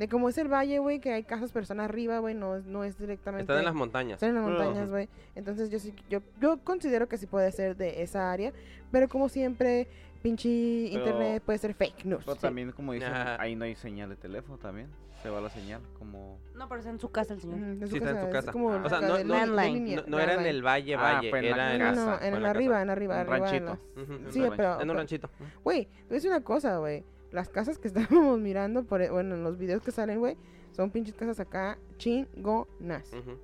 [0.00, 2.84] de cómo es el valle, güey, que hay casas personas arriba, güey, no, es- no
[2.84, 3.42] es directamente...
[3.42, 4.14] Están en las montañas.
[4.14, 5.08] Están en las montañas, güey.
[5.34, 8.50] Entonces yo sí, yo, yo considero que sí puede ser de esa área,
[8.90, 9.86] pero como siempre,
[10.22, 10.48] pinche
[10.90, 12.22] Pero- internet puede ser fake news.
[12.24, 12.40] Pero sí.
[12.40, 13.40] también, como dicen, Ajá.
[13.42, 14.88] ahí no hay señal de teléfono también.
[15.22, 16.38] Se va la señal, como...
[16.54, 17.58] No, pero está en su casa el señor.
[17.76, 18.52] De Sí, está en su es casa.
[18.52, 21.32] como O sea, no, de no, no- no era en el valle, Ah, valle, en
[21.34, 22.82] la era en casa, en, en la arriba, casa.
[22.84, 23.36] en arriba, Un arriba.
[23.36, 23.78] en ranchito.
[23.96, 24.30] las- Ujú.
[24.32, 24.80] Sí, pero...
[24.80, 25.28] En un ranchito.
[25.62, 27.04] Güey, te voy a decir una cosa, güey.
[27.32, 30.36] Las casas que estábamos mirando, por, e- bueno, en los videos que salen, güey,
[30.72, 33.12] son pinches casas acá chingonas.
[33.12, 33.38] Ujú.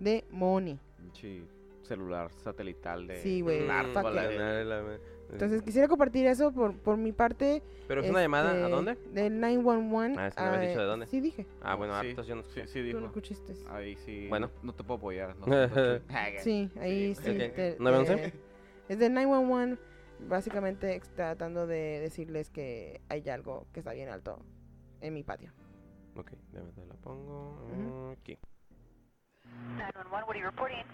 [0.00, 0.78] De money.
[0.98, 1.42] pinche
[1.82, 3.16] celular satelital de...
[3.18, 3.66] Sí, güey,
[5.32, 7.62] Entonces quisiera compartir eso por, por mi parte.
[7.88, 8.94] Pero es una llamada, ¿a este, dónde?
[9.12, 10.20] Del 911.
[10.20, 11.06] Ah, es que no habías dicho de ah, dónde.
[11.06, 11.46] Sí, dije.
[11.62, 13.00] Ah, bueno, Sí, yo no sí, sí Tú dijo.
[13.00, 13.54] lo escuchaste.
[13.70, 14.26] Ahí sí.
[14.28, 14.50] Bueno.
[14.62, 15.36] No te puedo apoyar.
[15.38, 16.00] No, no-
[16.40, 17.30] Sí, ahí Sí, sí.
[17.30, 17.54] ok.
[17.54, 18.16] te- ¿911?
[18.16, 18.32] te-
[18.88, 19.80] es del 911.
[20.18, 24.44] Básicamente tratando de decirles que hay algo que está bien alto
[25.00, 25.52] en mi patio.
[26.16, 28.12] Ok, déjame te la pongo Ujú.
[28.12, 28.38] aquí.
[29.78, 30.84] 911, what are you reporting?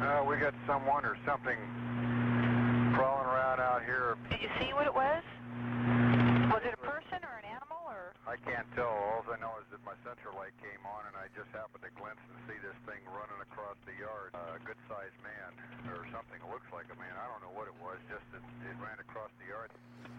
[0.00, 1.58] Uh, we got someone or something
[2.94, 4.14] crawling around out here.
[4.30, 4.94] Did you see what it?
[4.94, 5.24] Was
[8.26, 8.90] I can't tell.
[8.90, 11.94] All I know is that my central light came on and I just happened to
[11.94, 14.34] glimpse and see this thing running across the yard.
[14.34, 15.54] A good sized man
[15.94, 16.42] or something.
[16.42, 17.14] It looks like a man.
[17.14, 18.02] I don't know what it was.
[18.10, 19.70] Just that it ran across the yard.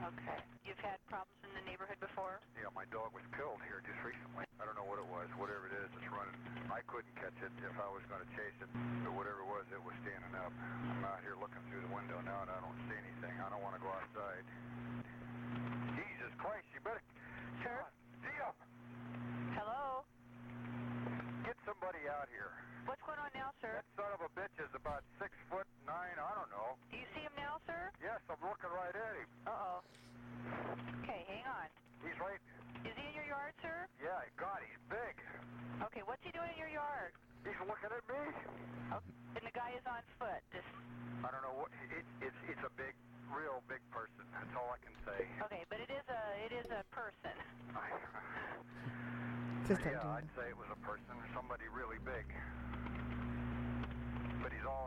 [0.08, 0.40] Okay.
[0.64, 2.40] You've had problems in the neighborhood before?
[2.56, 4.48] Yeah, my dog was killed here just recently.
[4.56, 5.28] I don't know what it was.
[5.36, 6.40] Whatever it is, it's running.
[6.72, 8.72] I couldn't catch it if I was going to chase it.
[9.04, 10.56] But whatever it was, it was standing up.
[10.96, 13.36] I'm out here looking through the window now and I don't see anything.
[13.36, 14.48] I don't want to go outside.
[16.00, 17.04] Jesus Christ, you better...
[17.66, 17.97] Sir?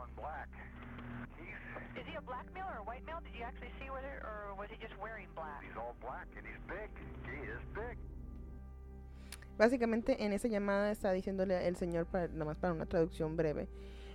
[0.01, 0.49] In black.
[1.37, 3.19] He's Is he a black male or a white male?
[3.23, 5.61] Did you actually see whether or was he just wearing black?
[5.61, 6.89] he's all black and he's big.
[7.29, 7.97] He is big.
[9.57, 13.67] Básicamente en esa llamada está diciéndole el señor, para, nada más para una traducción breve.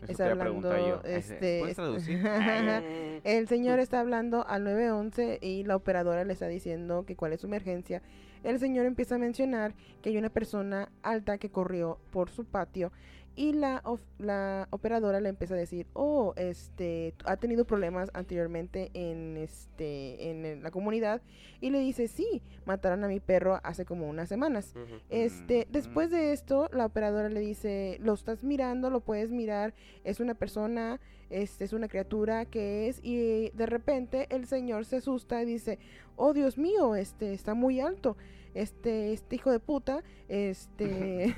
[0.03, 2.26] Eso Está hablando, este, ¿Puedes traducir?
[2.26, 7.32] Ay, El señor está hablando al 911 y la operadora le está diciendo que cuál
[7.32, 8.03] es su emergencia.
[8.44, 12.92] El señor empieza a mencionar que hay una persona alta que corrió por su patio
[13.37, 18.91] y la, of- la operadora le empieza a decir, oh, este, ha tenido problemas anteriormente
[18.95, 21.20] en, este, en la comunidad
[21.61, 24.74] y le dice, sí, mataron a mi perro hace como unas semanas.
[25.11, 25.72] Este, Mm.
[25.72, 29.74] después de esto, la operadora le dice, lo estás mirando, lo puedes mirar,
[30.05, 34.97] es una persona, este, es una criatura que es, y de repente el señor se
[34.97, 35.78] asusta y dice,
[36.16, 38.16] oh Dios mío, este, está muy alto,
[38.57, 41.26] este, este hijo de puta, este,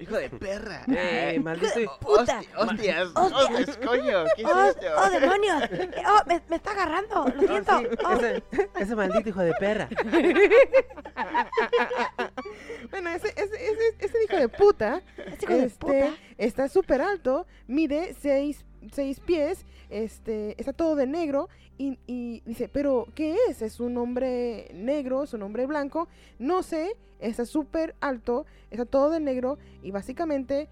[0.00, 0.82] Hijo de perra.
[0.88, 1.98] ¡Eh, maldito!
[2.00, 2.40] puta!
[2.56, 3.38] Hostias, Hostia.
[3.38, 4.24] hostias, coño.
[4.34, 4.86] ¿Qué es ¡Oh, esto?
[4.96, 5.62] oh, demonios!
[6.06, 7.26] ¡Oh, me, me está agarrando!
[7.28, 7.72] ¡Lo siento!
[7.72, 8.12] Ah, sí, ¡Oh!
[8.12, 8.42] ese,
[8.80, 9.88] ese maldito hijo de perra.
[12.90, 16.14] bueno, ese, ese, ese, ese hijo de puta, ¡Ese hijo de este, puta!
[16.38, 22.68] está súper alto, mide seis, seis pies, este, está todo de negro y, y dice,
[22.68, 23.62] pero ¿qué es?
[23.62, 25.22] ¿Es un hombre negro?
[25.22, 26.08] ¿Es un hombre blanco?
[26.38, 30.68] No sé, está súper alto, está todo de negro y básicamente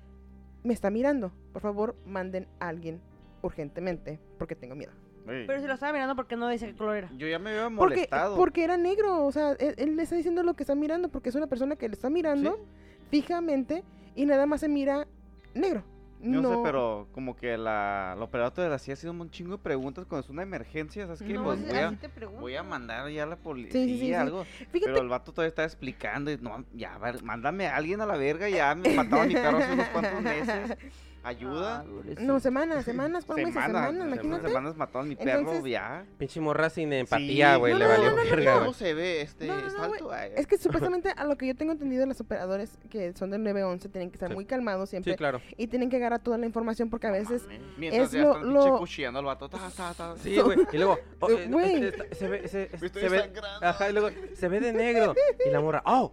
[0.64, 1.32] me está mirando.
[1.52, 3.00] Por favor, manden a alguien
[3.42, 4.92] urgentemente porque tengo miedo.
[5.24, 7.10] Pero si lo estaba mirando, ¿por qué no dice qué color era?
[7.16, 8.36] Yo ya me había Porque, molestado.
[8.36, 11.30] porque era negro, o sea, él, él le está diciendo lo que está mirando porque
[11.30, 12.60] es una persona que le está mirando
[13.10, 13.82] fijamente
[14.14, 15.08] y nada más se mira
[15.54, 15.82] negro.
[16.26, 19.62] No, No, sé, pero como que la, la operadora le hacía haciendo un chingo de
[19.62, 21.34] preguntas cuando es una emergencia, ¿sabes qué?
[21.34, 21.98] No, pues voy a,
[22.40, 24.14] voy a mandar ya a la policía, Sí, sí, sí, sí.
[24.14, 24.44] algo.
[24.44, 28.16] Fíjate Pero el vato todavía está explicando y no, ya, mándame a alguien a la
[28.16, 30.76] verga, ya me mataron mi perro hace unos cuantos meses.
[31.26, 31.84] Ayuda.
[32.20, 33.54] No, semanas, semanas, ¿cuál meses?
[33.54, 34.46] Semanas, Semanas, imagínate.
[34.48, 36.06] semanas mataron mi perro, Entonces- ya.
[36.18, 37.58] Pinche morra sin empatía, Sí.
[37.58, 37.72] güey.
[37.72, 38.74] No, le no, valió no, no, no, verga, ¿Cómo güey.
[38.74, 39.46] se ve este?
[39.48, 40.12] No, no, ¿Está no, alto?
[40.12, 43.42] Ay, Es que supuestamente a lo que yo tengo entendido, los operadores que son del
[43.42, 44.34] 911 tienen que estar Sí.
[44.36, 45.40] muy calmados siempre Sí, claro.
[45.56, 47.42] y tienen que agarrar toda la información porque a veces.
[47.76, 49.48] Mientras es ya lo- están pinche lo- cuchillando al vato.
[49.48, 50.14] Ta, ta, ta.
[50.22, 50.58] Sí, güey.
[50.72, 51.84] Y luego, oh, Eh, güey.
[51.86, 53.66] este, está- se ve, se, estoy se ve, sangrando.
[53.66, 55.14] ajá, y luego, se ve de negro.
[55.44, 56.12] Y la morra, oh,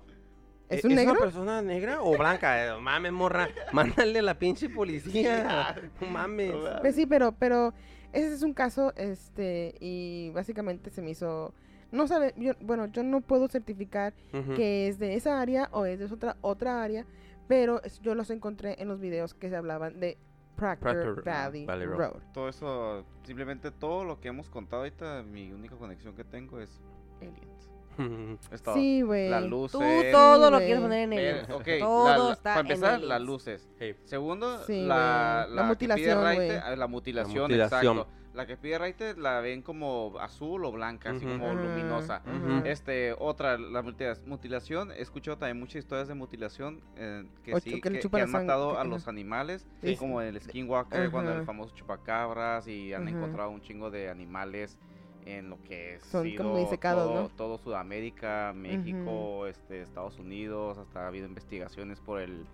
[0.73, 1.19] ¿Es ¿E- un una negro?
[1.19, 2.65] persona negra o blanca?
[2.65, 3.47] Eh, mames, morra.
[3.73, 5.75] Mándale a la pinche policía.
[6.11, 6.53] Mames.
[6.81, 7.73] Pues sí, pero, pero
[8.11, 11.53] ese es un caso, este, y básicamente se me hizo,
[11.91, 14.13] no sabe, yo, bueno, yo no puedo certificar
[14.55, 17.05] que es de esa área o es de otra, otra área,
[17.47, 20.17] pero yo los encontré en los videos que se hablaban de
[20.55, 21.97] Proctor, Proctor, ah, Valley, Valley Road.
[21.97, 22.21] Road.
[22.31, 26.79] Todo eso, simplemente todo lo que hemos contado ahorita, mi única conexión que tengo es
[27.19, 27.71] aliens.
[28.51, 28.75] Es todo.
[28.75, 29.29] Sí, güey.
[29.29, 29.79] Las luces.
[29.79, 31.49] Tú todo lo quieres poner en Eh, aliens.
[31.49, 33.69] ok, Todo la- la- está para en empezar, las luces.
[33.79, 33.95] Hey.
[34.05, 35.55] Segundo, Sí, la, güey.
[35.55, 38.07] La mutilación, ah, la mutilación, exacto.
[38.33, 42.23] La que pide raite la ven como azul o blanca, así como luminosa.
[42.65, 47.79] Este, otra, la mutila- mutilación, he escuchado también muchas historias de mutilación eh, que sí,
[47.79, 49.95] que que, han matado que- a los animales, Sí.
[49.97, 54.79] como el Skinwalker, cuando el famoso chupacabras, y han encontrado un chingo de animales
[55.25, 57.29] en lo que es Son como disecados, todo, ¿no?
[57.29, 62.45] todo Sudamérica, México, este, Estados Unidos, hasta ha habido investigaciones por el,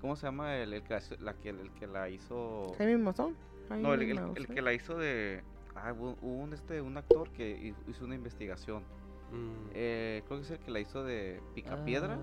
[0.00, 0.56] ¿cómo se llama?
[0.56, 2.72] El, el que, la- la que, el que la hizo...
[2.78, 3.34] Jaime Maussan.
[3.80, 5.42] No, el, el- el que la hizo de...
[5.76, 8.82] Ah, hubo un, este, un actor que hi- hizo una investigación.
[9.32, 9.70] Mm.
[9.72, 12.18] Eh, creo que es el que la hizo de Picapiedra.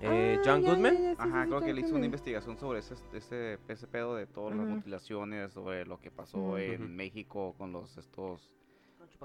[0.00, 0.94] Eh, Ah, John ya, Goodman.
[0.94, 3.58] ya, ya, sí, Ajá, sí, creo sí, que él hizo una investigación sobre ese, ese,
[3.68, 6.96] ese pedo de todas las mutilaciones, sobre lo que pasó en.
[6.96, 8.48] México con los estos.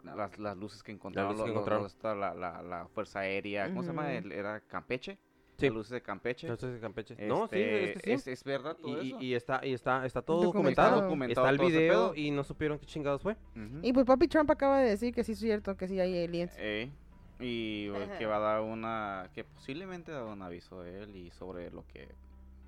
[0.03, 4.13] Las, las luces que encontraron, luces que la, la, la fuerza aérea, ¿cómo se llama?
[4.13, 5.17] El- era Campeche,
[5.57, 5.65] Sí.
[5.67, 6.47] las luces de Campeche.
[6.47, 7.15] No sé si Campeche.
[7.27, 8.11] No, sí, Este, es que sí.
[8.11, 9.17] es, es verdad todo y, eso.
[9.19, 11.09] y- y está, y está, está todo Documentado.
[11.25, 13.35] Está el video y no supieron qué chingados fue.
[13.81, 16.55] Y pues papi Trump acaba de decir que sí es cierto, que sí hay aliens.
[16.57, 16.91] Ey,
[17.39, 21.29] y eh, que va a dar una, que posiblemente da un aviso de él y
[21.31, 22.07] sobre lo que,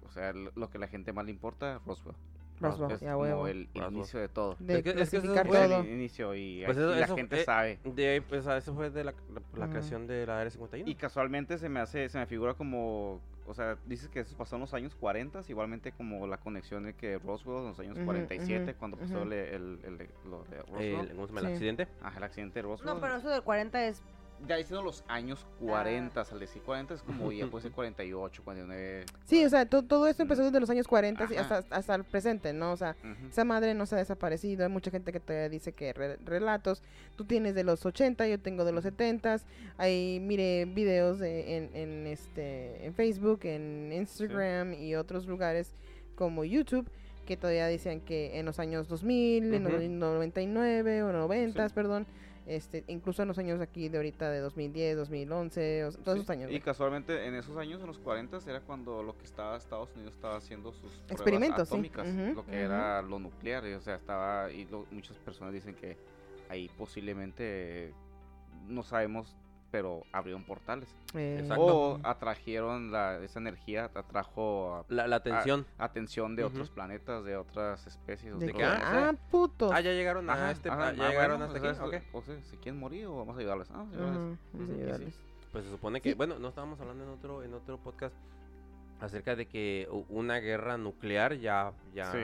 [0.05, 2.15] o sea, lo lo que la gente más le importa, Roswell.
[2.61, 3.47] Roswell, es ya como huevo.
[3.47, 3.93] el Roswell.
[3.93, 4.55] inicio de todo.
[4.59, 5.79] De Es que- es que eso fue- todo.
[5.81, 7.79] el inicio y, Pues eso- la eso gente fue- sabe.
[7.83, 9.13] De ahí, pues, a eso fue de la,
[9.55, 9.69] la Ujú.
[9.71, 10.89] creación de la Área 51.
[10.89, 14.55] Y casualmente se me hace, se me figura como, o sea, dices que eso pasó
[14.55, 18.05] en los años 40, igualmente como la conexión de que Roswell en los años Ujú,
[18.05, 20.81] 47, ujú, cuando pasó el, el, el- lo de Roswell.
[21.09, 21.39] El, ¿cómo se llama?
[21.41, 21.51] el Sí.
[21.53, 21.87] accidente.
[22.01, 22.93] Ajá, el accidente de Roswell.
[22.95, 24.03] No, pero eso del 40 es.
[24.47, 25.55] Ya diciendo los años Ah.
[25.59, 29.05] 40, al decir 40 es como ya puede ser 48, 49.
[29.25, 31.57] Sí, o sea, to- todo esto empezó desde los años 40 y Ajá.
[31.57, 32.71] hasta, hasta el presente, ¿no?
[32.71, 33.27] O sea, Ujú.
[33.29, 34.63] esa madre no se ha desaparecido.
[34.65, 36.81] Hay mucha gente que todavía dice que re- relatos.
[37.15, 39.37] Tú tienes de los 80, yo tengo de los 70.
[39.77, 45.73] Hay, mire, videos de- en, en, este, en Facebook, en Instagram y otros lugares
[46.15, 46.89] como YouTube
[47.25, 49.75] que todavía dicen que en los años 2000, en Ujú.
[49.75, 51.75] los 99 o 90, Sí.
[51.75, 52.07] perdón.
[52.49, 56.21] Este, incluso en los años aquí de ahorita de 2010, 2011, o sea, todos Sí,
[56.23, 56.51] esos años.
[56.51, 60.15] Y casualmente en esos años, en los 40, era cuando lo que estaba Estados Unidos
[60.15, 61.75] estaba haciendo sus Experimentos, sí.
[61.75, 65.75] atómicas, lo que era lo nuclear, y, o sea, estaba, y lo- muchas personas dicen
[65.75, 65.95] que
[66.49, 67.93] ahí posiblemente,
[68.67, 69.37] no sabemos,
[69.71, 70.89] pero abrieron portales.
[71.13, 71.63] Eh, Exacto.
[71.65, 75.65] O atrajeron la, esa energía, atrajo La, la atención.
[75.77, 78.39] atención de otros planetas, de otras especies.
[78.39, 79.71] de de que, ah, puto.
[79.71, 80.69] Ah, ya llegaron a este.
[80.69, 83.35] ah, ya ah, llegaron bueno, hasta o sea, o sea, ¿se quieren morir o vamos
[83.37, 83.69] a ayudarles?
[83.71, 84.17] Ah, vamos a ayudarles.
[84.19, 84.81] Ajá, vamos a Ujú, y sí.
[84.81, 85.19] ayudarles.
[85.51, 86.15] Pues se supone que, Sí.
[86.15, 88.15] bueno, no estábamos hablando en otro, en otro podcast
[89.01, 92.17] acerca de que una guerra nuclear ya, ya, Sí.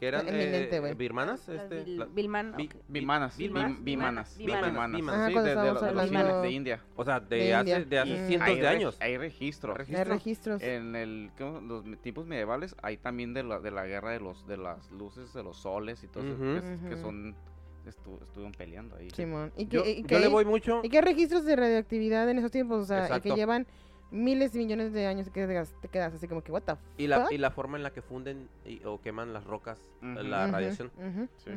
[0.00, 0.94] Que eran Inminente, eh, güey.
[0.94, 2.74] birmanas, las este, Bil- la- Bilman, Bi- ok.
[2.88, 5.14] Bimanas, Bimanas, bim- bimanas, bimanas, bimanas, bimanas.
[5.20, 6.80] Ajá, sí, cuando de, de, estábamos los- de los hablando- chinos de India.
[6.96, 7.84] o sea, de, de hace, India.
[7.84, 8.26] de hace Mm.
[8.26, 8.96] cientos hay, de reg- años.
[8.98, 9.74] hay registro.
[9.78, 10.62] Hay registros.
[10.62, 11.60] En el, ¿cómo?
[11.60, 14.90] los me- tiempos medievales hay también de la, de la guerra de los de las
[14.90, 16.42] luces, de los soles y todo eso, Ujú.
[16.44, 17.02] que, es- que Ujú.
[17.02, 17.34] son
[17.86, 19.10] estu- estuvieron peleando ahí.
[19.10, 19.52] Simón.
[19.54, 20.80] ¿Y, que, Yo, y yo que le voy mucho.
[20.82, 22.82] y que hay registros de radioactividad en esos tiempos?
[22.82, 23.36] O sea, y que Exacto.
[23.36, 23.66] llevan
[24.10, 25.46] miles y millones de años que
[25.80, 27.32] te quedas, así como que, what the Y la, fuck?
[27.32, 30.90] y la forma en la que funden y- o queman las rocas, la radiación.
[31.36, 31.50] Sí.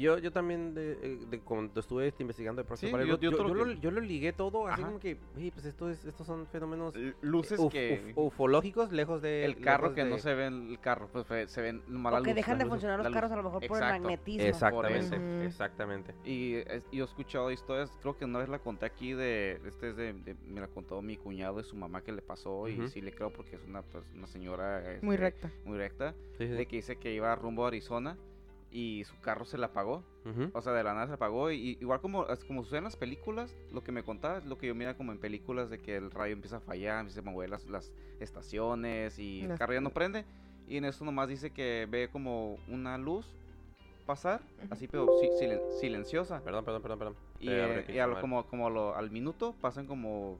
[0.00, 3.72] Yo, yo también, de, eh, de cuando estuve este, investigando el próximo Sí, yo- lo,
[3.72, 4.88] yo lo ligué todo, así Ajá.
[4.90, 8.92] como que, "Oye, pues esto es, estos son fenómenos L- Luces uf- que uf- ufológicos
[8.92, 9.44] lejos de...
[9.44, 12.34] el carro que no se ve el carro, pues se ven la O que luz,
[12.36, 14.42] dejan de luz, funcionar los carros a lo mejor por el magnetismo.
[14.46, 16.14] Exactamente, exactamente.
[16.24, 19.90] Y es- yo he escuchado historias, creo que una vez la conté aquí de, este
[19.90, 22.88] es de, de- me la contó mi cuñado de su mamá que le pasó y
[22.88, 25.50] sí le creo porque es una, pues, una señora Muy este, recta.
[25.64, 28.16] muy recta, Sí, sí, de que dice que iba rumbo a Arizona
[28.74, 30.50] y su carro se le apagó, Ujú.
[30.52, 32.96] o sea, de la nada se apagó y, y igual como, como sucede en las
[32.96, 35.96] películas, lo que me contaba es lo que yo mira como en películas de que
[35.96, 39.80] el rayo empieza a fallar, empieza a mover las, las estaciones y el carro ya
[39.80, 40.24] no prende
[40.68, 43.26] y en eso nomás dice que ve como una luz
[44.06, 44.40] pasar,
[44.70, 46.42] así pero si- silen- silenciosa.
[46.42, 47.16] Perdón, perdón, perdón, perdón.
[47.38, 50.38] Y, Eh, y a lo- como, como lo- al minuto pasan como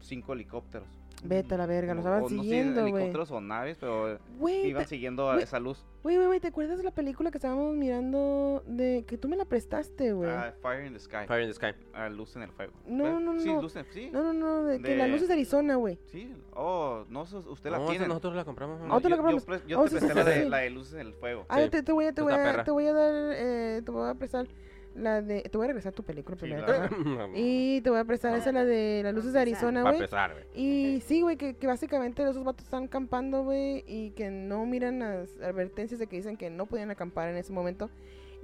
[0.00, 0.88] cinco helicópteros.
[1.24, 2.92] Vete a la verga, los estaban no siguiendo, güey.
[2.94, 5.84] helicópteros o naves, pero Güey, iban te- siguiendo a güey, esa luz.
[6.02, 9.36] güey, güey, güey, ¿te acuerdas de la película que estábamos mirando de que tú me
[9.36, 10.28] la prestaste, güey?
[10.28, 11.26] Ah, Fire in the Sky.
[11.28, 11.74] Fire in the Sky.
[11.94, 12.72] Ah, luz en el fuego.
[12.86, 13.20] No, ¿verdad?
[13.20, 13.62] no, Sí, no.
[13.62, 14.10] luz en sí.
[14.12, 15.98] No, no, no, de que la de- luz es de Arizona, güey.
[16.06, 16.34] Sí.
[16.54, 18.08] Oh, no, usted la No, tiene.
[18.08, 18.80] nosotros la compramos.
[18.80, 19.00] No, ¿no?
[19.00, 19.44] ¿tú la yo, yo compramos?
[19.44, 21.14] pre- yo Oh, te sí, presté sí, la, sí, de, la de luces en el
[21.14, 21.46] fuego.
[21.48, 21.70] Ah, Sí.
[21.70, 24.14] te, te voy a, te voy a, te voy a dar, eh, te voy a
[24.14, 24.46] prestar
[24.94, 26.66] la de, te voy a regresar tu película Sí, primero.
[26.70, 26.88] ajá.
[27.34, 30.02] Y te voy a prestar esa, la de las luces de Arizona, Va a güey.
[30.02, 30.44] pesar, güey.
[30.54, 34.98] Y sí, güey, que, que básicamente esos vatos están campando, güey, y que no miran
[35.00, 37.90] las advertencias de que dicen que no podían acampar en ese momento.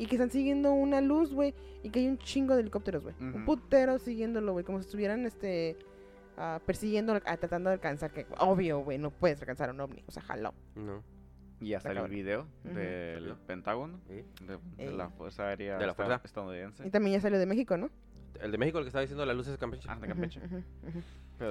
[0.01, 3.15] Y que están siguiendo una luz, güey, y que hay un chingo de helicópteros, güey.
[3.21, 5.77] Un putero siguiéndolo, güey, como si estuvieran, este,
[6.37, 10.05] ah, persiguiendo, ah, tratando de alcanzar, que obvio, güey, no puedes alcanzar a un ovni,
[10.07, 10.55] o sea, jaló.
[10.77, 11.03] No.
[11.61, 13.35] Y ya salió el video del.
[13.47, 14.25] Pentágono, Sí.
[14.77, 16.21] de, la Fuerza Aérea De la esta- fuerza.
[16.25, 16.87] estadounidense.
[16.87, 17.91] Y también ya salió de México, ¿no?
[18.41, 19.89] El de México, el que estaba diciendo las luces de Campeche.
[19.91, 20.41] Ah, de Campeche.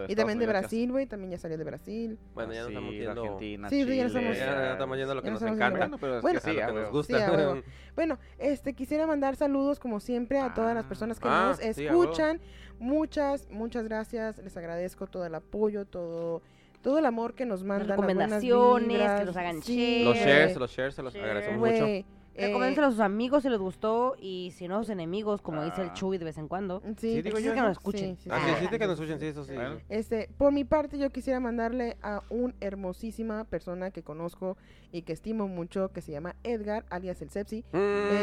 [0.07, 0.47] Y también de.
[0.47, 2.17] Brasil, güey, también ya salió de Brasil.
[2.33, 3.23] Bueno, ya nos estamos yendo.
[3.23, 5.33] Argentina, Sí, sí, ya Chile, nos estamos- Ya, ya estamos yendo a lo que Ya
[5.33, 5.77] nos encanta.
[5.79, 7.17] Bueno, pero es Bueno, que sí, a lo a que nos gusta.
[7.55, 7.63] Sí.
[7.95, 10.87] Bueno, este quisiera mandar saludos como siempre a todas las Ah.
[10.87, 12.39] personas que Ah, nos escuchan.
[12.79, 14.37] muchas, muchas gracias.
[14.37, 16.41] Les agradezco todo el apoyo, todo
[16.87, 17.87] todo el amor que nos mandan.
[17.89, 20.27] las recomendaciones, que nos hagan Sí, Los share.
[20.27, 21.25] shares, los shares, se los Share.
[21.25, 21.85] agradecemos mucho.
[21.85, 22.05] eh,
[22.37, 25.81] Recomiéndenselo a sus amigos si les gustó y si no a sus enemigos, como dice
[25.81, 25.93] el Ah.
[25.93, 26.81] Chuy de vez en cuando.
[26.97, 28.15] Sí, Sí, digo yo que nos escuchen.
[28.15, 28.45] Sí, sí, Ah, sí.
[28.45, 29.53] sí, existe que nos escuchen, sí, eso sí.
[29.55, 29.79] Bueno.
[29.89, 34.55] Este, por mi parte, yo quisiera mandarle a un hermosísima persona que conozco
[34.91, 37.65] y que estimo mucho, que se llama Edgar, alias el Sepsi.
[37.73, 37.77] Mm,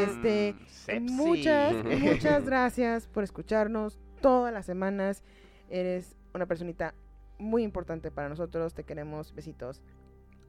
[0.07, 1.13] Este, sepsi.
[1.13, 5.23] Muchas, muchas gracias por escucharnos todas las semanas.
[5.69, 6.95] Eres una personita
[7.37, 8.73] muy importante para nosotros.
[8.73, 9.33] Te queremos.
[9.33, 9.81] Besitos.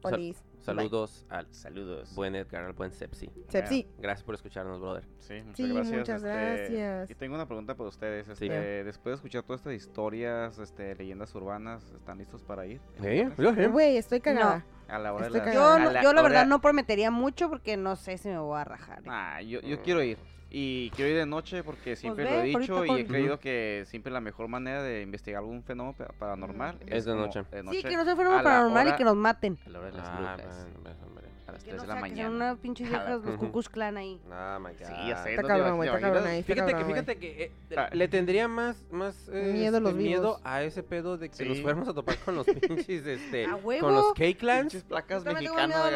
[0.02, 0.44] Sal- Olis.
[0.60, 2.14] Saludos al Saludos.
[2.14, 3.30] buen Edgar, al buen Sepsi.
[3.48, 3.88] Sepsi.
[3.98, 5.04] Gracias por escucharnos, brother.
[5.18, 5.98] Sí, muchas Sí, gracias.
[5.98, 6.28] muchas este,
[6.76, 7.10] gracias.
[7.10, 8.26] Y tengo una pregunta para ustedes.
[8.26, 8.32] Sí.
[8.46, 12.80] Este, Después de escuchar todas estas historias, este, leyendas urbanas, ¿están listos para ir?
[12.98, 14.64] Güey, estoy cagada.
[14.88, 15.54] A la hora Estoy de las...
[15.54, 18.28] Yo, no- a la yo la hora- verdad no prometería mucho porque no sé si
[18.28, 19.00] me voy a rajar.
[19.00, 19.08] ¿eh?
[19.08, 20.18] Ah, yo, yo quiero ir.
[20.48, 23.40] Y quiero ir de noche porque siempre ve, lo he dicho y he con- creído
[23.40, 27.43] que siempre la mejor manera de investigar algún fenómeno pa- paranormal Es de noche.
[27.73, 29.59] Sí, que no sea fenómeno paranormal y que nos maten.
[29.66, 30.64] A la hora de las Ah, brujas.
[30.64, 31.26] bueno, pues, hombre.
[31.56, 32.44] Las Que 3 no de la sea que sean mañana.
[32.52, 34.20] unas pinches viejas, los cucus clan ahí.
[34.30, 34.86] Ah, my God.
[34.86, 35.30] Sí, ya sé.
[35.30, 36.42] Está ¿no cabrón, güey, está cabrón ahí.
[36.42, 37.88] Fíjate que, fíjate que eh, Ah.
[37.92, 40.40] le tendría más, más eh, Miedo a los miedo vivos.
[40.44, 41.44] a ese pedo de que Sí.
[41.48, 43.86] nos fuéramos a topar con los pinches, este, ¡A huevo!
[43.86, 44.64] con los K-Clans.
[44.72, 45.92] Pinches placas mexicanas.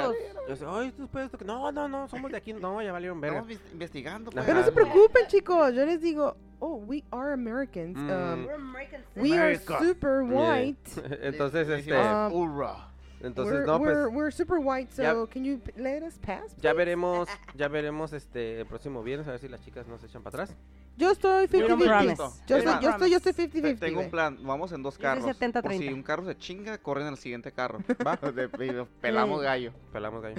[0.48, 3.20] Yo sé, ay, estos pedos, que- no, no, no, somos de aquí, no, ya valieron
[3.20, 3.40] verga.
[3.40, 4.30] Estamos investigando.
[4.30, 5.74] Pero no se preocupen, chicos.
[5.74, 7.96] Yo les digo, oh, we are Americans.
[7.96, 8.10] Mm.
[8.10, 9.04] Um, We're Americans.
[9.16, 10.38] we are super Yeah.
[10.54, 10.90] white.
[11.22, 11.92] Entonces, Le este,
[12.32, 12.89] "Hurra".
[13.22, 16.54] Entonces, we're, no, pues, we're, we're super white, so Ya- can you let us pass?
[16.56, 16.74] ya please?
[16.76, 20.22] veremos, ya veremos, este, el próximo viernes, a ver si las chicas no se echan
[20.22, 20.56] para atrás.
[20.96, 21.86] Yo estoy We don't 50-50.
[21.86, 22.42] promise.
[22.46, 23.78] Yo, más, yo estoy, yo estoy Te- 50-50.
[23.78, 25.24] Tengo un plan, vamos en dos carros.
[25.24, 25.62] 70-30.
[25.62, 27.78] Por si un carro se chinga, corren al siguiente carro.
[28.06, 29.72] Va, de- de- pelamos gallo.
[29.92, 30.36] Pelamos gallo.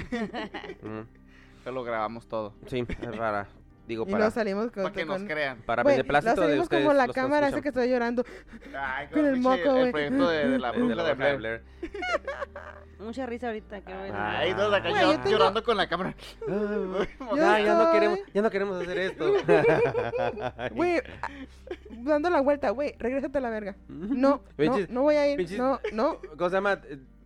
[0.83, 1.01] Mm,
[1.63, 2.53] Pero lo grabamos todo.
[2.67, 3.47] Sí, es para,
[3.91, 4.83] digo, Y para, luego salimos con...
[4.83, 5.57] Para que nos con- crean.
[5.65, 6.83] para Güey, beneplácito luego de salimos ustedes.
[6.83, 8.23] como la los que cámara esa que estoy llorando.
[8.77, 9.83] Ay, Con el moco, güey.
[9.85, 11.37] El proyecto de, de la bruja la de Blair.
[11.37, 11.61] Blair.
[12.99, 13.81] Mucha risa ahorita.
[14.13, 14.35] Ah.
[14.37, 16.15] Ay, todos acá llor- yo tengo- llorando con la cámara.
[16.47, 17.05] Yo
[17.35, 19.33] Ya, ya no queremos, ya no queremos hacer esto.
[20.75, 21.29] Güey, ah,
[21.89, 23.75] dando la vuelta, güey, regrésate a la verga.
[23.87, 25.39] No, no, no voy a ir.
[25.39, 26.19] pinches- No, no.
[26.37, 26.79] ¿Cómo se llama?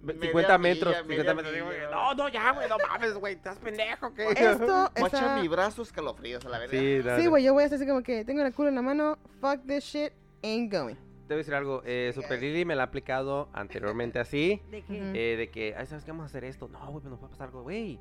[0.06, 0.94] Eh, Media 50 metros.
[1.08, 1.54] milla, 50 media metros.
[1.54, 1.90] Digo, milla.
[1.90, 4.30] No, no, ya, güey, no mames, güey, estás pendejo, ¿qué?
[4.30, 7.18] Esto Mocha mi brazo escalofríos a la verga.
[7.18, 9.18] Sí, güey, yo voy a hacer así como que tengo el culo en la mano.
[9.42, 10.12] Fuck this shit,
[10.44, 10.96] ain't going.
[11.28, 11.82] Te voy a decir algo.
[11.86, 14.62] Eh, Super Lily me la ha aplicado anteriormente así.
[14.70, 16.12] De que eh, de que, ay, ¿sabes qué?
[16.12, 16.68] Vamos a hacer esto.
[16.68, 18.00] No, güey, pero nos va a pasar algo, güey.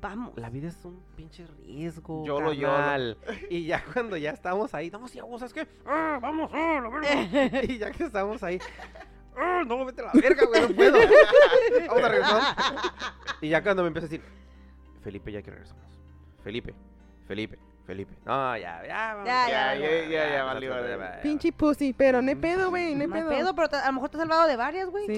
[0.00, 0.32] vamos.
[0.36, 2.24] La vida es un pinche riesgo.
[2.26, 2.72] Yolo, yolo.
[2.74, 3.18] carnal.
[3.50, 5.68] Y ya cuando ya estamos ahí, no, sí, vamos, ¿sabes qué?
[5.86, 7.62] Ah, vamos, ah, la verga.
[7.68, 8.58] y ya que estamos ahí,
[9.36, 10.98] ah, no, vete a la verga, güey, no puedo.
[11.88, 12.56] vamos a regresar.
[13.40, 14.22] y ya cuando me empieza a decir,
[15.02, 15.84] Felipe, ya que regresamos.
[16.42, 16.74] Felipe,
[17.26, 18.14] Felipe, Felipe.
[18.24, 19.26] No, ya, ya, vamos.
[19.26, 20.98] Ya, Ya, ya, ya, ya, ya, valió, ya, valió.
[20.98, 21.22] ya, ya.
[21.22, 23.54] Pinche pussy, pero no hay pedo, güey, no hay No hay pedo.
[23.54, 25.06] pero a lo mejor te has salvado de varias, güey.
[25.06, 25.14] Sí.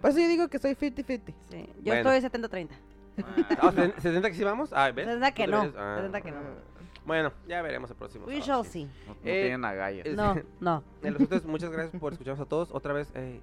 [0.00, 1.34] Por eso yo digo que soy 50-50.
[1.50, 2.68] Sí, Yo estoy 70-30.
[3.18, 4.70] Ah, ¿seten- ¿70 que sí vamos?
[4.72, 5.04] Ah, ¿ves?
[5.04, 5.60] 70 que Tú no.
[5.62, 5.96] deberías- ah.
[5.96, 6.38] 70 que no.
[7.10, 8.26] Bueno, ya veremos el próximo.
[8.26, 8.70] We sábado, shall sí.
[8.72, 9.06] see.
[9.08, 10.06] No, no Eh, tienen agallas.
[10.14, 10.84] No, no.
[11.02, 12.70] Los otros, muchas gracias por escucharnos a todos.
[12.70, 13.40] Otra vez, eh,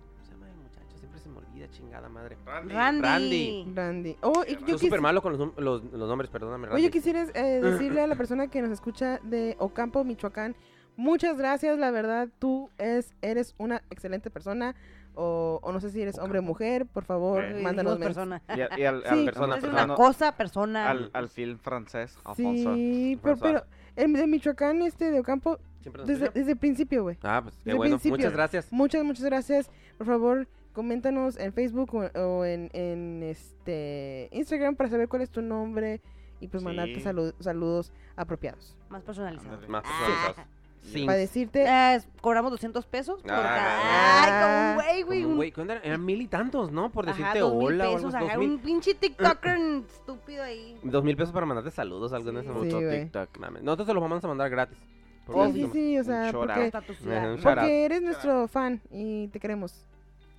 [1.72, 2.38] chingada madre.
[2.45, 2.73] Randy.
[2.73, 3.02] Randy.
[3.02, 3.65] Randy.
[3.76, 4.18] Randy.
[4.22, 6.81] Oh, y yo súper malo con los, num- los, los nombres, perdóname, Randy.
[6.81, 10.56] Oye, quisiera eh, decirle a la persona que nos escucha de Ocampo, Michoacán,
[10.95, 14.76] muchas gracias, la verdad, tú es, eres una excelente persona,
[15.19, 17.61] o, o no sé si eres hombre o mujer, por favor, Ok.
[17.61, 18.41] mándanos persona.
[18.56, 19.10] Y, a- y al, Sí.
[19.10, 19.84] al, Persona, Es persona.
[19.85, 20.89] una cosa, persona.
[20.89, 22.73] al, al film francés, Alfonso.
[22.76, 23.64] Sí, pero, pero
[23.95, 27.18] el de Michoacán, este de Ocampo, ¿Siempre nos desde, desde el principio, güey.
[27.23, 27.95] Ah, pues qué bueno.
[27.98, 28.18] principio.
[28.18, 28.72] Muchas gracias.
[28.72, 29.69] Muchas, muchas gracias.
[29.98, 35.31] por favor, coméntanos en Facebook o, o en, en este Instagram para saber cuál es
[35.31, 36.02] tu nombre
[36.39, 37.02] y pues mandarte Sí.
[37.02, 38.76] salu- saludos apropiados.
[38.89, 39.56] Más personalizado.
[39.56, 39.68] Ándale.
[39.72, 40.45] Más Ah.
[40.91, 41.05] Sí.
[41.05, 44.22] Para decirte, Eh, cobramos 200 pesos por Ah, cada...
[44.23, 45.23] Ay, como un güey, güey.
[45.26, 45.81] un un- güey, ¿cuándo era?
[45.84, 46.89] Eran mil y tantos, ¿no?
[46.91, 48.49] Por Ajá, decirte dos mil hola o algo pesos, ajá, dos mil.
[48.51, 49.57] un pinche TikToker
[49.89, 50.77] estúpido ahí.
[50.84, 52.39] Dos mil pesos para mandarte saludos, algo en Sí.
[52.41, 52.81] ese Sí, momento.
[52.81, 53.03] güey.
[53.03, 53.38] TikTok.
[53.39, 54.77] Mames, Nosotros te los vamos a mandar gratis.
[55.26, 56.53] Por sí, sí, sí, o Un sea, porque.
[56.53, 57.41] Ajá, un out.
[57.43, 59.85] porque eres nuestro fan y te queremos.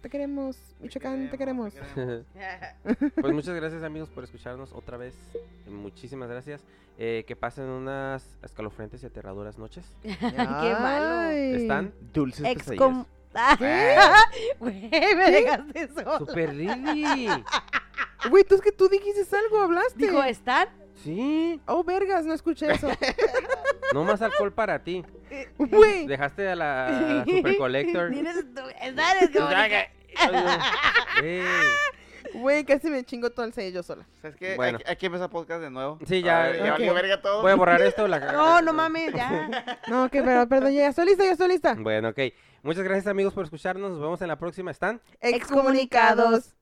[0.01, 1.75] Te queremos, Michoacán, te queremos.
[3.21, 5.15] Pues muchas gracias amigos por escucharnos otra vez.
[5.67, 6.63] Muchísimas gracias.
[7.01, 9.85] Eh, que pasen unas escalofriantes y aterradoras noches.
[10.03, 11.31] Qué malo.
[11.31, 11.93] ¿Están?
[12.13, 13.05] Dulces Excom...
[13.35, 14.25] Ah,
[14.59, 16.19] Güey, me dejaste solo.
[16.19, 17.29] Super Lili.
[18.31, 20.07] Güey, tú es que tú dijiste algo, hablaste.
[20.07, 20.69] Dijo, ¿están?
[21.05, 21.61] Sí.
[21.67, 22.89] Oh, vergas, no escuché eso.
[23.95, 25.05] No más alcohol para ti.
[25.59, 26.07] Güey.
[26.07, 28.11] Dejaste a la, a la Super Collector.
[28.11, 29.17] Tienes tu- ¿Están?
[29.21, 29.91] Es como que-
[31.23, 31.43] Ey.
[32.35, 34.07] Güey, casi me chingo todo el sello yo sola.
[34.21, 34.55] ¿Sabes qué?
[34.57, 34.79] Bueno.
[34.79, 35.99] Hay, hay que empezar podcast de nuevo.
[36.07, 36.93] Sí, ya, ver, ya.
[36.93, 37.41] verga todo.
[37.43, 38.07] Voy a borrar esto.
[38.07, 38.19] La...
[38.33, 39.79] No, no mames, ya.
[39.89, 41.75] No, que pero, perdón, ya estoy lista, ya estoy lista.
[41.75, 42.19] Bueno, ok.
[42.63, 43.93] Muchas gracias amigos por escucharnos.
[43.93, 44.71] Nos vemos en la próxima.
[44.71, 45.01] ¿Están?
[45.21, 46.55] Excomunicados.